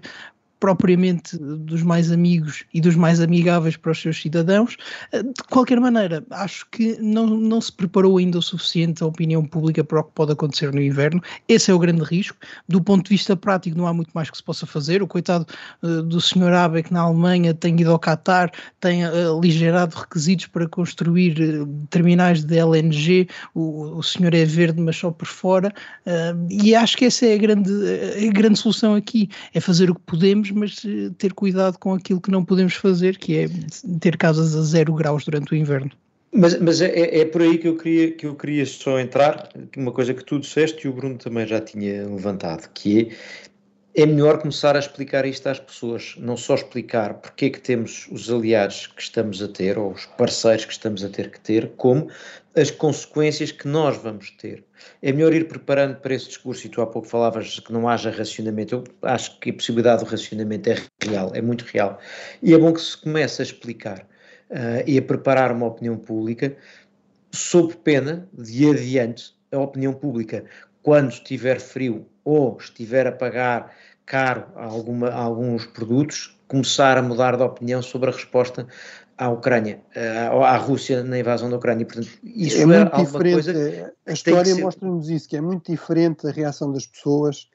propriamente 0.65 1.38
dos 1.38 1.84
mais 1.84 2.12
amigos 2.12 2.63
e 2.73 2.82
dos 2.82 2.95
mais 2.95 3.21
amigáveis 3.21 3.78
para 3.78 3.91
os 3.91 4.01
seus 4.01 4.19
cidadãos. 4.19 4.75
Eh, 5.12 5.21
de 5.21 5.43
qualquer 5.47 5.80
maneira, 5.80 6.25
acho 6.32 6.65
que 6.71 6.97
não, 6.99 7.28
não 7.28 7.62
se 7.62 7.71
preparou 7.71 8.17
ainda 8.17 8.39
o 8.39 8.41
suficiente 8.41 9.04
a 9.04 9.06
opinião 9.06 9.45
pública 9.45 9.84
para 9.84 9.99
o 9.99 10.04
que 10.04 10.12
pode 10.15 10.32
acontecer 10.32 10.73
no 10.73 10.82
inverno. 10.82 11.21
Esse 11.47 11.69
é 11.69 11.73
o 11.73 11.78
grande 11.78 12.01
risco. 12.01 12.36
Do 12.67 12.82
ponto 12.82 13.04
de 13.04 13.10
vista 13.10 13.36
prático, 13.36 13.78
não 13.78 13.86
há 13.86 13.93
muito 13.93 14.10
mais 14.15 14.32
que 14.32 14.38
se 14.38 14.43
possa 14.43 14.65
fazer. 14.65 15.04
O 15.04 15.08
coitado 15.08 15.45
uh, 15.84 16.01
do 16.01 16.19
Sr. 16.19 16.54
Abeck 16.54 16.91
na 16.91 17.01
Alemanha 17.01 17.54
tem 17.54 17.80
ido 17.80 17.91
ao 17.91 17.99
Qatar, 17.99 18.51
tem 18.80 19.06
uh, 19.06 19.38
aligerado 19.38 19.95
requisitos 19.95 20.47
para 20.47 20.67
construir 20.67 21.36
terminais 21.91 22.43
de 22.43 22.58
LNG. 22.58 23.28
O, 23.54 23.97
o 23.97 24.01
senhor 24.01 24.34
é 24.34 24.45
verde, 24.45 24.82
mas 24.82 24.95
só 24.95 25.12
por 25.12 25.28
fora. 25.28 25.71
e 26.49 26.73
acho 26.73 26.97
que 26.97 27.06
essa 27.06 27.28
é 27.28 27.36
a 27.36 27.38
grande, 27.38 27.71
a 28.28 28.34
grande 28.34 28.58
solução 28.58 28.95
aqui: 28.95 29.30
é 29.54 29.62
fazer 29.62 29.91
o 29.91 29.95
que 29.95 30.01
podemos 30.08 30.55
mas 30.56 30.84
eh, 30.86 31.12
ter 31.18 31.34
cuidado 31.34 31.78
com 31.80 31.94
aquilo 31.94 32.22
que 32.22 32.32
não 32.32 32.44
podemos 32.44 32.76
fazer, 32.76 33.18
que 33.18 33.38
é 33.38 33.50
ter 34.00 34.18
casas 34.18 34.56
a 34.56 34.62
zero 34.62 34.94
graus 34.94 35.26
durante 35.26 35.54
o 35.54 35.56
inverno. 35.56 35.91
Mas, 36.32 36.60
mas 36.60 36.82
é, 36.82 36.88
é, 36.88 37.20
é, 37.20 37.26
por 37.26 37.41
aí 37.41 37.58
que 37.58 37.68
eu, 37.68 37.78
queria, 37.78 38.12
que 38.12 38.26
eu 38.26 38.36
queria 38.36 38.65
só 38.65 39.00
entrar, 39.00 39.50
uma 39.78 39.91
coisa 39.91 40.13
que 40.13 40.24
tu 40.24 40.38
disseste 40.38 40.86
e 40.86 40.89
o 40.89 40.94
Bruno 40.94 41.18
também 41.18 41.48
já 41.48 41.62
tinha 41.62 42.06
levantado, 42.06 42.70
que 42.74 43.10
é, 43.96 44.04
é 44.04 44.06
melhor 44.06 44.39
começar 44.39 44.76
a 44.76 44.80
explicar 44.80 45.26
isto 45.26 45.48
às 45.48 45.60
pessoas, 45.60 46.15
não 46.18 46.36
só 46.36 46.56
explicar 46.56 47.13
porque 47.13 47.46
é 47.46 47.50
que 47.50 47.62
temos 47.62 48.10
os 48.12 48.30
aliados 48.30 48.88
que 48.88 49.02
estamos 49.02 49.41
a 49.41 49.48
ter, 49.48 49.78
ou 49.78 49.94
os 49.94 50.06
parceiros 50.06 50.65
que 50.65 50.74
estamos 50.74 51.06
a 51.06 51.10
ter 51.10 51.32
que 51.32 51.39
ter, 51.39 51.72
como 51.78 52.10
as 52.56 52.72
consequências 52.72 53.52
que 53.52 53.68
nós 53.68 53.98
vamos 53.98 54.32
ter. 54.32 54.63
É 55.02 55.12
melhor 55.12 55.34
ir 55.34 55.48
preparando 55.48 55.98
para 55.98 56.13
esse 56.13 56.28
discurso, 56.28 56.65
e 56.65 56.70
tu 56.70 56.82
há 56.82 56.88
pouco 56.88 57.08
falavas 57.08 57.60
que 57.60 57.74
não 57.74 57.88
haja 57.88 58.10
racionamento. 58.10 58.76
Eu 58.76 58.84
acho 59.02 59.39
que 59.39 59.50
a 59.50 59.54
possibilidade 59.54 60.04
do 60.04 60.10
racionamento 60.10 60.70
é 60.70 60.78
real, 61.04 61.32
é 61.34 61.41
muito 61.41 61.65
real. 61.65 62.00
E 62.41 62.54
é 62.54 62.58
bom 62.58 62.72
que 62.74 62.82
se 62.82 62.98
comece 62.98 63.41
a 63.41 63.46
explicar 63.46 64.08
uh, 64.50 64.84
e 64.88 64.98
a 64.98 65.02
preparar 65.02 65.52
uma 65.52 65.68
opinião 65.68 65.98
pública, 65.98 66.56
sob 67.32 67.76
pena 67.78 68.30
de 68.34 68.70
adiante 68.70 69.36
a 69.52 69.60
opinião 69.60 69.94
pública, 69.94 70.46
quando 70.82 71.12
estiver 71.12 71.60
frio 71.60 72.08
ou 72.24 72.58
estiver 72.58 73.06
a 73.08 73.12
pagar 73.12 73.76
caro 74.06 74.46
a, 74.56 74.65
alguma, 74.65 75.10
a 75.10 75.20
alguns 75.20 75.65
produtos, 75.65 76.38
começar 76.48 76.98
a 76.98 77.02
mudar 77.02 77.36
de 77.36 77.44
opinião 77.44 77.82
sobre 77.82 78.10
a 78.10 78.13
resposta 78.13 78.68
à 79.18 79.30
Ucrânia, 79.30 79.82
eh, 79.96 80.28
à 80.28 80.58
Rússia 80.58 81.04
na 81.04 81.18
invasão 81.18 81.50
da 81.50 81.58
Ucrânia. 81.58 81.86
Portanto, 81.86 82.10
isso 82.24 82.58
é, 82.58 82.62
é 82.62 82.65
muito 82.65 82.98
diferente. 82.98 83.50
a 84.06 84.12
história 84.12 84.56
mostra-nos 84.56 85.10
isso, 85.10 85.28
que 85.28 85.38
é 85.38 85.41
muito 85.41 85.72
diferente 85.72 86.28
a 86.28 86.32
reação 86.32 86.72
das 86.72 86.86
pessoas. 86.86 87.48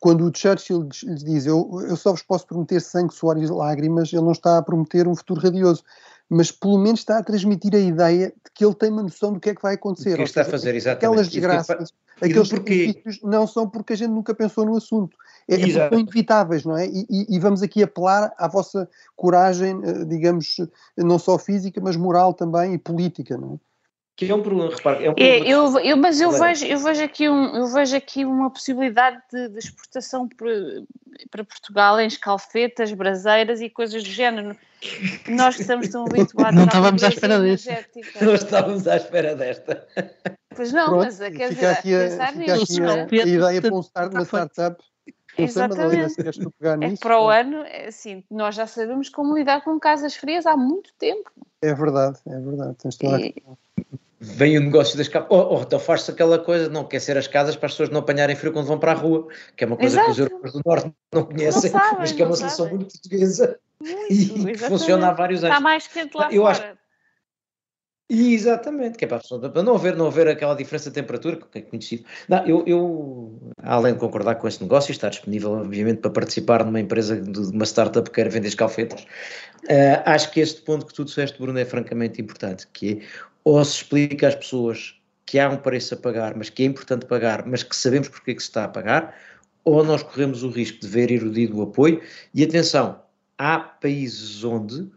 Quando 0.00 0.24
o 0.24 0.32
Churchill 0.34 0.88
lhes 1.04 1.24
diz 1.24 1.46
eu, 1.46 1.68
eu 1.88 1.96
só 1.96 2.12
vos 2.12 2.22
posso 2.22 2.46
prometer 2.46 2.80
sangue, 2.80 3.12
suor 3.12 3.36
e 3.36 3.46
lágrimas, 3.46 4.12
ele 4.12 4.22
não 4.22 4.32
está 4.32 4.58
a 4.58 4.62
prometer 4.62 5.08
um 5.08 5.16
futuro 5.16 5.40
radioso, 5.40 5.82
mas 6.30 6.52
pelo 6.52 6.78
menos 6.78 7.00
está 7.00 7.18
a 7.18 7.22
transmitir 7.22 7.74
a 7.74 7.80
ideia 7.80 8.28
de 8.28 8.50
que 8.54 8.64
ele 8.64 8.74
tem 8.74 8.90
uma 8.90 9.02
noção 9.02 9.32
do 9.32 9.40
que 9.40 9.50
é 9.50 9.54
que 9.54 9.62
vai 9.62 9.74
acontecer. 9.74 10.14
O 10.14 10.16
que 10.18 10.22
está 10.22 10.44
seja, 10.44 10.56
a 10.56 10.58
fazer, 10.58 10.74
exatamente. 10.76 11.04
Aquelas 11.04 11.28
desgraças, 11.28 11.92
aqueles 12.20 12.48
benefícios 12.50 13.20
não 13.22 13.46
são 13.46 13.68
porque 13.68 13.92
a 13.92 13.96
gente 13.96 14.10
nunca 14.10 14.34
pensou 14.34 14.64
no 14.64 14.76
assunto. 14.76 15.16
É, 15.48 15.54
é 15.54 15.88
são 15.88 15.98
inevitáveis, 15.98 16.64
não 16.64 16.76
é? 16.76 16.86
E, 16.86 17.06
e, 17.08 17.36
e, 17.36 17.38
vamos 17.38 17.62
aqui 17.62 17.82
apelar 17.82 18.32
à 18.36 18.46
vossa 18.46 18.88
coragem, 19.16 19.80
eh, 19.82 20.04
digamos, 20.04 20.56
não 20.96 21.18
só 21.18 21.38
física, 21.38 21.80
mas 21.82 21.96
moral 21.96 22.34
também 22.34 22.74
e 22.74 22.78
política, 22.78 23.36
não 23.36 23.54
é? 23.54 23.68
Que 24.18 24.28
é 24.28 24.34
um 24.34 24.42
problema, 24.42 24.74
repare, 24.74 25.04
é 25.04 25.10
um 25.10 25.14
problema. 25.14 25.46
É, 25.46 25.48
eu, 25.48 25.78
eu, 25.78 25.96
mas 25.96 26.20
eu 26.20 26.32
vejo, 26.32 26.66
eu, 26.66 26.78
vejo 26.80 27.04
aqui 27.04 27.28
um, 27.28 27.56
eu 27.56 27.68
vejo 27.68 27.96
aqui 27.96 28.24
uma 28.24 28.50
possibilidade 28.50 29.16
de, 29.32 29.48
de 29.48 29.58
exportação 29.60 30.28
para, 30.28 30.50
para 31.30 31.44
Portugal 31.44 32.00
em 32.00 32.08
escalfetas, 32.08 32.92
braseiras 32.92 33.60
e 33.60 33.70
coisas 33.70 34.02
do 34.02 34.10
género. 34.10 34.56
Nós 35.28 35.54
que 35.54 35.62
estamos 35.62 35.88
tão 35.88 36.04
habituados 36.04 36.54
Não 36.56 36.64
estávamos 36.64 37.04
à 37.04 37.08
espera 37.08 37.40
disso. 37.40 37.68
Não 38.20 38.34
estávamos 38.34 38.88
à 38.88 38.96
espera 38.96 39.36
desta. 39.36 39.86
Pois 40.58 40.72
não, 40.72 40.86
Pronto, 40.86 41.04
mas 41.04 41.18
quer 41.18 41.50
dizer, 41.50 41.66
aqui 41.66 41.94
a, 41.94 41.98
pensar 42.00 42.32
fica 42.32 42.56
nisso. 42.56 42.82
Aqui 42.82 43.20
a, 43.20 43.24
a, 43.24 43.28
ideia 43.28 43.62
para 43.62 43.74
um 43.74 43.80
start, 43.80 44.12
uma 44.12 44.24
startup 44.24 44.84
Exatamente. 45.38 46.20
É 46.84 46.96
para 46.96 47.20
o 47.20 47.28
ano, 47.28 47.58
é 47.58 47.86
assim, 47.86 48.24
nós 48.28 48.56
já 48.56 48.66
sabemos 48.66 49.08
como 49.08 49.36
lidar 49.36 49.62
com 49.62 49.78
casas 49.78 50.16
frias 50.16 50.46
há 50.46 50.56
muito 50.56 50.92
tempo. 50.98 51.30
É 51.62 51.72
verdade, 51.72 52.18
é 52.26 52.40
verdade. 52.40 52.74
Tens 52.82 52.96
toda 52.96 53.20
e... 53.20 53.34
Vem 54.20 54.58
o 54.58 54.60
negócio 54.60 54.98
das 54.98 55.06
casas. 55.06 55.28
Ou, 55.30 55.52
ou 55.52 55.62
então 55.62 55.78
faz-se 55.78 56.10
aquela 56.10 56.40
coisa, 56.40 56.68
não 56.68 56.84
quer 56.84 56.98
ser 56.98 57.16
as 57.16 57.28
casas 57.28 57.54
para 57.54 57.66
as 57.66 57.72
pessoas 57.72 57.90
não 57.90 58.00
apanharem 58.00 58.34
frio 58.34 58.52
quando 58.52 58.66
vão 58.66 58.80
para 58.80 58.90
a 58.90 58.96
rua, 58.96 59.28
que 59.56 59.62
é 59.62 59.66
uma 59.68 59.76
coisa 59.76 59.94
Exato. 59.94 60.06
que 60.06 60.10
os 60.10 60.18
europeus 60.18 60.52
do 60.54 60.62
Norte 60.66 60.92
não 61.12 61.24
conhecem, 61.24 61.70
não 61.70 61.80
sabem, 61.80 61.98
mas 62.00 62.10
que 62.10 62.20
é 62.20 62.26
uma 62.26 62.34
solução 62.34 62.68
muito 62.68 62.86
portuguesa 62.86 63.60
muito, 63.80 64.12
e 64.12 64.52
que 64.54 64.58
funciona 64.58 65.06
há 65.06 65.12
vários 65.12 65.44
anos. 65.44 65.54
Está 65.54 65.62
mais 65.62 65.86
quente 65.86 66.16
lá 66.16 66.32
Eu 66.32 66.42
fora. 66.42 66.50
Acho 66.50 66.78
Exatamente, 68.10 68.96
que 68.96 69.04
é 69.04 69.08
para, 69.08 69.18
pessoa, 69.18 69.50
para 69.50 69.62
não, 69.62 69.74
haver, 69.74 69.94
não 69.94 70.06
haver 70.06 70.28
aquela 70.28 70.54
diferença 70.54 70.88
de 70.88 70.94
temperatura 70.94 71.36
que 71.36 71.58
é 71.58 71.60
conhecido. 71.60 72.04
Não, 72.26 72.46
eu, 72.46 72.64
eu, 72.66 73.52
além 73.62 73.92
de 73.92 73.98
concordar 73.98 74.36
com 74.36 74.48
esse 74.48 74.62
negócio, 74.62 74.92
está 74.92 75.10
disponível, 75.10 75.52
obviamente, 75.52 75.98
para 75.98 76.10
participar 76.10 76.64
numa 76.64 76.80
empresa 76.80 77.20
de 77.20 77.38
uma 77.38 77.66
startup 77.66 78.08
que 78.08 78.16
quer 78.16 78.30
vender 78.30 78.48
escalfetas. 78.48 79.02
Uh, 79.64 80.00
acho 80.06 80.30
que 80.30 80.40
este 80.40 80.62
ponto 80.62 80.86
que 80.86 80.94
tu 80.94 81.04
disseste, 81.04 81.38
Bruno, 81.38 81.58
é 81.58 81.66
francamente 81.66 82.18
importante, 82.22 82.66
que 82.72 82.92
é, 82.92 83.06
ou 83.44 83.62
se 83.62 83.76
explica 83.76 84.28
às 84.28 84.34
pessoas 84.34 84.98
que 85.26 85.38
há 85.38 85.50
um 85.50 85.58
preço 85.58 85.92
a 85.92 85.96
pagar, 85.98 86.34
mas 86.34 86.48
que 86.48 86.62
é 86.62 86.66
importante 86.66 87.04
pagar, 87.04 87.44
mas 87.46 87.62
que 87.62 87.76
sabemos 87.76 88.08
porque 88.08 88.30
é 88.30 88.34
que 88.34 88.42
se 88.42 88.48
está 88.48 88.64
a 88.64 88.68
pagar, 88.68 89.14
ou 89.64 89.84
nós 89.84 90.02
corremos 90.02 90.42
o 90.42 90.48
risco 90.48 90.80
de 90.80 90.88
ver 90.88 91.10
erudido 91.10 91.58
o 91.58 91.62
apoio. 91.62 92.00
E 92.32 92.42
atenção, 92.42 93.02
há 93.36 93.58
países 93.58 94.42
onde 94.44 94.90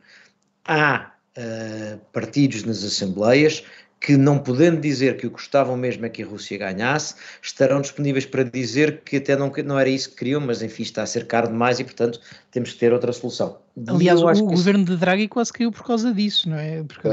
há 0.64 1.12
uh, 1.38 2.00
partidos 2.12 2.64
nas 2.64 2.84
assembleias 2.84 3.64
que, 4.02 4.18
não 4.18 4.40
podendo 4.40 4.82
dizer 4.82 5.16
que 5.16 5.28
o 5.28 5.30
que 5.30 5.36
gostavam 5.36 5.78
mesmo 5.78 6.04
é 6.06 6.10
que 6.10 6.24
a 6.24 6.26
Rússia 6.26 6.58
ganhasse, 6.58 7.14
estarão 7.40 7.80
disponíveis 7.82 8.26
para 8.26 8.44
dizer 8.44 9.02
que 9.06 9.18
até 9.18 9.36
não, 9.36 9.52
não 9.64 9.78
era 9.78 9.88
isso 9.88 10.10
que 10.10 10.16
queriam, 10.16 10.42
mas 10.42 10.64
enfim, 10.64 10.82
está 10.82 11.04
a 11.04 11.06
ser 11.06 11.28
caro 11.28 11.50
demais 11.50 11.80
e, 11.80 11.84
portanto, 11.84 12.20
temos 12.50 12.74
que 12.74 12.80
ter 12.80 12.92
outra 12.92 13.14
solução. 13.14 13.60
Aliás, 13.88 14.20
o 14.20 14.46
governo 14.46 14.84
de 14.84 14.98
Draghi 14.98 15.28
quase 15.28 15.54
caiu 15.54 15.72
por 15.72 15.86
causa 15.86 16.12
disso, 16.12 16.50
não 16.50 16.58
é? 16.58 16.84
Porque, 16.84 17.08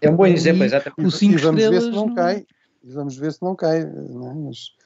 é 0.00 0.08
um 0.08 0.14
bom 0.14 0.26
exemplo, 0.26 0.62
exatamente. 0.62 1.04
O 1.04 1.10
5 1.10 1.38
vamos 1.40 1.64
ver 1.64 1.80
se 1.80 1.90
não, 1.90 2.06
não 2.06 2.14
cai. 2.14 2.46
Vamos 2.84 3.16
ver 3.16 3.32
se 3.32 3.42
não 3.42 3.56
cai, 3.56 3.84
não 3.84 4.30
é? 4.30 4.34
Mas 4.34 4.76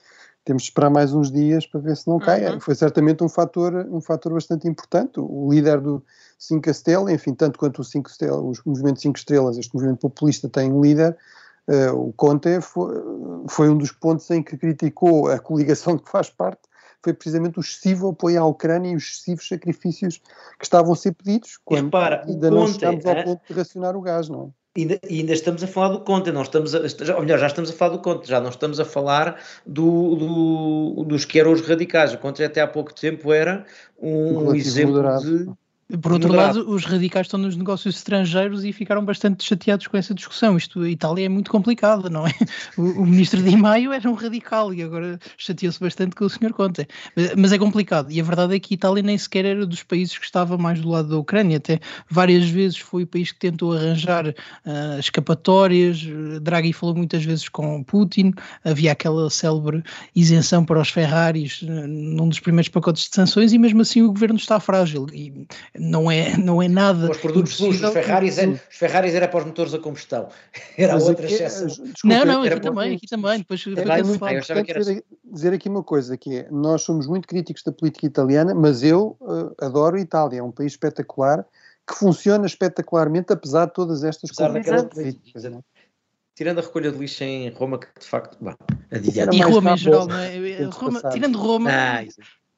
temos 0.51 0.64
de 0.64 0.68
esperar 0.70 0.90
mais 0.90 1.14
uns 1.14 1.30
dias 1.30 1.64
para 1.64 1.78
ver 1.78 1.96
se 1.96 2.09
não 2.09 2.18
cai. 2.18 2.44
Uhum. 2.44 2.59
Foi 2.59 2.74
certamente 2.74 3.22
um 3.22 3.28
fator, 3.28 3.86
um 3.88 4.01
fator 4.01 4.32
bastante 4.32 4.66
importante. 4.66 5.20
O 5.20 5.48
líder 5.48 5.80
do, 5.80 6.03
Cinco 6.40 6.68
Estrelas, 6.68 7.12
enfim, 7.12 7.34
tanto 7.34 7.57
quanto 7.57 7.82
o 7.82 7.84
Cinco 7.84 8.09
Estrelas, 8.09 8.40
os 8.42 8.64
movimentos 8.64 9.03
Cinco 9.03 9.18
Estrelas, 9.18 9.59
este 9.59 9.72
movimento 9.74 9.98
populista 9.98 10.48
tem 10.48 10.72
um 10.72 10.80
líder, 10.80 11.16
uh, 11.68 11.94
o 11.94 12.12
Conte 12.14 12.61
foi, 12.62 12.94
foi, 13.46 13.68
um 13.68 13.76
dos 13.76 13.92
pontos 13.92 14.28
em 14.30 14.42
que 14.42 14.57
criticou 14.57 15.30
a 15.30 15.38
coligação 15.38 15.96
que 15.98 16.11
faz 16.11 16.30
parte, 16.30 16.62
foi 17.03 17.12
precisamente 17.12 17.59
o 17.59 17.61
excessivo 17.61 18.09
apoio 18.09 18.40
à 18.40 18.46
Ucrânia 18.46 18.90
e 18.90 18.96
os 18.96 19.05
excessivos 19.05 19.46
sacrifícios 19.46 20.18
que 20.59 20.64
estavam 20.64 20.94
a 20.94 20.96
ser 20.96 21.12
pedidos, 21.12 21.59
quando 21.62 21.84
repara, 21.84 22.24
ainda 22.26 22.51
não 22.51 22.66
chegamos 22.66 23.05
ao 23.05 23.22
ponto 23.22 23.42
de 23.46 23.53
racionar 23.53 23.94
o 23.94 24.01
gás, 24.01 24.28
não 24.28 24.44
é? 24.44 24.59
E 24.77 24.83
ainda, 24.83 25.01
ainda, 25.09 25.33
estamos 25.33 25.64
a 25.64 25.66
falar 25.66 25.89
do 25.89 26.01
Conte, 26.01 26.31
não 26.31 26.43
estamos 26.43 26.75
a, 26.75 26.81
ou 27.16 27.23
melhor, 27.23 27.41
já 27.41 27.49
estamos 27.49 27.71
a 27.71 27.73
falar 27.73 27.97
do 27.97 27.99
Conte, 27.99 28.29
já 28.29 28.41
não 28.41 28.51
estamos 28.51 28.79
a 28.79 28.85
falar 28.85 29.43
do, 29.66 30.14
do, 30.14 31.05
dos 31.05 31.25
que 31.25 31.41
eram 31.41 31.53
os 31.53 31.61
radicais. 31.61 32.14
O 32.14 32.18
Conte 32.18 32.45
até 32.45 32.61
há 32.61 32.68
pouco 32.68 32.95
tempo 32.95 33.33
era 33.33 33.66
um, 33.99 34.51
um 34.51 34.55
exemplo 34.55 34.93
moderado. 34.93 35.45
de 35.45 35.59
por 35.99 36.12
outro 36.12 36.32
lado, 36.32 36.70
os 36.70 36.84
radicais 36.84 37.26
estão 37.26 37.41
nos 37.41 37.57
negócios 37.57 37.97
estrangeiros 37.97 38.64
e 38.64 38.72
ficaram 38.72 39.05
bastante 39.05 39.45
chateados 39.45 39.86
com 39.86 39.97
essa 39.97 40.14
discussão. 40.14 40.57
Isto, 40.57 40.82
a 40.82 40.91
Itália 40.91 41.26
é 41.26 41.28
muito 41.28 41.51
complicada, 41.51 42.09
não 42.09 42.26
é? 42.26 42.32
O, 42.76 43.03
o 43.03 43.07
ministro 43.07 43.43
Di 43.43 43.57
Maio 43.57 43.93
era 43.93 44.09
um 44.09 44.14
radical 44.14 44.72
e 44.72 44.82
agora 44.82 45.18
chateou-se 45.36 45.80
bastante 45.80 46.14
com 46.14 46.24
o 46.24 46.30
senhor 46.30 46.53
Conte. 46.53 46.86
Mas 47.36 47.53
é 47.53 47.59
complicado. 47.59 48.11
E 48.11 48.20
a 48.20 48.24
verdade 48.24 48.55
é 48.55 48.61
que 48.61 48.74
a 48.74 48.76
Itália 48.76 49.03
nem 49.03 49.18
sequer 49.18 49.45
era 49.45 49.66
dos 49.66 49.82
países 49.82 50.16
que 50.16 50.24
estava 50.24 50.57
mais 50.57 50.80
do 50.80 50.88
lado 50.88 51.09
da 51.09 51.18
Ucrânia. 51.18 51.57
Até 51.57 51.80
várias 52.09 52.49
vezes 52.49 52.78
foi 52.78 53.03
o 53.03 53.07
país 53.07 53.32
que 53.32 53.38
tentou 53.38 53.72
arranjar 53.72 54.28
uh, 54.28 54.99
escapatórias. 54.99 56.07
Draghi 56.43 56.72
falou 56.72 56.95
muitas 56.95 57.24
vezes 57.24 57.49
com 57.49 57.82
Putin. 57.82 58.32
Havia 58.64 58.93
aquela 58.93 59.28
célebre 59.30 59.82
isenção 60.14 60.64
para 60.64 60.80
os 60.80 60.91
Ferraris 60.91 61.62
uh, 61.62 61.86
num 61.86 62.28
dos 62.28 62.41
primeiros 62.41 62.68
pacotes 62.68 63.09
de 63.09 63.14
sanções 63.14 63.53
e 63.53 63.59
mesmo 63.59 63.80
assim 63.82 64.03
o 64.03 64.12
governo 64.12 64.36
está 64.36 64.61
frágil. 64.61 65.07
E 65.12 65.47
não 65.81 66.11
é, 66.11 66.37
não 66.37 66.62
é 66.62 66.68
nada. 66.68 67.11
Os 67.11 67.16
produtos 67.16 67.59
os 67.59 67.78
Ferraris, 67.78 68.37
era, 68.37 68.51
os 68.51 68.61
Ferraris 68.68 69.14
era 69.14 69.26
para 69.26 69.41
os 69.41 69.47
motores 69.47 69.72
a 69.72 69.78
combustão, 69.78 70.28
era 70.76 70.93
Mas 70.93 71.09
outra 71.09 71.24
aqui, 71.24 71.35
exceção. 71.35 71.66
Desculpa, 71.66 72.16
não, 72.16 72.24
não, 72.24 72.43
aqui 72.43 72.61
também, 72.61 72.97
aqui 72.97 73.07
também. 73.07 73.39
Depois, 73.39 73.64
é, 73.66 74.03
muito, 74.03 74.18
que 74.64 74.70
era 74.70 74.81
dizer, 74.81 75.05
dizer 75.24 75.53
aqui 75.55 75.68
uma 75.68 75.83
coisa, 75.83 76.16
que 76.16 76.39
é, 76.39 76.49
nós 76.51 76.83
somos 76.83 77.07
muito 77.07 77.26
críticos 77.26 77.62
da 77.62 77.72
política 77.72 78.07
italiana, 78.07 78.55
mas 78.55 78.83
eu 78.83 79.16
uh, 79.20 79.55
adoro 79.61 79.97
a 79.97 80.01
Itália, 80.01 80.41
é 80.41 80.43
um 80.43 80.53
país 80.53 80.72
espetacular, 80.72 81.47
que 81.89 81.95
funciona 81.95 82.47
espetacularmente, 82.47 83.33
apesar 83.33 83.66
de 83.66 83.72
todas 83.72 84.05
estas 84.05 84.31
coisas 84.31 84.85
políticas. 84.85 85.45
É? 85.45 85.51
tirando 86.35 86.59
a 86.59 86.62
recolha 86.62 86.91
de 86.91 86.97
lixo 86.97 87.22
em 87.22 87.51
Roma, 87.51 87.78
que 87.78 87.87
de 88.01 88.07
facto, 88.07 88.39
bah, 88.41 88.57
E 88.91 89.43
Roma 89.43 89.72
em 89.72 89.76
geral, 89.76 90.07
não 90.07 90.16
é? 90.16 90.64
Roma, 90.72 91.03
tirando 91.11 91.39
Roma. 91.39 91.70
Ah, 91.70 92.03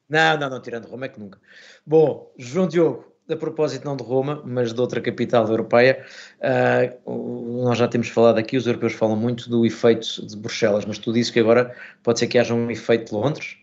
não, 0.07 0.37
não, 0.37 0.49
não, 0.51 0.61
tirando 0.61 0.85
Roma 0.87 1.05
é 1.05 1.09
que 1.09 1.19
nunca. 1.19 1.39
Bom, 1.85 2.31
João 2.37 2.67
Diogo, 2.67 3.12
a 3.29 3.35
propósito 3.35 3.85
não 3.85 3.95
de 3.95 4.03
Roma, 4.03 4.41
mas 4.45 4.73
de 4.73 4.81
outra 4.81 5.01
capital 5.01 5.47
europeia, 5.47 6.05
uh, 6.39 7.63
nós 7.63 7.77
já 7.77 7.87
temos 7.87 8.09
falado 8.09 8.37
aqui, 8.37 8.57
os 8.57 8.67
europeus 8.67 8.93
falam 8.93 9.15
muito 9.15 9.49
do 9.49 9.65
efeito 9.65 10.25
de 10.25 10.35
Bruxelas, 10.35 10.85
mas 10.85 10.97
tu 10.97 11.13
dizes 11.13 11.31
que 11.31 11.39
agora 11.39 11.75
pode 12.03 12.19
ser 12.19 12.27
que 12.27 12.37
haja 12.37 12.53
um 12.53 12.69
efeito 12.69 13.09
de 13.09 13.13
Londres? 13.15 13.62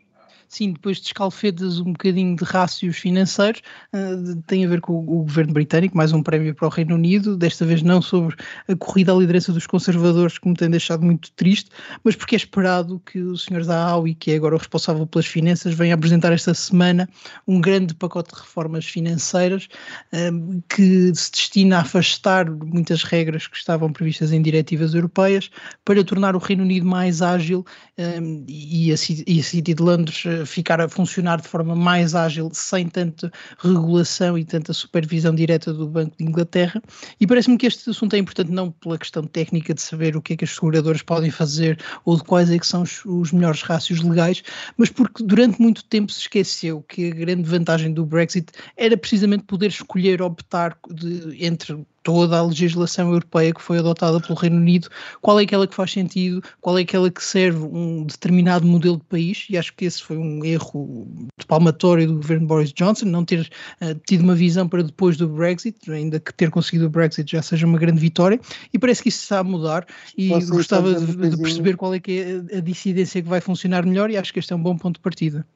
Sim, 0.51 0.73
depois 0.73 0.99
de 0.99 1.07
escalfedas 1.07 1.79
um 1.79 1.93
bocadinho 1.93 2.35
de 2.35 2.45
rácios 2.45 2.99
financeiros, 2.99 3.63
uh, 3.95 4.43
tem 4.49 4.65
a 4.65 4.69
ver 4.69 4.81
com 4.81 4.99
o, 4.99 5.23
governo 5.23 5.53
britânico, 5.53 5.97
mais 5.97 6.13
um 6.13 6.25
prémio 6.25 6.53
para 6.57 6.67
o 6.67 6.71
Reino 6.71 6.97
Unido, 6.97 7.37
desta 7.37 7.65
vez 7.65 7.83
não 7.83 8.03
sobre 8.03 8.35
a 8.67 8.75
corrida 8.75 9.13
à 9.13 9.17
liderança 9.17 9.53
dos 9.53 9.65
conservadores, 9.65 10.39
que 10.39 10.49
me 10.49 10.57
tem 10.57 10.69
deixado 10.69 11.05
muito 11.05 11.31
triste, 11.33 11.71
mas 12.03 12.17
porque 12.17 12.35
é 12.35 12.39
esperado 12.39 13.01
que 13.07 13.21
o 13.21 13.37
Sr. 13.37 13.63
Zahawi, 13.63 14.17
que 14.17 14.33
é 14.33 14.35
agora 14.35 14.57
o 14.57 14.59
responsável 14.59 15.07
pelas 15.07 15.27
finanças, 15.27 15.73
venha 15.73 15.95
apresentar 15.95 16.33
esta 16.33 16.53
semana 16.53 17.09
um 17.47 17.61
grande 17.61 17.95
pacote 17.95 18.35
de 18.35 18.41
reformas 18.41 18.85
financeiras 18.85 19.69
uh, 20.13 20.63
que 20.69 21.15
se 21.15 21.31
destina 21.31 21.77
a 21.77 21.81
afastar 21.83 22.51
muitas 22.51 23.05
regras 23.05 23.47
que 23.47 23.57
estavam 23.57 23.93
previstas 23.93 24.33
em 24.33 24.43
diretivas 24.43 24.95
europeias 24.95 25.49
para 25.85 26.03
tornar 26.03 26.35
o 26.35 26.41
Reino 26.41 26.65
Unido 26.65 26.87
mais 26.87 27.23
ágil 27.23 27.65
um, 27.97 28.45
e, 28.49 28.93
a, 28.93 28.97
e 29.29 29.39
a 29.39 29.43
City 29.45 29.75
de 29.75 29.83
Londres 29.83 30.25
ficar 30.47 30.81
a 30.81 30.89
funcionar 30.89 31.41
de 31.41 31.49
forma 31.49 31.75
mais 31.75 32.15
ágil, 32.15 32.51
sem 32.53 32.89
tanta 32.89 33.33
regulação 33.59 34.37
e 34.37 34.45
tanta 34.45 34.73
supervisão 34.73 35.35
direta 35.35 35.73
do 35.73 35.89
Banco 35.89 36.17
de 36.19 36.25
Inglaterra. 36.25 36.83
E 37.21 37.27
parece-me 37.27 37.57
que 37.57 37.67
este 37.67 37.91
assunto 37.91 38.15
é 38.15 38.19
importante 38.19 38.51
não 38.51 38.71
pela 38.71 38.99
questão 38.99 39.23
técnica 39.25 39.75
de 39.75 39.83
saber 39.83 40.17
o 40.17 40.23
que 40.23 40.35
é 40.35 40.37
que 40.37 40.45
as 40.45 40.55
seguradoras 40.55 41.03
podem 41.03 41.31
fazer 41.31 41.79
ou 42.05 42.17
de 42.17 42.25
quais 42.25 42.51
é 42.51 42.59
que 42.59 42.67
são 42.67 42.83
os, 42.83 43.05
os 43.05 43.33
melhores 43.33 43.63
rácios 43.63 44.03
legais, 44.03 44.43
mas 44.77 44.91
porque 44.91 45.23
durante 45.23 45.61
muito 45.61 45.85
tempo 45.85 46.13
se 46.13 46.21
esqueceu 46.21 46.83
que 46.83 47.11
a 47.11 47.15
grande 47.15 47.43
vantagem 47.43 47.93
do 47.93 48.05
Brexit 48.05 48.53
era 48.77 48.97
precisamente 48.97 49.45
poder 49.45 49.69
escolher 49.69 50.23
optar 50.23 50.77
de, 50.91 51.45
entre 51.45 51.85
toda 52.03 52.39
a 52.39 52.43
legislação 52.43 53.09
europeia 53.09 53.53
que 53.53 53.63
foi 53.63 53.79
adotada 53.79 54.21
pelo 54.21 54.39
Reino 54.39 54.57
Unido, 54.57 54.89
qual 55.21 55.39
é 55.39 55.43
aquela 55.43 55.67
que 55.67 55.75
faz 55.75 55.93
sentido, 55.93 56.43
qual 56.61 56.79
é 56.79 56.83
aquela 56.83 57.11
que 57.11 57.23
serve 57.23 57.59
um 57.65 58.05
determinado 58.05 58.67
modelo 58.67 58.97
de 58.97 59.05
país, 59.05 59.47
e 59.51 59.59
acho 59.59 59.75
que 59.75 59.85
esse 59.85 60.03
foi 60.03 60.17
um 60.17 60.45
erro 60.45 61.07
de 61.39 61.47
palmatório 61.47 62.07
do 62.07 62.17
governo 62.17 62.47
Boris 62.47 62.73
Johnson, 62.73 63.07
não 63.07 63.25
ter 63.25 63.51
uh, 63.83 63.95
tido 64.07 64.23
uma 64.23 64.35
visão 64.35 64.69
para 64.69 64.83
depois 64.83 65.17
do 65.17 65.29
Brexit, 65.29 65.91
ainda 65.91 66.19
que 66.19 66.33
ter 66.33 66.51
conseguido 66.51 66.87
o 66.87 66.91
Brexit 66.91 67.31
já 67.31 67.43
seja 67.43 67.67
uma 67.67 67.79
grande 67.79 68.01
vitória, 68.01 68.41
e 68.73 68.79
parece 68.79 69.03
que 69.03 69.09
isso 69.09 69.23
está 69.23 69.41
a 69.41 69.45
mudar, 69.45 69.87
e 70.17 70.29
Posso 70.29 70.51
gostava 70.51 70.95
de, 70.95 71.31
de, 71.31 71.37
perceber 71.37 71.77
qual 71.77 71.95
é 71.95 72.01
que 72.01 72.43
é 72.53 72.59
a 72.59 72.61
dissidência 72.61 73.23
que 73.23 73.29
vai 73.29 73.41
funcionar 73.41 73.85
melhor, 73.85 74.11
e 74.11 74.17
acho 74.17 74.33
que 74.33 74.39
este 74.39 74.53
é 74.53 74.57
um 74.57 74.63
bom 74.63 74.77
ponto 74.77 74.97
de 74.97 75.01
partida. 75.01 75.47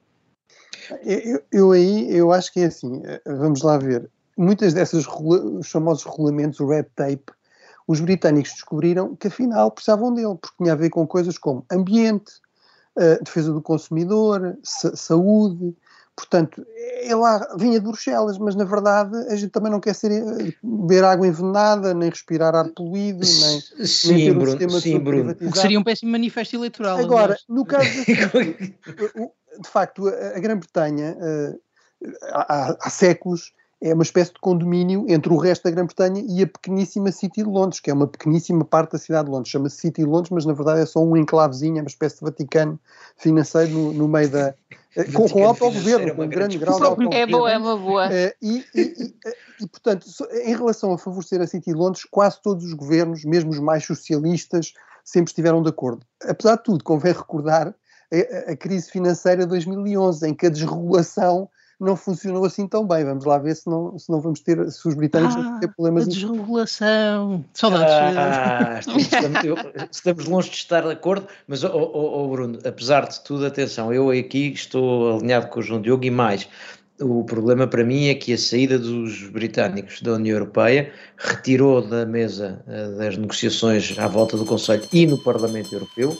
Eu, 1.03 1.41
eu, 1.51 1.71
aí, 1.71 2.15
eu 2.15 2.31
acho 2.31 2.53
que 2.53 2.59
é 2.59 2.65
assim, 2.65 3.01
eh, 3.03 3.21
vamos 3.25 3.63
lá 3.63 3.77
ver, 3.77 4.07
muitas 4.37 4.73
dessas 4.73 5.05
os 5.07 5.69
famosos 5.69 6.03
regulamentos, 6.03 6.59
o 6.59 6.67
red 6.67 6.83
tape, 6.95 7.31
os 7.87 7.99
britânicos 7.99 8.51
descobriram 8.51 9.15
que 9.15 9.27
afinal 9.27 9.71
precisavam 9.71 10.13
dele, 10.13 10.35
porque 10.41 10.57
tinha 10.57 10.73
a 10.73 10.75
ver 10.75 10.89
com 10.89 11.05
coisas 11.05 11.37
como 11.37 11.65
ambiente, 11.71 12.33
uh, 12.95 13.23
defesa 13.23 13.53
do 13.53 13.61
consumidor, 13.61 14.57
sa 14.63 14.95
saúde. 14.95 15.75
Portanto, 16.15 16.65
ele 17.01 17.15
lá 17.15 17.45
vinha 17.57 17.77
de 17.77 17.85
Bruxelas, 17.85 18.37
mas 18.37 18.55
na 18.55 18.63
verdade 18.63 19.15
a 19.27 19.35
gente 19.35 19.51
também 19.51 19.69
não 19.69 19.81
quer 19.81 19.93
ser, 19.93 20.11
eh, 20.13 20.53
beber 20.63 21.03
água 21.03 21.27
envenenada, 21.27 21.93
nem 21.93 22.09
respirar 22.09 22.55
ar 22.55 22.69
poluído, 22.69 23.19
nem, 23.19 23.85
sim, 23.85 24.13
nem 24.13 24.25
ter 24.25 24.31
um 24.31 24.39
Bruno, 24.39 24.51
sistema 24.51 24.79
sim, 24.79 24.99
Bruno. 24.99 25.31
O 25.31 25.51
que 25.51 25.57
seria 25.57 25.77
um 25.77 25.83
péssimo 25.83 26.13
manifesto 26.13 26.55
eleitoral. 26.55 26.99
Agora, 26.99 27.23
aliás. 27.23 27.43
no 27.49 27.65
caso 27.65 27.89
de, 27.89 28.15
de 29.61 29.69
facto, 29.69 30.07
a, 30.07 30.37
a 30.37 30.39
Grã-Bretanha, 30.39 31.17
uh, 31.19 31.59
há, 32.31 32.77
há 32.79 32.89
séculos, 32.89 33.51
é 33.85 33.93
uma 33.93 34.01
espécie 34.01 34.33
de 34.33 34.39
condomínio 34.39 35.05
entre 35.07 35.31
o 35.31 35.37
resto 35.37 35.65
da 35.65 35.69
Grã-Bretanha 35.69 36.25
e 36.27 36.41
a 36.41 36.47
pequeníssima 36.47 37.11
City 37.11 37.43
de 37.43 37.49
Londres, 37.49 37.79
que 37.79 37.91
é 37.91 37.93
uma 37.93 38.07
pequeníssima 38.07 38.65
parte 38.65 38.93
da 38.93 38.97
cidade 38.97 39.25
de 39.25 39.31
Londres. 39.31 39.51
Chama-se 39.51 39.77
City 39.77 40.01
de 40.01 40.07
Londres, 40.07 40.31
mas 40.31 40.43
na 40.43 40.53
verdade 40.53 40.81
é 40.81 40.85
só 40.87 41.03
um 41.03 41.15
enclavezinho, 41.15 41.77
é 41.77 41.81
uma 41.81 41.87
espécie 41.87 42.15
de 42.15 42.21
Vaticano 42.21 42.79
financeiro 43.15 43.69
no, 43.69 43.93
no 43.93 44.07
meio 44.07 44.27
da. 44.27 44.55
com, 45.13 45.29
com 45.29 45.45
autogoverno, 45.45 46.15
com 46.15 46.23
um 46.23 46.27
grande 46.27 46.57
grau 46.57 46.79
de 46.79 46.83
autogoverno. 46.83 47.15
É 47.15 47.27
boa, 47.27 47.51
é 47.51 47.57
uma 47.59 47.77
boa. 47.77 48.07
Uh, 48.07 48.33
e, 48.41 48.65
e, 48.73 48.81
e, 48.81 49.15
e, 49.61 49.67
portanto, 49.67 50.07
em 50.43 50.55
relação 50.55 50.91
a 50.91 50.97
favorecer 50.97 51.39
a 51.39 51.45
City 51.45 51.69
de 51.69 51.77
Londres, 51.77 52.05
quase 52.09 52.41
todos 52.41 52.65
os 52.65 52.73
governos, 52.73 53.23
mesmo 53.23 53.51
os 53.51 53.59
mais 53.59 53.85
socialistas, 53.85 54.73
sempre 55.03 55.29
estiveram 55.29 55.61
de 55.61 55.69
acordo. 55.69 56.03
Apesar 56.23 56.55
de 56.55 56.63
tudo, 56.63 56.83
convém 56.83 57.13
recordar 57.13 57.67
a, 58.11 58.51
a 58.51 58.57
crise 58.57 58.89
financeira 58.89 59.43
de 59.43 59.49
2011, 59.49 60.27
em 60.27 60.33
que 60.33 60.47
a 60.47 60.49
desregulação 60.49 61.47
não 61.79 61.95
funcionou 61.95 62.45
assim 62.45 62.67
tão 62.67 62.87
bem. 62.87 63.03
Vamos 63.03 63.25
lá 63.25 63.37
ver 63.37 63.55
se 63.55 63.67
não, 63.67 63.97
se 63.97 64.09
não 64.09 64.21
vamos 64.21 64.39
ter, 64.39 64.71
se 64.71 64.87
os 64.87 64.95
britânicos 64.95 65.35
ah, 65.35 65.41
vão 65.41 65.59
ter 65.59 65.67
problemas. 65.69 66.05
A 66.05 66.09
desregulação. 66.09 67.45
Saudades. 67.53 67.93
Ah, 67.93 68.79
estamos, 68.79 69.07
estamos, 69.91 70.25
longe 70.25 70.49
de 70.49 70.55
estar 70.55 70.81
de 70.81 70.91
acordo, 70.91 71.27
mas, 71.47 71.63
oh, 71.63 71.69
oh, 71.73 72.23
oh, 72.23 72.29
Bruno, 72.29 72.59
apesar 72.65 73.07
de 73.07 73.19
tudo, 73.21 73.45
atenção, 73.45 73.93
eu 73.93 74.09
aqui 74.09 74.53
estou 74.53 75.17
alinhado 75.17 75.47
com 75.47 75.59
o 75.59 75.63
João 75.63 75.81
Diogo 75.81 76.05
e 76.05 76.11
mais. 76.11 76.47
O 77.01 77.25
problema 77.25 77.67
para 77.67 77.83
mim 77.83 78.07
é 78.07 78.15
que 78.15 78.31
a 78.31 78.37
saída 78.37 78.79
dos 78.79 79.23
britânicos 79.23 80.01
da 80.01 80.13
União 80.13 80.35
Europeia 80.35 80.93
retirou 81.17 81.85
da 81.85 82.05
mesa 82.05 82.63
uh, 82.65 82.97
das 82.97 83.17
negociações 83.17 83.97
à 83.99 84.07
volta 84.07 84.37
do 84.37 84.45
Conselho 84.45 84.87
e 84.93 85.05
no 85.05 85.17
Parlamento 85.17 85.73
Europeu 85.73 86.17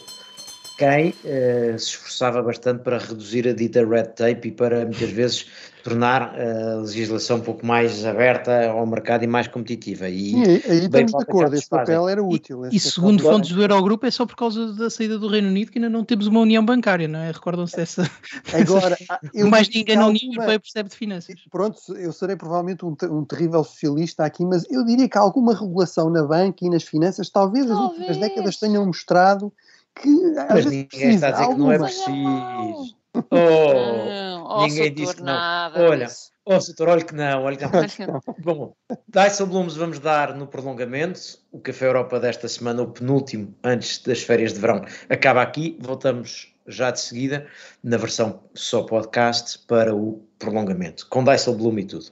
quem 0.77 1.09
uh, 1.09 1.79
se 1.79 1.87
esforçava 1.87 2.41
bastante 2.41 2.83
para 2.83 2.97
reduzir 2.97 3.47
a 3.47 3.53
dita 3.53 3.85
red 3.85 4.03
tape 4.03 4.49
e 4.49 4.51
para 4.51 4.85
muitas 4.85 5.09
vezes 5.09 5.45
tornar 5.85 6.33
a 6.33 6.77
legislação 6.77 7.37
um 7.37 7.41
pouco 7.41 7.63
mais 7.63 8.03
aberta 8.03 8.71
ao 8.71 8.87
mercado 8.87 9.23
e 9.23 9.27
mais 9.27 9.47
competitiva. 9.47 10.09
E, 10.09 10.31
Sim, 10.31 10.43
aí 10.43 10.79
estamos 10.79 11.11
de 11.11 11.21
acordo, 11.21 11.55
esse 11.55 11.69
papel 11.69 12.09
era 12.09 12.23
útil. 12.23 12.65
E, 12.65 12.75
e 12.75 12.79
segundo 12.79 13.21
fontes 13.21 13.51
do 13.51 13.61
Eurogrupo 13.61 14.03
é 14.03 14.09
só 14.09 14.25
por 14.25 14.35
causa 14.35 14.73
da 14.73 14.89
saída 14.89 15.19
do 15.19 15.27
Reino 15.27 15.47
Unido 15.47 15.71
que 15.71 15.77
ainda 15.77 15.87
não 15.87 16.03
temos 16.03 16.25
uma 16.25 16.39
união 16.39 16.65
bancária, 16.65 17.07
não 17.07 17.19
é? 17.19 17.29
Recordam-se 17.29 17.75
dessa... 17.77 18.09
Agora, 18.51 18.97
mais 19.47 19.69
ninguém 19.69 19.95
na 19.95 20.07
União 20.07 20.33
Europeia 20.33 20.59
percebe 20.59 20.89
de 20.89 20.95
finanças. 20.95 21.35
Pronto, 21.51 21.77
eu 21.93 22.11
serei 22.11 22.35
provavelmente 22.35 22.83
um, 22.83 22.95
um, 23.11 23.23
terrível 23.23 23.63
socialista 23.63 24.25
aqui, 24.25 24.43
mas 24.43 24.65
eu 24.71 24.83
diria 24.83 25.07
que 25.07 25.19
alguma 25.19 25.53
regulação 25.53 26.09
na 26.09 26.23
banca 26.23 26.65
e 26.65 26.69
nas 26.69 26.81
finanças, 26.81 27.29
talvez, 27.29 27.67
talvez. 27.67 27.85
as 27.85 27.91
últimas 27.91 28.17
décadas 28.17 28.57
tenham 28.57 28.83
mostrado 28.87 29.53
que 29.95 30.09
mas 30.49 30.65
ninguém 30.65 31.15
está 31.15 31.29
a 31.29 31.31
dizer 31.31 31.47
que 31.47 31.55
não 31.55 31.71
é 31.71 31.77
preciso. 31.79 32.95
Oh, 33.31 34.59
oh, 34.59 34.67
ninguém 34.67 34.93
disse 34.93 35.15
que 35.15 35.23
não. 35.23 35.33
Olha, 35.75 36.07
oh, 36.45 36.59
Soutor, 36.59 36.89
olha 36.89 37.03
que 37.03 37.15
não, 37.15 37.43
olha 37.43 37.55
que 37.55 37.65
não. 37.65 38.19
Bom, 38.43 38.75
Dyson 39.07 39.45
Blooms 39.47 39.75
vamos 39.75 39.99
dar 39.99 40.35
no 40.35 40.47
prolongamento. 40.47 41.39
O 41.51 41.59
Café 41.59 41.87
Europa 41.87 42.19
desta 42.19 42.47
semana, 42.47 42.81
o 42.81 42.91
penúltimo 42.91 43.55
antes 43.63 43.99
das 43.99 44.21
férias 44.21 44.53
de 44.53 44.59
verão, 44.59 44.83
acaba 45.09 45.41
aqui. 45.41 45.77
Voltamos 45.81 46.53
já 46.67 46.91
de 46.91 46.99
seguida 46.99 47.47
na 47.83 47.97
versão 47.97 48.41
só 48.53 48.83
podcast 48.83 49.59
para 49.67 49.95
o 49.95 50.21
prolongamento, 50.39 51.07
com 51.09 51.23
Dyson 51.23 51.55
Bloom 51.55 51.79
e 51.79 51.85
tudo. 51.85 52.05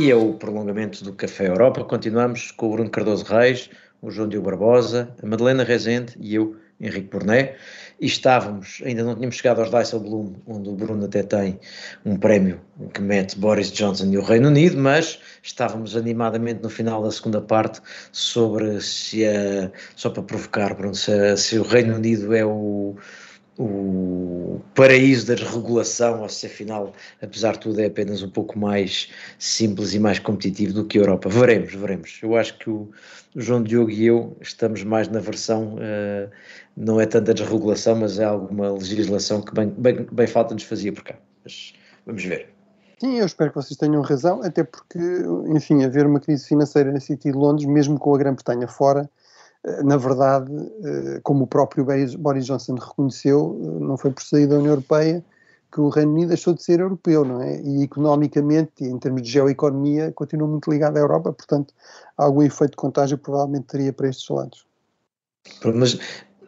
E 0.00 0.10
é 0.10 0.16
o 0.16 0.32
prolongamento 0.32 1.04
do 1.04 1.12
Café 1.12 1.46
Europa. 1.46 1.84
Continuamos 1.84 2.50
com 2.52 2.68
o 2.68 2.72
Bruno 2.72 2.88
Cardoso 2.88 3.22
Reis, 3.26 3.68
o 4.00 4.10
João 4.10 4.30
Diogo 4.30 4.46
Barbosa, 4.46 5.14
a 5.22 5.26
Madalena 5.26 5.62
Rezende 5.62 6.14
e 6.18 6.36
eu, 6.36 6.56
Henrique 6.80 7.10
Borné. 7.10 7.54
E 8.00 8.06
estávamos, 8.06 8.80
ainda 8.82 9.04
não 9.04 9.14
tínhamos 9.14 9.36
chegado 9.36 9.60
aos 9.60 9.70
Dijsselbloem, 9.70 10.36
onde 10.46 10.70
o 10.70 10.72
Bruno 10.72 11.04
até 11.04 11.22
tem 11.22 11.60
um 12.06 12.16
prémio 12.16 12.58
que 12.94 13.02
mete 13.02 13.38
Boris 13.38 13.70
Johnson 13.70 14.06
e 14.06 14.16
o 14.16 14.22
Reino 14.22 14.48
Unido, 14.48 14.78
mas 14.78 15.20
estávamos 15.42 15.94
animadamente 15.94 16.62
no 16.62 16.70
final 16.70 17.02
da 17.02 17.10
segunda 17.10 17.42
parte 17.42 17.82
sobre 18.10 18.80
se, 18.80 19.26
a, 19.26 19.70
só 19.96 20.08
para 20.08 20.22
provocar, 20.22 20.72
Bruno, 20.72 20.94
se, 20.94 21.36
se 21.36 21.58
o 21.58 21.62
Reino 21.62 21.96
Unido 21.96 22.34
é 22.34 22.42
o 22.42 22.96
o 23.62 24.60
paraíso 24.74 25.26
da 25.26 25.34
desregulação, 25.34 26.22
ou 26.22 26.28
se 26.30 26.46
afinal, 26.46 26.94
apesar 27.20 27.52
de 27.52 27.60
tudo, 27.60 27.78
é 27.80 27.86
apenas 27.86 28.22
um 28.22 28.30
pouco 28.30 28.58
mais 28.58 29.10
simples 29.38 29.92
e 29.92 29.98
mais 29.98 30.18
competitivo 30.18 30.72
do 30.72 30.86
que 30.86 30.96
a 30.96 31.02
Europa. 31.02 31.28
Veremos, 31.28 31.74
veremos. 31.74 32.18
Eu 32.22 32.36
acho 32.36 32.56
que 32.56 32.70
o, 32.70 32.90
João 33.36 33.62
Diogo 33.62 33.90
e 33.90 34.06
eu 34.06 34.34
estamos 34.40 34.82
mais 34.82 35.08
na 35.08 35.20
versão, 35.20 35.74
uh, 35.74 36.30
não 36.74 36.98
é 36.98 37.04
tanta 37.04 37.34
desregulação, 37.34 37.96
mas 37.96 38.18
é 38.18 38.24
alguma 38.24 38.72
legislação 38.72 39.42
que 39.42 39.52
bem, 39.52 39.68
bem, 39.68 40.06
bem 40.10 40.26
falta 40.26 40.54
nos 40.54 40.62
fazia 40.62 40.92
por 40.92 41.04
cá. 41.04 41.16
Mas 41.44 41.74
vamos 42.06 42.24
ver. 42.24 42.48
Sim, 42.98 43.18
eu 43.18 43.26
espero 43.26 43.50
que 43.50 43.56
vocês 43.56 43.78
tenham 43.78 44.00
razão, 44.00 44.42
até 44.42 44.64
porque, 44.64 44.98
enfim, 45.48 45.84
haver 45.84 46.06
uma 46.06 46.20
crise 46.20 46.46
financeira 46.46 46.90
na 46.92 47.00
City 47.00 47.30
de 47.30 47.36
Londres, 47.36 47.66
mesmo 47.66 47.98
com 47.98 48.14
a 48.14 48.18
Grã-Bretanha 48.18 48.68
fora, 48.68 49.08
na 49.84 49.96
verdade, 49.96 50.50
eh, 50.84 51.20
como 51.22 51.44
o 51.44 51.46
próprio 51.46 51.84
Boris 52.18 52.46
Johnson 52.46 52.74
reconheceu, 52.76 53.60
eh, 53.62 53.84
não 53.84 53.96
foi 53.96 54.10
por 54.10 54.22
sair 54.22 54.46
da 54.46 54.56
União 54.56 54.72
Europeia 54.72 55.22
que 55.72 55.80
o 55.80 55.88
Reino 55.88 56.12
Unido 56.12 56.28
deixou 56.28 56.52
de 56.52 56.62
ser 56.62 56.80
europeu, 56.80 57.24
não 57.24 57.40
é? 57.40 57.60
E 57.60 57.82
economicamente, 57.82 58.72
e 58.80 58.86
em 58.86 58.98
termos 58.98 59.22
de 59.22 59.30
geoeconomia, 59.30 60.10
continua 60.12 60.48
muito 60.48 60.68
ligado 60.70 60.96
à 60.96 61.00
Europa, 61.00 61.32
portanto, 61.32 61.72
algum 62.16 62.42
efeito 62.42 62.72
de 62.72 62.76
contágio 62.76 63.16
provavelmente 63.16 63.66
teria 63.66 63.92
para 63.92 64.08
estes 64.08 64.28
lados. 64.28 64.66
Mas, 65.64 65.98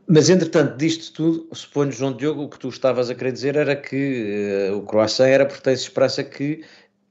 mas 0.08 0.28
entretanto, 0.28 0.76
disto 0.76 1.12
tudo, 1.12 1.48
suponho, 1.54 1.92
João 1.92 2.16
Diogo, 2.16 2.42
o 2.42 2.48
que 2.48 2.58
tu 2.58 2.68
estavas 2.68 3.10
a 3.10 3.14
querer 3.14 3.32
dizer 3.32 3.54
era 3.54 3.76
que 3.76 4.70
uh, 4.72 4.78
o 4.78 4.82
Croácia 4.82 5.24
era 5.24 5.46
porque 5.46 5.62
tem-se 5.62 5.84
esperança 5.84 6.24
que 6.24 6.64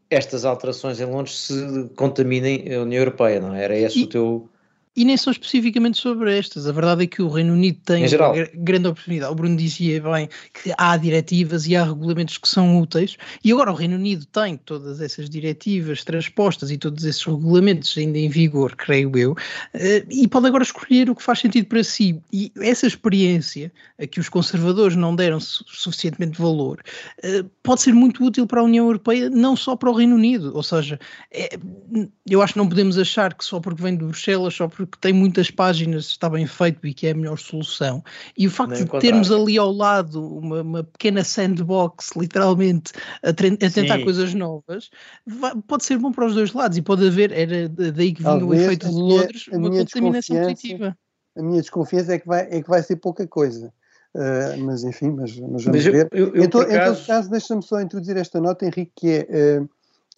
estas 0.10 0.44
alterações 0.44 1.00
em 1.00 1.06
Londres 1.06 1.48
se 1.48 1.90
contaminem 1.96 2.76
a 2.76 2.82
União 2.82 3.00
Europeia, 3.00 3.40
não 3.40 3.54
é? 3.56 3.64
Era 3.64 3.78
esse 3.78 4.00
e, 4.00 4.04
o 4.04 4.08
teu 4.08 4.50
e 4.96 5.06
nem 5.06 5.16
são 5.16 5.32
especificamente 5.32 5.98
sobre 5.98 6.38
estas. 6.38 6.68
A 6.68 6.72
verdade 6.72 7.04
é 7.04 7.08
que 7.08 7.22
o 7.22 7.30
Reino 7.30 7.54
Unido 7.54 7.80
tem 7.86 8.06
uma 8.06 8.48
grande 8.54 8.88
oportunidade. 8.88 9.32
O 9.32 9.36
Bruno 9.36 9.56
dizia 9.56 10.02
bem 10.02 10.28
que 10.54 10.74
há 10.78 10.98
diretivas 10.98 11.66
e 11.66 11.76
há 11.76 11.86
regulamentos 11.86 12.38
que 12.38 12.48
são 12.48 12.80
úteis, 12.80 13.18
e 13.44 13.52
agora 13.52 13.72
o 13.72 13.76
Reino 13.76 13.96
Unido 13.96 14.26
tem 14.26 14.58
todas 14.58 15.00
essas 15.00 15.30
diretivas 15.30 16.04
transpostas 16.04 16.72
e 16.72 16.78
todos 16.78 17.06
esses 17.06 17.24
regulamentos 17.24 17.98
ainda 17.98 18.18
em 18.18 18.30
vigor, 18.30 18.76
creio 18.76 19.12
eu, 19.18 19.36
eh, 19.74 20.06
e 20.10 20.28
pode 20.28 20.48
agora 20.48 20.64
escolher 20.64 21.10
o 21.10 21.16
que 21.16 21.24
faz 21.24 21.40
sentido 21.40 21.68
para 21.68 21.84
si. 21.84 22.22
E 22.32 22.52
essa 22.60 22.86
experiência 22.86 23.72
a 23.98 24.06
que 24.06 24.20
os 24.20 24.28
conservadores 24.28 24.98
não 24.98 25.16
deram 25.16 25.40
suficientemente 25.40 26.42
valor 26.42 26.82
eh, 27.24 27.46
pode 27.64 27.82
ser 27.82 27.94
muito 27.94 28.24
útil 28.24 28.46
para 28.46 28.60
a 28.60 28.64
União 28.64 28.86
Europeia, 28.86 29.30
não 29.30 29.56
só 29.56 29.76
para 29.76 29.90
o 29.90 29.94
Reino 29.94 30.16
Unido. 30.16 30.52
Ou 30.54 30.64
seja, 30.64 31.00
é, 31.32 31.58
eu 32.30 32.42
acho 32.42 32.54
que 32.54 32.60
não 32.60 32.68
podemos 32.68 32.98
achar 32.98 33.34
que 33.34 33.46
só 33.46 33.60
porque 33.60 33.82
vem 33.82 33.96
de 33.96 34.04
Bruxelas, 34.04 34.54
só 34.54 34.68
porque 34.68 34.81
porque 34.86 35.02
tem 35.02 35.14
muitas 35.14 35.52
páginas, 35.52 36.06
está 36.06 36.30
bem 36.30 36.46
feito 36.46 36.86
e 36.86 36.94
que 36.94 37.08
é 37.08 37.12
a 37.12 37.16
melhor 37.16 37.38
solução. 37.38 38.04
E 38.38 38.48
o 38.48 38.52
facto 38.52 38.74
Nem 38.74 38.86
de 38.86 39.00
termos 39.00 39.32
ali 39.32 39.58
ao 39.58 39.72
lado 39.72 40.38
uma, 40.38 40.62
uma 40.62 40.84
pequena 40.84 41.24
sandbox, 41.24 42.12
literalmente, 42.16 42.94
a, 43.24 43.30
a 43.30 43.34
tentar 43.34 43.98
Sim. 43.98 44.04
coisas 44.04 44.34
novas, 44.34 44.90
vai, 45.26 45.54
pode 45.68 45.84
ser 45.86 45.98
bom 45.98 46.12
para 46.12 46.26
os 46.26 46.36
dois 46.36 46.54
lados 46.54 46.78
e 46.78 46.82
pode 46.82 47.08
haver, 47.08 47.32
era 47.32 47.70
daí 47.70 48.14
que 48.14 48.22
vinha 48.22 48.40
Talvez 48.40 48.62
o 48.62 48.64
efeito 48.64 48.88
dos 48.88 48.96
outros, 48.96 49.48
uma 49.48 49.70
contaminação 49.70 50.42
positiva. 50.42 50.98
A 51.38 51.42
minha 51.42 51.62
desconfiança 51.62 52.14
é 52.14 52.20
que 52.20 52.28
vai, 52.28 52.48
é 52.50 52.62
que 52.62 52.70
vai 52.70 52.84
ser 52.84 52.98
pouca 52.98 53.26
coisa. 53.28 53.74
Uh, 54.14 54.60
mas 54.60 54.84
enfim, 54.84 55.12
mas, 55.12 55.40
mas 55.40 55.64
vamos 55.64 55.66
mas 55.68 55.86
eu, 55.86 55.92
ver. 55.94 56.10
Eu, 56.12 56.36
eu, 56.36 56.44
em, 56.44 56.50
to, 56.50 56.64
em 56.64 56.84
todo 56.84 57.06
caso, 57.06 57.30
deixa-me 57.30 57.64
só 57.64 57.80
introduzir 57.80 58.18
esta 58.18 58.42
nota, 58.42 58.66
Henrique, 58.66 58.92
que 58.96 59.10
é. 59.10 59.60
Uh, 59.62 59.70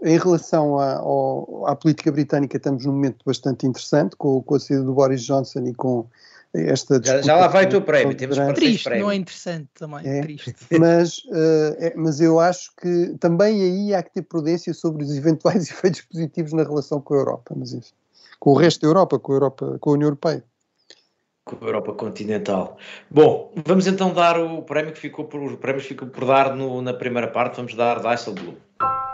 em 0.01 0.17
relação 0.17 0.79
à, 0.79 0.95
ao, 0.95 1.67
à, 1.67 1.75
política 1.75 2.11
britânica, 2.11 2.57
estamos 2.57 2.85
num 2.85 2.93
momento 2.93 3.23
bastante 3.25 3.67
interessante 3.67 4.15
com, 4.15 4.41
com 4.41 4.55
a 4.55 4.59
saída 4.59 4.83
do 4.83 4.93
Boris 4.93 5.23
Johnson 5.23 5.65
e 5.65 5.73
com 5.73 6.07
esta 6.53 7.01
já, 7.03 7.19
já 7.19 7.35
lá 7.35 7.47
vai 7.47 7.65
o 7.65 7.69
teu 7.69 7.81
prémio, 7.81 8.15
temos 8.15 8.37
triste, 8.53 8.83
prémio. 8.83 9.05
não 9.05 9.11
é 9.11 9.15
interessante 9.15 9.69
também, 9.73 10.01
é, 10.05 10.21
triste. 10.21 10.53
Mas, 10.79 11.17
uh, 11.25 11.75
é, 11.79 11.93
mas 11.95 12.21
eu 12.21 12.39
acho 12.39 12.71
que 12.79 13.15
também 13.19 13.61
aí 13.61 13.95
há 13.95 14.03
que 14.03 14.13
ter 14.13 14.21
prudência 14.21 14.71
sobre 14.73 15.03
os 15.03 15.17
eventuais 15.17 15.69
efeitos 15.71 16.01
positivos 16.01 16.53
na 16.53 16.61
relação 16.61 17.01
com 17.01 17.15
a 17.15 17.17
Europa, 17.17 17.55
mas 17.57 17.73
isso, 17.73 17.93
com 18.39 18.51
o 18.51 18.53
resto 18.53 18.81
da 18.81 18.87
Europa, 18.87 19.17
com 19.17 19.31
a 19.31 19.35
Europa, 19.35 19.77
com 19.79 19.89
a 19.89 19.93
União 19.93 20.07
Europeia. 20.07 20.43
Com 21.43 21.57
a 21.59 21.67
Europa 21.67 21.93
continental. 21.93 22.77
Bom, 23.09 23.51
vamos 23.65 23.87
então 23.87 24.13
dar 24.13 24.39
o 24.39 24.61
prémio 24.61 24.93
que 24.93 24.99
ficou 24.99 25.25
por, 25.25 25.41
os 25.41 25.55
prémios 25.55 25.85
ficam 25.85 26.07
por 26.07 26.25
dar 26.25 26.55
no, 26.55 26.81
na 26.81 26.93
primeira 26.93 27.27
parte, 27.27 27.55
vamos 27.55 27.73
dar 27.73 27.99
Dijsselbloem. 27.99 28.57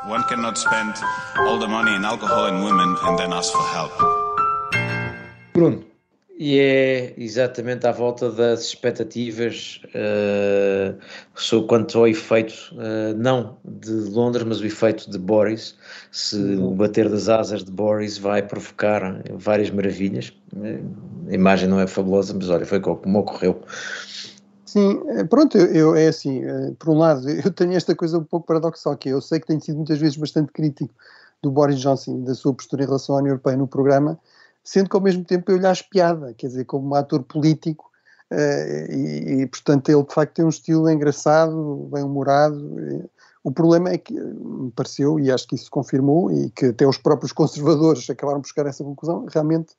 One 0.07 0.23
cannot 0.23 0.57
spend 0.57 0.93
all 1.37 1.59
the 1.59 1.67
money 1.67 1.93
in 1.93 2.05
alcohol 2.05 2.45
and 2.45 2.63
women 2.63 2.95
and 3.03 3.17
then 3.17 3.33
ask 3.33 3.51
for 3.51 3.67
help. 3.73 3.91
Bruno, 5.53 5.83
e 6.37 6.57
é 6.57 7.13
exatamente 7.17 7.85
à 7.85 7.91
volta 7.91 8.31
das 8.31 8.61
expectativas 8.61 9.81
uh, 9.87 10.97
sobre 11.35 11.67
quanto 11.67 11.99
ao 11.99 12.07
efeito, 12.07 12.53
uh, 12.75 13.13
não 13.17 13.57
de 13.65 13.91
Londres, 13.91 14.45
mas 14.45 14.61
o 14.61 14.65
efeito 14.65 15.11
de 15.11 15.17
Boris, 15.17 15.75
se 16.11 16.37
o 16.55 16.71
bater 16.71 17.09
das 17.09 17.27
asas 17.27 17.65
de 17.65 17.71
Boris 17.71 18.17
vai 18.17 18.41
provocar 18.41 19.21
várias 19.33 19.69
maravilhas. 19.69 20.31
A 21.29 21.33
imagem 21.33 21.67
não 21.67 21.81
é 21.81 21.85
fabulosa, 21.85 22.33
mas 22.33 22.49
olha, 22.49 22.65
foi 22.65 22.79
como 22.79 23.19
ocorreu. 23.19 23.61
Sim, 24.69 25.01
eh, 25.07 25.23
pronto, 25.23 25.57
eu, 25.57 25.65
eu, 25.73 25.95
é 25.95 26.07
assim, 26.09 26.43
eh, 26.43 26.71
por 26.77 26.89
um 26.89 26.99
lado, 26.99 27.27
eu 27.43 27.51
tenho 27.51 27.73
esta 27.73 27.95
coisa 27.95 28.19
um 28.19 28.23
pouco 28.23 28.45
paradoxal, 28.45 28.95
que 28.95 29.09
eu 29.09 29.19
sei 29.19 29.39
que 29.39 29.47
tenho 29.47 29.59
sido 29.59 29.77
muitas 29.77 29.97
vezes 29.97 30.15
bastante 30.15 30.51
crítico 30.51 30.93
do 31.41 31.49
Boris 31.49 31.79
Johnson, 31.79 32.23
da 32.23 32.35
sua 32.35 32.53
postura 32.53 32.83
em 32.83 32.85
relação 32.85 33.15
à 33.15 33.17
União 33.17 33.31
Europeia 33.31 33.57
no 33.57 33.67
programa, 33.67 34.19
sendo 34.63 34.87
que 34.87 34.95
ao 34.95 35.01
mesmo 35.01 35.23
tempo 35.25 35.51
eu 35.51 35.57
lhe 35.57 35.65
acho 35.65 35.89
piada, 35.89 36.35
quer 36.35 36.47
dizer, 36.47 36.65
como 36.65 36.87
um 36.87 36.93
ator 36.93 37.23
político, 37.23 37.89
uh, 38.31 38.91
e, 38.93 39.41
e, 39.41 39.47
portanto 39.47 39.89
ele 39.89 40.03
de 40.03 40.13
facto 40.13 40.35
tem 40.35 40.45
um 40.45 40.49
estilo 40.49 40.87
engraçado, 40.87 41.89
bem-humorado. 41.91 43.09
O 43.43 43.51
problema 43.51 43.89
é 43.89 43.97
que 43.97 44.13
me 44.13 44.69
pareceu, 44.69 45.19
e 45.19 45.31
acho 45.31 45.47
que 45.47 45.55
isso 45.55 45.65
se 45.65 45.71
confirmou, 45.71 46.31
e 46.31 46.51
que 46.51 46.67
até 46.67 46.85
os 46.85 46.99
próprios 46.99 47.31
conservadores 47.31 48.07
acabaram 48.07 48.39
por 48.39 48.47
chegar 48.47 48.67
a 48.67 48.69
essa 48.69 48.83
conclusão, 48.83 49.25
realmente 49.33 49.73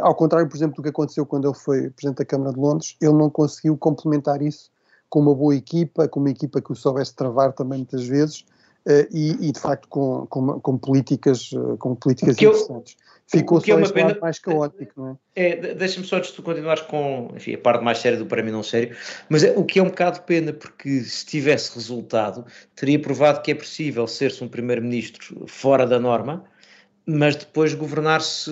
Ao 0.00 0.14
contrário, 0.14 0.48
por 0.48 0.56
exemplo, 0.56 0.76
do 0.76 0.82
que 0.82 0.88
aconteceu 0.88 1.24
quando 1.26 1.48
ele 1.48 1.54
foi 1.54 1.90
Presidente 1.90 2.18
da 2.18 2.24
Câmara 2.24 2.52
de 2.52 2.58
Londres, 2.58 2.96
ele 3.00 3.12
não 3.12 3.30
conseguiu 3.30 3.76
complementar 3.76 4.42
isso 4.42 4.70
com 5.08 5.20
uma 5.20 5.34
boa 5.34 5.54
equipa, 5.54 6.08
com 6.08 6.20
uma 6.20 6.30
equipa 6.30 6.60
que 6.60 6.72
o 6.72 6.74
soubesse 6.74 7.14
travar 7.14 7.52
também 7.52 7.78
muitas 7.78 8.06
vezes, 8.06 8.44
Uh, 8.86 9.08
e, 9.10 9.48
e, 9.48 9.50
de 9.50 9.58
facto 9.58 9.88
com, 9.88 10.26
com, 10.26 10.60
com 10.60 10.76
políticas, 10.76 11.50
uh, 11.52 11.74
com 11.78 11.94
políticas 11.94 12.36
interessantes. 12.36 12.98
Ficou 13.26 13.58
só 13.58 13.72
é 13.72 13.76
uma 13.76 13.90
pena, 13.90 14.18
mais 14.20 14.38
caótico, 14.38 14.92
não 14.94 15.18
é? 15.34 15.48
é 15.48 15.74
Deixa-me 15.74 16.06
só 16.06 16.16
antes 16.16 16.28
de 16.28 16.36
tu 16.36 16.42
continuares 16.42 16.82
com 16.82 17.30
enfim, 17.34 17.54
a 17.54 17.58
parte 17.58 17.82
mais 17.82 17.96
séria 17.96 18.18
do 18.18 18.26
prémio 18.26 18.52
não 18.52 18.62
sério, 18.62 18.94
mas 19.30 19.42
é, 19.42 19.52
o 19.56 19.64
que 19.64 19.78
é 19.78 19.82
um 19.82 19.86
bocado 19.86 20.20
pena, 20.24 20.52
porque 20.52 21.00
se 21.00 21.24
tivesse 21.24 21.74
resultado, 21.74 22.44
teria 22.76 23.00
provado 23.00 23.40
que 23.40 23.52
é 23.52 23.54
possível 23.54 24.06
ser-se 24.06 24.44
um 24.44 24.48
primeiro-ministro 24.48 25.46
fora 25.46 25.86
da 25.86 25.98
norma, 25.98 26.44
mas 27.06 27.36
depois 27.36 27.74
governar-se 27.74 28.50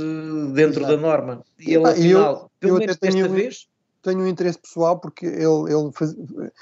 dentro 0.52 0.80
Exato. 0.80 0.96
da 0.96 0.96
norma. 0.96 1.44
E 1.58 1.74
ele, 1.74 1.86
afinal, 1.86 2.32
eu, 2.32 2.50
pelo 2.60 2.74
eu 2.74 2.78
menos 2.78 2.96
desta 2.96 3.18
tenho... 3.18 3.30
vez 3.30 3.66
tenho 4.02 4.20
um 4.20 4.26
interesse 4.26 4.58
pessoal 4.58 4.98
porque 4.98 5.24
ele, 5.24 5.72
ele 5.72 5.92
faz, 5.92 6.14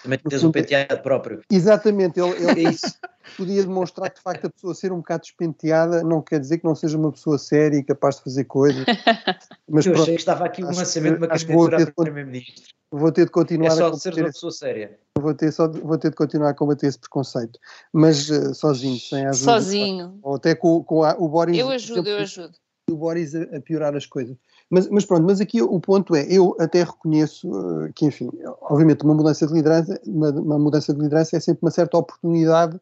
também 0.03 0.19
tens 0.29 0.45
um 0.45 0.53
penteado 0.53 1.03
próprio. 1.03 1.43
Exatamente, 1.51 2.21
ele, 2.21 2.31
ele 2.31 2.67
é 2.67 2.71
isso. 2.71 2.99
podia 3.37 3.63
demonstrar 3.63 4.11
que 4.11 4.17
de 4.17 4.23
facto 4.23 4.47
a 4.47 4.51
pessoa 4.51 4.75
ser 4.75 4.93
um 4.93 4.99
bocado 4.99 5.23
despenteada 5.23 6.03
não 6.03 6.21
quer 6.21 6.41
dizer 6.41 6.59
que 6.59 6.65
não 6.65 6.75
seja 6.75 6.99
uma 6.99 7.13
pessoa 7.13 7.39
séria 7.39 7.77
e 7.77 7.83
capaz 7.83 8.17
de 8.17 8.25
fazer 8.25 8.45
coisas 8.45 8.85
mas 9.69 9.87
eu 9.87 9.93
pronto, 9.93 10.03
achei 10.03 10.15
que 10.15 10.21
estava 10.21 10.45
aqui 10.45 10.65
um 10.65 10.67
lançamento 10.67 11.19
de 11.19 11.19
uma 11.19 11.29
candidatura 11.29 11.83
a 11.83 11.93
primeiro-ministro. 11.93 12.75
vou 12.91 13.13
ter 13.13 13.25
de 13.25 13.31
continuar 13.31 13.69
é 13.69 13.71
só 13.71 13.89
a 13.89 13.97
ser 13.97 14.15
uma 14.15 14.25
pessoa 14.25 14.53
séria. 14.53 14.99
vou 15.19 15.35
ter, 15.35 15.53
só, 15.53 15.69
vou 15.69 15.99
ter 15.99 16.11
de 16.11 16.17
continuar 16.17 16.51
a 16.51 16.55
combater 16.55 16.87
esse 16.87 16.99
preconceito 16.99 17.59
mas 17.93 18.29
uh, 18.31 18.55
sozinho, 18.55 18.99
sem 18.99 19.27
ajuda 19.27 19.53
sozinho. 19.53 20.19
ou 20.23 20.35
até 20.35 20.55
com, 20.55 20.83
com 20.83 21.03
a, 21.05 21.15
o 21.19 21.29
Boris 21.29 21.57
eu 21.57 21.69
ajudo, 21.69 22.09
eu 22.09 22.19
ajudo. 22.19 22.55
o 22.91 22.97
Boris 22.97 23.35
a, 23.35 23.43
a 23.57 23.61
piorar 23.61 23.95
as 23.95 24.07
coisas 24.07 24.37
mas, 24.71 24.89
mas, 24.89 25.05
pronto, 25.05 25.27
mas 25.27 25.41
aqui 25.41 25.61
o 25.61 25.81
ponto 25.81 26.15
é, 26.15 26.25
eu 26.31 26.57
até 26.61 26.85
reconheço 26.85 27.51
uh, 27.51 27.93
que, 27.93 28.07
enfim, 28.07 28.31
obviamente 28.63 29.05
uma 29.05 29.15
mudança 29.15 29.45
de 29.45 29.53
liderança, 29.53 30.01
uma, 30.07 30.31
uma, 30.31 30.59
mudança 30.61 30.95
de 30.95 31.01
liderança 31.01 31.37
é 31.37 31.41
sempre 31.41 31.65
uma 31.65 31.73
certa 31.73 31.99
oportunidade 31.99 32.81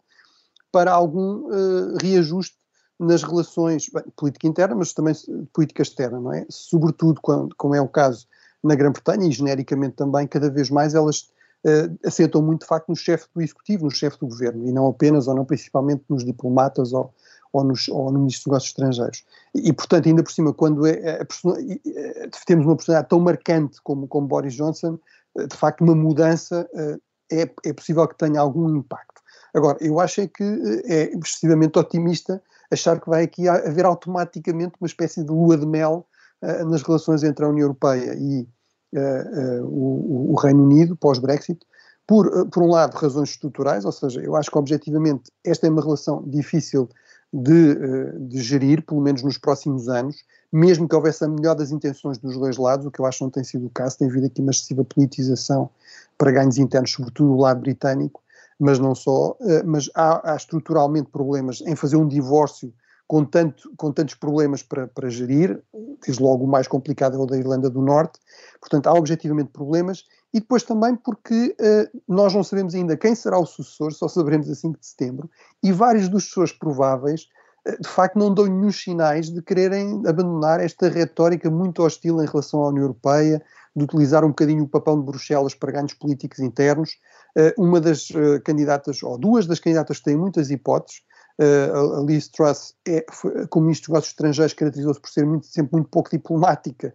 para 0.71 0.93
algum 0.93 1.47
uh, 1.47 1.97
reajuste 1.99 2.57
nas 3.01 3.23
relações, 3.23 3.89
bem, 3.89 4.05
política 4.15 4.47
interna, 4.47 4.75
mas 4.75 4.93
também 4.93 5.15
política 5.53 5.81
externa, 5.81 6.21
não 6.21 6.33
é? 6.33 6.45
Sobretudo 6.51 7.23
quando, 7.23 7.55
como 7.57 7.75
é 7.75 7.81
o 7.81 7.89
caso 7.89 8.27
na 8.63 8.75
Grã-Bretanha 8.75 9.27
e 9.27 9.33
genericamente 9.33 9.95
também, 9.95 10.27
cada 10.27 10.51
vez 10.51 10.69
mais 10.69 10.95
elas 10.95 11.31
uh, 11.65 11.99
assentam 12.07 12.43
muito 12.43 12.63
de 12.63 12.67
facto 12.67 12.91
no 12.91 12.97
chefe 12.97 13.27
do 13.35 13.41
executivo, 13.41 13.85
no 13.85 13.91
chefe 13.91 14.19
do 14.19 14.27
governo, 14.27 14.69
e 14.69 14.73
não 14.73 14.87
apenas 14.87 15.27
ou 15.27 15.35
não 15.35 15.47
principalmente 15.47 16.05
nos 16.07 16.23
diplomatas 16.23 16.93
ou, 16.93 17.15
ou, 17.53 17.65
nos, 17.65 17.89
ou 17.89 18.13
no 18.13 18.21
Ministro 18.21 18.45
dos 18.45 18.47
Negócios 18.47 18.71
Estrangeiros. 18.71 19.25
E, 19.55 19.73
portanto, 19.73 20.07
ainda 20.07 20.23
por 20.23 20.33
cima, 20.33 20.53
quando 20.53 20.87
é, 20.87 20.93
é 20.93 21.21
a, 21.23 22.47
temos 22.47 22.67
uma 22.67 22.77
personalidade 22.77 23.09
tão 23.09 23.21
marcante 23.21 23.81
como, 23.83 24.07
como 24.07 24.27
Boris 24.27 24.55
Johnson, 24.55 24.99
eh, 25.39 25.47
de 25.47 25.57
facto, 25.57 25.83
uma 25.83 25.95
mudança 25.95 26.69
eh, 26.75 26.99
é, 27.31 27.51
é 27.65 27.73
possível 27.73 28.07
que 28.07 28.17
tenha 28.17 28.41
algum 28.41 28.75
impacto. 28.77 29.21
Agora, 29.55 29.79
eu 29.81 29.99
acho 30.01 30.21
é 30.21 30.27
que 30.27 30.45
eh, 30.45 30.83
é 30.87 31.17
excessivamente 31.17 31.79
otimista 31.79 32.43
achar 32.71 33.01
que 33.01 33.09
vai 33.09 33.25
aqui 33.25 33.49
haver 33.49 33.85
automaticamente 33.85 34.75
uma 34.81 34.87
espécie 34.87 35.25
de 35.25 35.31
lua 35.31 35.57
de 35.57 35.67
mel 35.67 36.07
uh, 36.43 36.69
nas 36.69 36.83
relações 36.83 37.23
entre 37.23 37.45
a 37.45 37.49
União 37.49 37.65
Europeia 37.65 38.15
e 38.15 38.47
uh, 38.95 39.63
uh, 39.63 39.67
o, 39.67 40.33
o, 40.33 40.35
Reino 40.35 40.65
Unido 40.65 40.95
pós-Brexit, 40.97 41.61
por, 42.07 42.47
por 42.49 42.63
um 42.63 42.71
lado, 42.71 42.95
razões 42.95 43.31
estruturais, 43.31 43.85
ou 43.85 43.93
seja, 43.93 44.21
eu 44.21 44.37
acho 44.37 44.51
que 44.51 44.59
objetivamente 44.59 45.31
esta 45.45 45.67
é 45.67 45.71
uma 45.71 45.83
relação 45.83 46.23
difícil 46.27 46.89
de, 47.33 47.73
eh, 47.73 48.13
de, 48.19 48.43
gerir, 48.43 48.83
pelo 48.83 49.01
menos 49.01 49.23
nos 49.23 49.37
próximos 49.37 49.89
anos, 49.89 50.25
mesmo 50.53 50.89
que 50.89 50.95
houvesse 50.95 51.25
a 51.25 51.29
melhor 51.29 51.55
das 51.55 51.71
intenções 51.71 52.19
dos 52.19 52.39
dois 52.39 52.57
lados, 52.57 52.87
o 52.87 52.91
que 52.91 53.01
eu 53.01 53.07
acho 53.07 53.19
que 53.19 53.25
não 53.25 53.31
tem 53.31 53.45
sido 53.45 53.67
o 53.67 53.71
caso, 53.71 53.99
tem 53.99 54.09
havido 54.09 54.27
aqui 54.27 54.41
uma 54.41 54.51
excessiva 54.51 54.85
politização 54.85 55.69
para 56.17 56.33
ganhos 56.33 56.57
internos, 56.57 56.91
sobretudo 56.91 57.31
do 57.31 57.41
lado 57.41 57.61
britânico, 57.61 58.23
mas 58.59 58.79
não 58.79 58.95
só, 58.95 59.37
eh, 59.43 59.63
mas 59.63 59.91
há, 59.95 60.33
há 60.33 60.37
estruturalmente 60.37 61.11
problemas 61.11 61.61
em 61.61 61.77
fazer 61.77 61.97
um 61.97 62.09
divórcio 62.09 62.73
com, 63.07 63.25
tanto, 63.25 63.73
com 63.77 63.93
tantos 63.93 64.15
problemas 64.15 64.63
para, 64.63 64.87
para 64.87 65.09
gerir, 65.09 65.63
desde 66.05 66.23
logo 66.23 66.45
o 66.45 66.49
mais 66.49 66.69
complicado 66.69 67.17
é 67.17 67.19
o 67.19 67.27
da 67.27 67.39
Irlanda 67.39 67.71
do 67.71 67.81
Norte, 67.81 68.19
portanto 68.61 68.87
há 68.87 68.93
objetivamente 68.93 69.51
problemas, 69.51 70.05
e 70.33 70.41
depois 70.41 70.63
também 70.63 70.95
porque 70.95 71.57
uh, 71.59 72.03
nós 72.07 72.35
não 72.35 72.45
sabemos 72.45 72.75
ainda 72.75 72.97
quem 72.97 73.15
será 73.15 73.39
o 73.39 73.47
sucessor, 73.47 73.93
só 73.93 74.09
saberemos 74.09 74.49
a 74.51 74.55
5 74.55 74.79
de 74.79 74.87
setembro, 74.87 75.31
e 75.63 75.73
vários 75.73 76.09
dos 76.09 76.25
sucessores 76.25 76.53
prováveis 76.53 77.29
uh, 77.67 77.81
de 77.81 77.89
facto 77.89 78.19
não 78.19 78.33
dão 78.33 78.47
nenhum 78.47 78.71
sinais 78.71 79.31
de 79.31 79.43
quererem 79.43 80.03
abandonar 80.07 80.61
esta 80.61 80.89
retórica 80.89 81.51
muito 81.51 81.83
hostil 81.83 82.23
em 82.23 82.27
relação 82.27 82.63
à 82.63 82.69
União 82.69 82.85
Europeia, 82.85 83.43
de 83.75 83.85
utilizar 83.85 84.25
um 84.25 84.29
bocadinho 84.29 84.65
o 84.65 84.69
papel 84.69 84.99
de 84.99 85.05
Bruxelas 85.05 85.55
para 85.55 85.73
ganhos 85.73 85.95
políticos 85.95 86.41
internos. 86.41 86.99
Uh, 87.37 87.63
uma 87.63 87.81
das 87.81 88.09
candidatas, 88.45 89.03
ou 89.03 89.17
duas 89.17 89.47
das 89.47 89.61
candidatas 89.61 90.01
têm 90.01 90.17
muitas 90.17 90.51
hipóteses, 90.51 91.03
a 91.41 92.03
Liz 92.03 92.27
Truss, 92.27 92.75
é, 92.85 93.07
foi, 93.13 93.47
como 93.47 93.67
ministro 93.67 93.85
dos 93.85 93.93
Negócios 93.93 94.11
Estrangeiros, 94.11 94.55
caracterizou-se 94.55 95.01
por 95.01 95.09
ser 95.09 95.25
muito, 95.25 95.47
sempre 95.47 95.75
muito 95.75 95.89
pouco 95.89 96.11
diplomática 96.11 96.93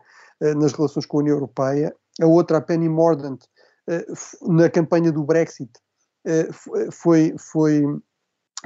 nas 0.57 0.73
relações 0.73 1.05
com 1.05 1.19
a 1.19 1.21
União 1.21 1.35
Europeia 1.35 1.95
a 2.21 2.25
outra, 2.25 2.57
a 2.57 2.61
Penny 2.61 2.89
Mordaunt, 2.89 3.43
eh, 3.87 4.05
na 4.41 4.69
campanha 4.69 5.11
do 5.11 5.23
Brexit, 5.23 5.71
eh, 6.25 6.47
foi, 6.91 7.35
foi 7.37 7.83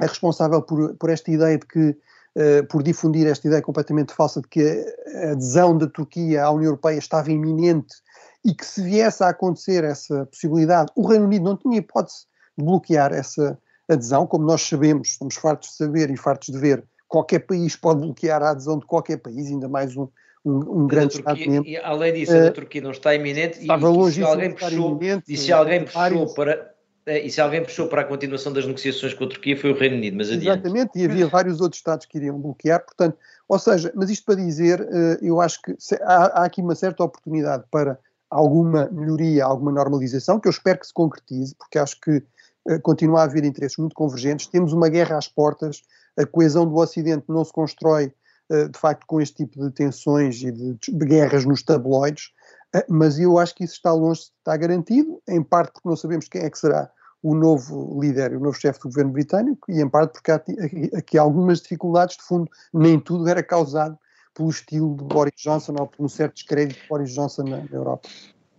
a 0.00 0.06
responsável 0.06 0.62
por, 0.62 0.94
por 0.96 1.10
esta 1.10 1.30
ideia 1.30 1.58
de 1.58 1.66
que, 1.66 1.96
eh, 2.36 2.62
por 2.62 2.82
difundir 2.82 3.26
esta 3.26 3.46
ideia 3.48 3.62
completamente 3.62 4.12
falsa 4.12 4.40
de 4.40 4.48
que 4.48 4.84
a 5.14 5.32
adesão 5.32 5.76
da 5.76 5.88
Turquia 5.88 6.44
à 6.44 6.50
União 6.50 6.68
Europeia 6.68 6.98
estava 6.98 7.30
iminente 7.30 7.96
e 8.44 8.54
que 8.54 8.64
se 8.64 8.82
viesse 8.82 9.24
a 9.24 9.30
acontecer 9.30 9.82
essa 9.82 10.26
possibilidade, 10.26 10.92
o 10.94 11.06
Reino 11.06 11.24
Unido 11.24 11.44
não 11.44 11.56
tinha 11.56 11.78
hipótese 11.78 12.26
de 12.56 12.64
bloquear 12.64 13.12
essa 13.12 13.58
adesão, 13.88 14.26
como 14.26 14.44
nós 14.44 14.62
sabemos, 14.62 15.08
estamos 15.08 15.34
fartos 15.34 15.70
de 15.70 15.76
saber 15.76 16.10
e 16.10 16.16
fartos 16.16 16.48
de 16.54 16.58
ver, 16.58 16.84
qualquer 17.08 17.40
país 17.40 17.74
pode 17.74 18.00
bloquear 18.00 18.42
a 18.42 18.50
adesão 18.50 18.78
de 18.78 18.86
qualquer 18.86 19.16
país, 19.16 19.48
ainda 19.48 19.68
mais 19.68 19.96
um, 19.96 20.06
um, 20.48 20.82
um 20.82 20.86
grande 20.86 21.16
Estado-membro. 21.16 21.70
Além 21.82 22.12
disso, 22.14 22.36
a 22.36 22.40
da 22.40 22.50
Turquia 22.52 22.80
não 22.80 22.90
está 22.90 23.14
iminente 23.14 23.60
estava 23.60 23.88
e, 23.88 24.08
e 24.08 24.12
se 24.12 24.22
alguém 24.22 24.52
puxou, 24.52 25.00
e 25.28 25.36
se 25.36 25.52
alguém 25.52 25.84
puxou 25.84 26.34
para 26.34 26.78
é, 27.08 27.24
e 27.24 27.30
se 27.30 27.40
alguém 27.40 27.62
puxou 27.62 27.88
para 27.88 28.02
a 28.02 28.04
continuação 28.04 28.52
das 28.52 28.66
negociações 28.66 29.14
com 29.14 29.24
a 29.24 29.28
Turquia 29.28 29.56
foi 29.56 29.72
o 29.72 29.74
Reino 29.74 29.96
Unido, 29.96 30.18
mas 30.18 30.28
adiante. 30.28 30.46
Exatamente, 30.46 30.90
e 30.94 31.06
havia 31.06 31.26
vários 31.26 31.58
outros 31.58 31.78
Estados 31.78 32.04
que 32.04 32.18
iriam 32.18 32.38
bloquear, 32.38 32.84
portanto, 32.84 33.16
ou 33.48 33.58
seja, 33.58 33.90
mas 33.94 34.10
isto 34.10 34.26
para 34.26 34.34
dizer, 34.34 34.80
eh, 34.80 35.18
eu 35.22 35.40
acho 35.40 35.62
que 35.62 35.74
há, 36.02 36.40
há 36.40 36.44
aqui 36.44 36.60
uma 36.60 36.74
certa 36.74 37.02
oportunidade 37.02 37.64
para 37.70 37.98
alguma 38.28 38.90
melhoria, 38.92 39.42
alguma 39.42 39.72
normalização, 39.72 40.38
que 40.38 40.48
eu 40.48 40.50
espero 40.50 40.80
que 40.80 40.86
se 40.86 40.92
concretize, 40.92 41.54
porque 41.54 41.78
acho 41.78 41.98
que 41.98 42.22
eh, 42.68 42.78
continua 42.80 43.20
a 43.20 43.24
haver 43.24 43.42
interesses 43.42 43.78
muito 43.78 43.94
convergentes, 43.94 44.46
temos 44.46 44.74
uma 44.74 44.90
guerra 44.90 45.16
às 45.16 45.28
portas, 45.28 45.82
a 46.14 46.26
coesão 46.26 46.66
do 46.66 46.76
Ocidente 46.76 47.24
não 47.26 47.42
se 47.42 47.52
constrói 47.54 48.04
eh, 48.04 48.12
de 48.50 48.78
facto, 48.78 49.04
com 49.06 49.20
este 49.20 49.44
tipo 49.44 49.62
de 49.62 49.70
tensões 49.70 50.42
e 50.42 50.50
de, 50.50 50.74
de 50.74 51.06
guerras 51.06 51.44
nos 51.44 51.62
tabloides, 51.62 52.30
eh, 52.74 52.86
mas 52.88 53.18
eu 53.18 53.38
acho 53.38 53.54
que 53.54 53.64
isso 53.64 53.74
está 53.74 53.92
longe 53.92 54.20
de 54.20 54.26
estar 54.26 54.56
garantido, 54.56 55.20
em 55.28 55.42
parte 55.42 55.72
porque 55.72 55.88
não 55.88 55.96
sabemos 55.96 56.28
quem 56.28 56.42
é 56.42 56.50
que 56.50 56.58
será 56.58 56.90
o 57.22 57.34
novo 57.34 58.00
líder, 58.00 58.36
o 58.36 58.40
novo 58.40 58.58
chefe 58.58 58.80
do 58.80 58.88
governo 58.88 59.12
britânico, 59.12 59.70
e 59.70 59.80
em 59.80 59.88
parte 59.88 60.12
porque 60.12 60.30
há 60.30 60.40
aqui 60.96 61.18
algumas 61.18 61.60
dificuldades, 61.60 62.16
de 62.16 62.22
fundo, 62.22 62.48
nem 62.72 62.98
tudo 62.98 63.28
era 63.28 63.42
causado 63.42 63.98
pelo 64.34 64.50
estilo 64.50 64.96
de 64.96 65.04
Boris 65.04 65.34
Johnson 65.36 65.74
ou 65.78 65.86
por 65.86 66.04
um 66.04 66.08
certo 66.08 66.34
descrédito 66.34 66.80
de 66.80 66.88
Boris 66.88 67.12
Johnson 67.12 67.42
na, 67.42 67.64
Europa. 67.72 68.08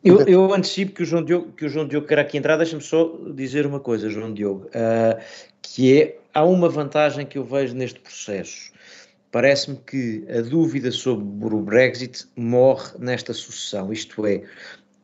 Eu, 0.04 0.22
eu, 0.22 0.54
antecipo 0.54 0.94
que 0.94 1.04
o 1.04 1.06
João 1.06 1.24
Diogo, 1.24 1.52
que 1.54 1.66
o 1.66 1.70
João 1.70 1.88
Diogo 1.88 2.08
quer 2.08 2.20
aqui 2.20 2.38
entrar, 2.38 2.58
deixa-me 2.58 2.82
só 2.82 3.18
dizer 3.34 3.66
uma 3.66 3.80
coisa, 3.80 4.10
João 4.10 4.34
Diogo, 4.34 4.68
uh, 4.68 5.22
que 5.62 6.02
é, 6.02 6.20
há 6.34 6.44
uma 6.44 6.70
vantagem 6.70 7.26
que 7.26 7.38
eu 7.38 7.44
vejo 7.44 7.76
neste 7.76 8.00
processo, 8.00 8.72
parece-me 9.32 9.78
que 9.78 10.26
a 10.30 10.42
dúvida 10.42 10.92
sobre 10.92 11.54
o 11.54 11.62
Brexit 11.62 12.28
morre 12.36 12.92
nesta 13.00 13.34
sucessão, 13.34 13.92
isto 13.92 14.26
é, 14.26 14.44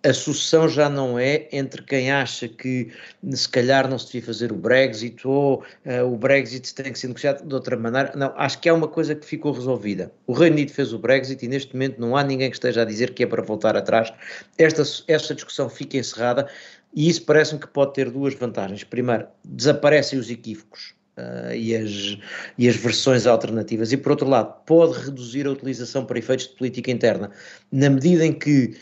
a 0.05 0.13
sucessão 0.13 0.69
já 0.69 0.87
não 0.87 1.17
é 1.17 1.47
entre 1.51 1.81
quem 1.81 2.11
acha 2.11 2.47
que 2.47 2.91
se 3.31 3.49
calhar 3.49 3.89
não 3.89 3.97
se 3.97 4.05
devia 4.05 4.21
fazer 4.21 4.51
o 4.51 4.55
Brexit 4.55 5.27
ou 5.27 5.63
uh, 5.85 6.05
o 6.05 6.15
Brexit 6.15 6.75
tem 6.75 6.93
que 6.93 6.99
ser 6.99 7.07
negociado 7.07 7.43
de 7.43 7.53
outra 7.55 7.75
maneira. 7.75 8.13
Não, 8.15 8.31
acho 8.37 8.59
que 8.59 8.69
é 8.69 8.73
uma 8.73 8.87
coisa 8.87 9.15
que 9.15 9.25
ficou 9.25 9.51
resolvida. 9.51 10.11
O 10.27 10.33
Reino 10.33 10.57
Unido 10.57 10.71
fez 10.71 10.93
o 10.93 10.99
Brexit 10.99 11.43
e 11.43 11.47
neste 11.47 11.73
momento 11.73 11.99
não 11.99 12.15
há 12.15 12.23
ninguém 12.23 12.51
que 12.51 12.55
esteja 12.55 12.83
a 12.83 12.85
dizer 12.85 13.15
que 13.15 13.23
é 13.23 13.25
para 13.25 13.41
voltar 13.41 13.75
atrás. 13.75 14.13
Esta, 14.59 14.83
esta 15.07 15.33
discussão 15.33 15.69
fica 15.69 15.97
encerrada 15.97 16.47
e 16.93 17.09
isso 17.09 17.23
parece-me 17.25 17.59
que 17.59 17.67
pode 17.67 17.95
ter 17.95 18.11
duas 18.11 18.35
vantagens. 18.35 18.83
Primeiro, 18.83 19.25
desaparecem 19.43 20.19
os 20.19 20.29
equívocos 20.29 20.93
Uh, 21.17 21.55
e, 21.55 21.73
as, 21.73 22.17
e 22.57 22.67
as 22.67 22.75
versões 22.75 23.25
alternativas, 23.25 23.93
e 23.93 23.95
por 23.95 24.11
outro 24.11 24.27
lado, 24.27 24.53
pode 24.65 24.99
reduzir 25.05 25.47
a 25.47 25.51
utilização 25.51 26.05
para 26.05 26.19
efeitos 26.19 26.45
de 26.47 26.55
política 26.55 26.91
interna, 26.91 27.31
na 27.71 27.89
medida 27.89 28.25
em 28.25 28.33
que 28.33 28.75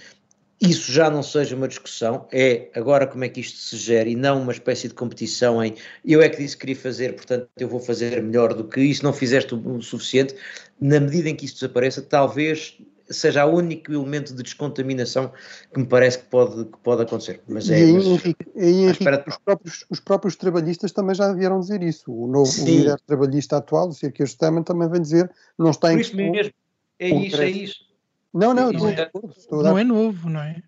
isso 0.63 0.91
já 0.93 1.09
não 1.09 1.21
seja 1.21 1.55
uma 1.55 1.67
discussão, 1.67 2.25
é 2.31 2.69
agora 2.73 3.05
como 3.05 3.25
é 3.25 3.29
que 3.29 3.41
isto 3.41 3.57
se 3.57 3.75
gera 3.75 4.07
e 4.07 4.15
não 4.15 4.41
uma 4.41 4.53
espécie 4.53 4.87
de 4.87 4.93
competição 4.93 5.61
em 5.61 5.75
eu 6.05 6.21
é 6.21 6.29
que 6.29 6.37
disse 6.37 6.55
que 6.55 6.61
queria 6.61 6.75
fazer, 6.75 7.13
portanto 7.15 7.49
eu 7.59 7.67
vou 7.67 7.81
fazer 7.81 8.23
melhor 8.23 8.53
do 8.53 8.63
que 8.63 8.79
isso, 8.79 9.03
não 9.03 9.11
fizeste 9.11 9.53
o 9.53 9.81
suficiente. 9.81 10.33
Na 10.79 11.01
medida 11.01 11.29
em 11.29 11.35
que 11.35 11.45
isso 11.45 11.55
desapareça, 11.55 12.01
talvez 12.01 12.77
seja 13.09 13.45
o 13.45 13.55
único 13.55 13.91
elemento 13.91 14.33
de 14.33 14.43
descontaminação 14.43 15.31
que 15.73 15.79
me 15.79 15.85
parece 15.85 16.19
que 16.19 16.25
pode, 16.25 16.65
que 16.65 16.77
pode 16.79 17.01
acontecer. 17.03 17.41
Mas 17.47 17.69
é, 17.69 17.79
e 17.79 17.83
aí, 17.83 17.93
mas, 17.93 18.05
Henrique, 18.05 18.45
aí, 18.55 18.83
Henrique 18.85 19.29
os, 19.29 19.37
próprios, 19.37 19.85
os 19.89 19.99
próprios 19.99 20.35
trabalhistas 20.35 20.91
também 20.91 21.15
já 21.15 21.31
vieram 21.33 21.59
dizer 21.59 21.81
isso. 21.83 22.11
O 22.11 22.27
novo 22.27 22.51
o 22.61 22.65
líder 22.65 22.99
trabalhista 23.05 23.57
atual, 23.57 23.89
o 23.89 23.93
Sr. 23.93 24.11
Stamen, 24.21 24.63
também 24.63 24.89
vem 24.89 25.01
dizer 25.01 25.29
não 25.57 25.71
está 25.71 25.93
em 25.93 25.99
isso 25.99 26.15
mesmo. 26.15 26.53
É 26.99 27.09
isso, 27.09 27.41
é 27.41 27.49
isso. 27.49 27.93
Não, 28.33 28.53
não, 28.53 28.69
é, 28.69 29.11
não 29.51 29.77
é 29.77 29.83
novo, 29.83 30.29
não 30.29 30.41
é? 30.41 30.61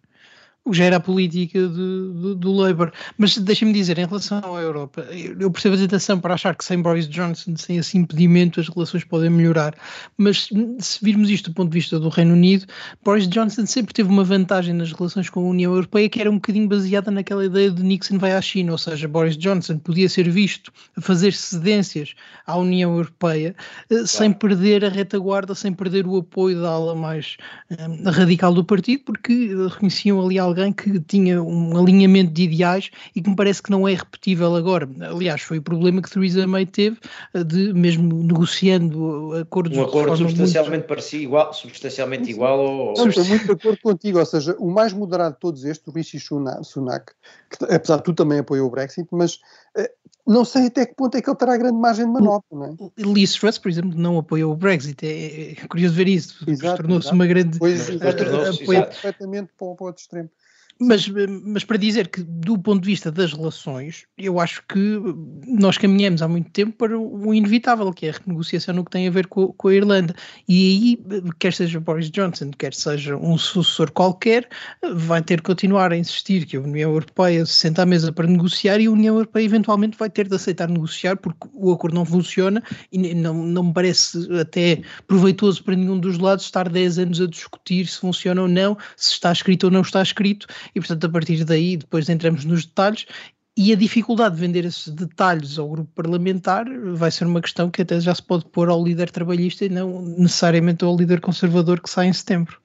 Já 0.72 0.86
era 0.86 0.98
a 0.98 1.00
política 1.00 1.60
de, 1.60 2.14
de, 2.14 2.36
do 2.36 2.54
Labour. 2.54 2.92
Mas 3.18 3.38
deixa-me 3.38 3.72
dizer, 3.72 3.98
em 3.98 4.06
relação 4.06 4.56
à 4.56 4.62
Europa, 4.62 5.06
eu 5.40 5.52
percebo 5.52 5.76
a 5.76 5.80
tentação 5.80 6.20
para 6.20 6.34
achar 6.34 6.56
que 6.56 6.66
sem 6.66 6.82
Boris 6.82 7.08
Johnson, 7.08 7.56
sem 7.56 7.78
esse 7.78 7.98
impedimento, 7.98 8.60
as 8.60 8.68
relações 8.68 9.04
podem 9.04 9.30
melhorar. 9.30 9.76
Mas 10.18 10.50
se 10.80 11.04
virmos 11.04 11.30
isto 11.30 11.52
do 11.52 11.54
ponto 11.54 11.70
de 11.70 11.78
vista 11.78 12.00
do 12.00 12.10
Reino 12.10 12.34
Unido, 12.34 12.66
Boris 13.04 13.28
Johnson 13.28 13.66
sempre 13.66 13.94
teve 13.94 14.10
uma 14.10 14.24
vantagem 14.24 14.74
nas 14.74 14.92
relações 14.92 15.30
com 15.30 15.42
a 15.42 15.50
União 15.50 15.72
Europeia 15.74 16.10
que 16.10 16.20
era 16.20 16.32
um 16.32 16.36
bocadinho 16.36 16.68
baseada 16.68 17.12
naquela 17.12 17.46
ideia 17.46 17.70
de 17.70 17.84
Nixon 17.84 18.18
vai 18.18 18.34
à 18.34 18.42
China, 18.42 18.72
ou 18.72 18.78
seja, 18.78 19.08
Boris 19.08 19.38
Johnson 19.38 19.78
podia 19.78 20.10
ser 20.10 20.30
visto 20.30 20.72
a 20.98 21.02
fazer 21.02 21.34
cedências 21.34 22.16
à 22.46 22.58
União 22.58 22.92
Europeia 22.92 23.56
eh, 23.90 24.06
sem 24.06 24.32
perder 24.32 24.84
a 24.86 24.90
retaguarda, 24.90 25.54
sem 25.54 25.74
perder 25.74 26.08
o 26.08 26.18
apoio 26.18 26.62
da 26.62 26.70
ala 26.70 26.96
mais 26.96 27.38
um, 27.72 28.10
radical 28.10 28.54
do 28.54 28.64
partido, 28.64 29.04
porque 29.04 29.54
reconheciam 29.70 30.24
ali 30.24 30.40
algo 30.40 30.55
alguém 30.56 30.72
que 30.72 31.00
tinha 31.02 31.42
um 31.42 31.78
alinhamento 31.78 32.32
de 32.32 32.44
ideais 32.44 32.90
e 33.16 33.22
que 33.22 33.30
me 33.30 33.36
parece 33.36 33.62
que 33.62 33.70
não 33.70 33.88
é 33.88 33.94
repetível 33.94 34.56
agora. 34.56 34.90
Aliás, 35.02 35.42
foi 35.42 35.58
o 35.58 35.62
problema 35.62 36.02
que 36.02 36.10
Theresa 36.10 36.48
May 36.48 36.66
teve 36.66 36.98
eh, 37.34 37.44
de, 37.44 37.74
mesmo 37.74 38.24
negociando 38.24 39.34
acordos... 39.34 39.78
Um 39.78 39.84
acordo 39.84 40.18
substancialmente 40.18 40.72
muito... 40.72 40.88
parecido, 40.88 41.24
igual, 41.24 41.54
substancialmente 41.54 42.30
igual 42.30 42.60
ao... 42.60 43.08
Estou 43.08 43.26
muito 43.26 43.46
de 43.46 43.52
acordo 43.52 43.80
contigo, 43.82 44.20
ou 44.20 44.26
seja, 44.26 44.56
o 44.60 44.72
mais 44.72 44.94
moderado 44.94 45.36
de 45.36 45.40
todos 45.40 45.66
estes, 45.66 45.86
o 45.88 45.92
Rishi 45.92 46.20
Sunak, 46.20 47.12
que 47.50 47.66
apesar 47.66 47.98
de 47.98 48.04
tu 48.04 48.14
também 48.14 48.40
apoiou 48.40 48.68
o 48.68 48.72
Brexit, 48.72 49.08
mas 49.12 49.40
eh, 49.76 49.92
não 50.26 50.44
sei 50.44 50.68
até 50.68 50.86
que 50.86 50.96
ponto 50.96 51.16
é 51.16 51.22
que 51.22 51.30
ele 51.30 51.38
terá 51.38 51.56
grande 51.58 51.78
margem 51.78 52.06
de 52.06 52.12
manobra, 52.12 52.44
não 52.52 52.66
é? 52.66 52.74
Liz 52.98 53.34
Truss, 53.34 53.58
por 53.58 53.70
exemplo, 53.70 53.94
não 53.96 54.18
apoiou 54.18 54.54
o 54.54 54.56
Brexit, 54.56 55.06
é, 55.06 55.52
é 55.52 55.68
curioso 55.68 55.96
ver 55.96 56.08
isso, 56.08 56.46
tornou-se 56.78 57.12
uma 57.12 57.28
grande... 57.28 57.60
Pois, 57.60 57.90
apoio... 57.90 58.86
perfeitamente 58.86 59.52
para 59.58 59.68
o 59.68 59.78
outro 59.80 60.02
extremo. 60.02 60.30
Mas, 60.78 61.08
mas 61.08 61.64
para 61.64 61.78
dizer 61.78 62.10
que, 62.10 62.22
do 62.22 62.58
ponto 62.58 62.82
de 62.82 62.88
vista 62.88 63.10
das 63.10 63.32
relações, 63.32 64.06
eu 64.18 64.42
acho 64.42 64.62
que 64.68 65.00
nós 65.48 65.78
caminhamos 65.78 66.22
há 66.22 66.28
muito 66.28 66.52
tempo 66.52 66.74
para 66.74 67.00
o 67.00 67.34
inevitável, 67.34 67.94
que 67.94 68.08
é 68.08 68.10
a 68.10 68.14
renegociação 68.14 68.76
no 68.76 68.84
que 68.84 68.92
tem 68.92 69.08
a 69.08 69.12
ver 69.12 69.28
com, 69.28 69.54
com 69.54 69.70
a 69.70 69.74
Irlanda. 69.74 70.14
E 70.50 70.98
aí, 71.08 71.22
quer 71.40 71.54
seja 71.54 71.80
Boris 71.80 72.12
Johnson, 72.12 72.52
quer 72.52 72.74
seja 72.74 73.16
um 73.16 73.38
sucessor 73.38 73.90
qualquer, 73.92 74.50
vai 74.94 75.22
ter 75.22 75.38
que 75.38 75.44
continuar 75.44 75.94
a 75.94 75.98
insistir 75.98 76.46
que 76.46 76.58
a 76.58 76.60
União 76.62 76.92
Europeia 76.92 77.46
se 77.46 77.54
senta 77.54 77.84
à 77.84 77.86
mesa 77.86 78.12
para 78.12 78.28
negociar 78.28 78.82
e 78.82 78.88
a 78.88 78.92
União 78.92 79.16
Europeia 79.16 79.46
eventualmente 79.46 79.98
vai 79.98 80.10
ter 80.10 80.28
de 80.28 80.36
aceitar 80.36 80.68
negociar 80.68 81.16
porque 81.16 81.48
o 81.54 81.72
acordo 81.72 81.96
não 81.96 82.06
funciona 82.06 82.62
e 82.92 83.16
não, 83.16 83.34
não 83.34 83.64
me 83.64 83.74
parece 83.74 84.28
até 84.38 84.82
proveitoso 85.08 85.64
para 85.64 85.76
nenhum 85.76 85.98
dos 85.98 86.18
lados 86.18 86.44
estar 86.44 86.68
10 86.68 87.00
anos 87.00 87.22
a 87.22 87.28
discutir 87.28 87.88
se 87.88 88.00
funciona 88.00 88.42
ou 88.42 88.48
não, 88.50 88.78
se 88.98 89.14
está 89.14 89.32
escrito 89.32 89.66
ou 89.66 89.72
não 89.72 89.82
está 89.82 90.02
escrito 90.02 90.48
e, 90.74 90.80
portanto, 90.80 91.06
a 91.06 91.10
partir 91.10 91.44
daí, 91.44 91.78
depois 91.78 92.10
entramos 92.10 92.46
nos 92.46 92.66
detalhes. 92.66 93.06
E 93.58 93.72
a 93.72 93.76
dificuldade 93.76 94.36
de 94.36 94.42
vender 94.42 94.66
esses 94.66 94.90
detalhes 94.90 95.58
ao 95.58 95.70
grupo 95.70 95.90
parlamentar 95.96 96.66
vai 96.94 97.10
ser 97.10 97.26
uma 97.26 97.42
questão 97.42 97.72
que 97.72 97.84
até 97.84 98.00
já 98.02 98.14
se 98.14 98.22
pode 98.22 98.46
pôr 98.46 98.68
ao 98.68 98.84
líder 98.84 99.10
trabalhista 99.10 99.64
e 99.64 99.70
não 99.70 100.02
necessariamente 100.02 100.84
ao 100.84 100.96
líder 100.96 101.22
conservador 101.22 101.80
que 101.80 101.90
sai 101.90 102.08
em 102.08 102.14
setembro. 102.14 102.60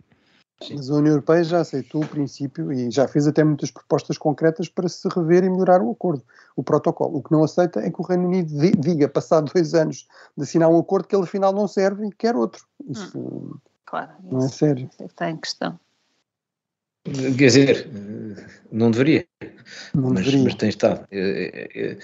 Mas 0.68 0.90
a 0.90 0.94
União 0.94 1.12
Europeia 1.12 1.42
já 1.42 1.60
aceitou 1.60 2.02
o 2.02 2.06
princípio 2.06 2.70
e 2.70 2.90
já 2.90 3.08
fez 3.08 3.26
até 3.26 3.42
muitas 3.42 3.70
propostas 3.70 4.18
concretas 4.18 4.68
para 4.68 4.88
se 4.88 5.08
rever 5.08 5.42
e 5.44 5.48
melhorar 5.48 5.80
o 5.80 5.90
acordo, 5.90 6.22
o 6.54 6.62
protocolo. 6.62 7.18
O 7.18 7.22
que 7.22 7.32
não 7.32 7.42
aceita 7.42 7.80
é 7.80 7.90
que 7.90 8.00
o 8.00 8.04
Reino 8.04 8.26
Unido 8.26 8.52
diga, 8.78 9.08
passado 9.08 9.50
dois 9.54 9.74
anos 9.74 10.06
de 10.36 10.42
assinar 10.42 10.68
um 10.68 10.78
acordo, 10.78 11.08
que 11.08 11.16
ele 11.16 11.24
afinal 11.24 11.52
não 11.52 11.66
serve 11.66 12.06
e 12.06 12.12
quer 12.12 12.36
outro. 12.36 12.66
Isso 12.88 13.18
hum, 13.18 13.54
claro, 13.86 14.10
não 14.22 14.44
é 14.44 14.48
sério. 14.48 14.90
Está 15.00 15.30
em 15.30 15.36
questão. 15.38 15.78
Quer 17.04 17.46
dizer, 17.46 17.88
não 18.70 18.90
deveria. 18.90 19.26
Não 19.94 20.10
mas, 20.10 20.24
deveria. 20.24 20.44
mas 20.44 20.54
tem 20.54 20.68
estado. 20.68 21.06
Eu, 21.10 21.96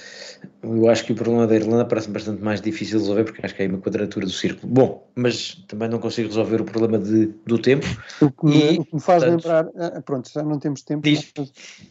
eu, 0.63 0.89
acho 0.89 1.05
que 1.05 1.13
o 1.13 1.15
problema 1.15 1.47
da 1.47 1.55
Irlanda 1.55 1.85
parece 1.85 2.09
bastante 2.09 2.43
mais 2.43 2.61
difícil 2.61 2.99
de 2.99 3.05
resolver 3.05 3.25
porque 3.25 3.45
acho 3.45 3.55
que 3.55 3.63
é 3.63 3.67
uma 3.67 3.79
quadratura 3.79 4.25
do 4.25 4.33
círculo. 4.33 4.73
Bom, 4.73 5.11
mas 5.15 5.55
também 5.69 5.89
não 5.89 5.99
consigo 5.99 6.29
resolver 6.29 6.61
o 6.61 6.65
problema 6.65 6.99
de, 6.99 7.27
do 7.47 7.59
tempo. 7.59 7.87
O 8.21 8.31
que, 8.31 8.47
me, 8.47 8.75
e, 8.75 8.79
o 8.79 8.85
que 8.85 8.95
me 8.95 9.01
faz 9.01 9.23
portanto, 9.23 9.45
lembrar. 9.45 9.71
Ah, 9.77 10.01
pronto, 10.01 10.31
já 10.33 10.43
não 10.43 10.59
temos 10.59 10.83
tempo. 10.83 11.03
Diz, 11.03 11.33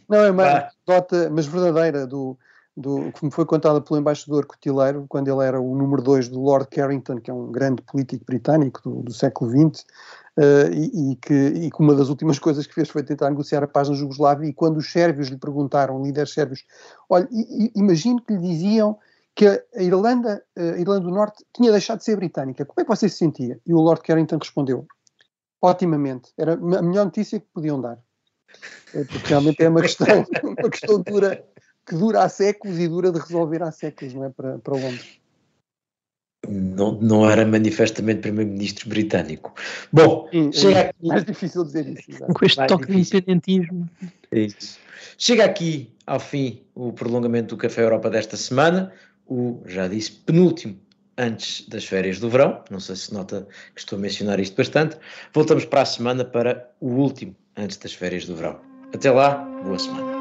não, 0.08 0.18
é 0.18 0.30
uma 0.30 0.70
anedota, 0.86 1.30
mas 1.30 1.46
verdadeira, 1.46 2.06
do, 2.06 2.36
do, 2.76 3.10
que 3.12 3.24
me 3.24 3.30
foi 3.30 3.46
contada 3.46 3.80
pelo 3.80 3.98
embaixador 3.98 4.44
Cotileiro, 4.44 5.06
quando 5.08 5.28
ele 5.28 5.42
era 5.42 5.60
o 5.60 5.74
número 5.74 6.02
2 6.02 6.28
do 6.28 6.40
Lord 6.40 6.68
Carrington, 6.68 7.16
que 7.18 7.30
é 7.30 7.34
um 7.34 7.50
grande 7.50 7.82
político 7.82 8.24
britânico 8.26 8.82
do, 8.82 9.02
do 9.02 9.12
século 9.12 9.50
XX, 9.50 9.82
uh, 10.36 10.72
e, 10.72 11.12
e, 11.12 11.16
que, 11.16 11.34
e 11.34 11.70
que 11.70 11.80
uma 11.80 11.94
das 11.94 12.08
últimas 12.08 12.38
coisas 12.38 12.66
que 12.66 12.74
fez 12.74 12.88
foi 12.90 13.02
tentar 13.02 13.30
negociar 13.30 13.64
a 13.64 13.66
paz 13.66 13.88
na 13.88 13.94
Jugoslávia, 13.94 14.46
e 14.46 14.52
quando 14.52 14.76
os 14.76 14.92
sérvios 14.92 15.28
lhe 15.28 15.38
perguntaram, 15.38 16.02
líderes 16.02 16.32
sérvios, 16.32 16.64
olha, 17.08 17.26
imagino 17.74 18.20
que 18.20 18.34
lhe 18.34 18.40
diziam 18.40 18.98
que 19.34 19.46
a 19.46 19.82
Irlanda, 19.82 20.42
a 20.56 20.78
Irlanda 20.78 21.00
do 21.00 21.10
Norte 21.10 21.44
tinha 21.54 21.70
deixado 21.70 21.98
de 21.98 22.04
ser 22.04 22.16
britânica. 22.16 22.64
Como 22.64 22.80
é 22.80 22.84
que 22.84 22.88
você 22.88 23.06
se 23.08 23.18
sentia? 23.18 23.60
E 23.66 23.74
o 23.74 23.80
Lord 23.80 24.02
Carrington 24.02 24.38
respondeu, 24.38 24.86
otimamente, 25.60 26.32
era 26.38 26.54
a 26.54 26.82
melhor 26.82 27.04
notícia 27.04 27.38
que 27.38 27.46
podiam 27.52 27.80
dar. 27.80 27.98
É, 28.94 29.04
porque 29.04 29.28
realmente 29.28 29.62
é 29.62 29.68
uma 29.68 29.82
questão, 29.82 30.06
uma 30.42 30.70
questão 30.70 31.02
dura, 31.02 31.44
que 31.86 31.94
dura 31.94 32.22
há 32.22 32.28
séculos 32.28 32.78
e 32.78 32.88
dura 32.88 33.12
de 33.12 33.18
resolver 33.18 33.62
há 33.62 33.70
séculos, 33.70 34.14
não 34.14 34.24
é? 34.24 34.30
Para, 34.30 34.58
para 34.58 34.74
Londres 34.74 35.20
não, 36.48 36.92
não 37.00 37.28
era 37.28 37.44
manifestamente 37.44 38.20
primeiro-ministro 38.20 38.88
britânico. 38.88 39.54
Bom, 39.92 40.28
Sim, 40.30 40.52
chega 40.52 40.78
é 40.78 40.88
aqui... 40.88 41.06
mais 41.06 41.24
difícil 41.24 41.64
dizer 41.64 41.88
isso. 41.88 42.24
Com 42.32 42.44
este 42.44 42.58
mais 42.58 42.70
toque 42.70 42.86
difícil. 42.86 43.20
de 43.20 43.30
independentismo. 43.30 43.90
É 44.30 44.40
isso. 44.40 44.78
Chega 45.18 45.44
aqui 45.44 45.90
ao 46.06 46.20
fim 46.20 46.62
o 46.74 46.92
prolongamento 46.92 47.54
do 47.54 47.58
Café 47.58 47.82
Europa 47.82 48.10
desta 48.10 48.36
semana, 48.36 48.92
o, 49.26 49.60
já 49.66 49.88
disse, 49.88 50.12
penúltimo 50.12 50.78
antes 51.18 51.66
das 51.68 51.84
férias 51.84 52.18
do 52.18 52.28
verão. 52.28 52.62
Não 52.70 52.80
sei 52.80 52.96
se 52.96 53.12
nota 53.12 53.46
que 53.74 53.80
estou 53.80 53.98
a 53.98 54.02
mencionar 54.02 54.38
isto 54.38 54.56
bastante. 54.56 54.96
Voltamos 55.32 55.64
para 55.64 55.82
a 55.82 55.86
semana 55.86 56.24
para 56.24 56.70
o 56.80 56.88
último 56.88 57.34
antes 57.56 57.76
das 57.78 57.92
férias 57.92 58.26
do 58.26 58.36
verão. 58.36 58.60
Até 58.92 59.10
lá, 59.10 59.36
boa 59.64 59.78
semana. 59.78 60.15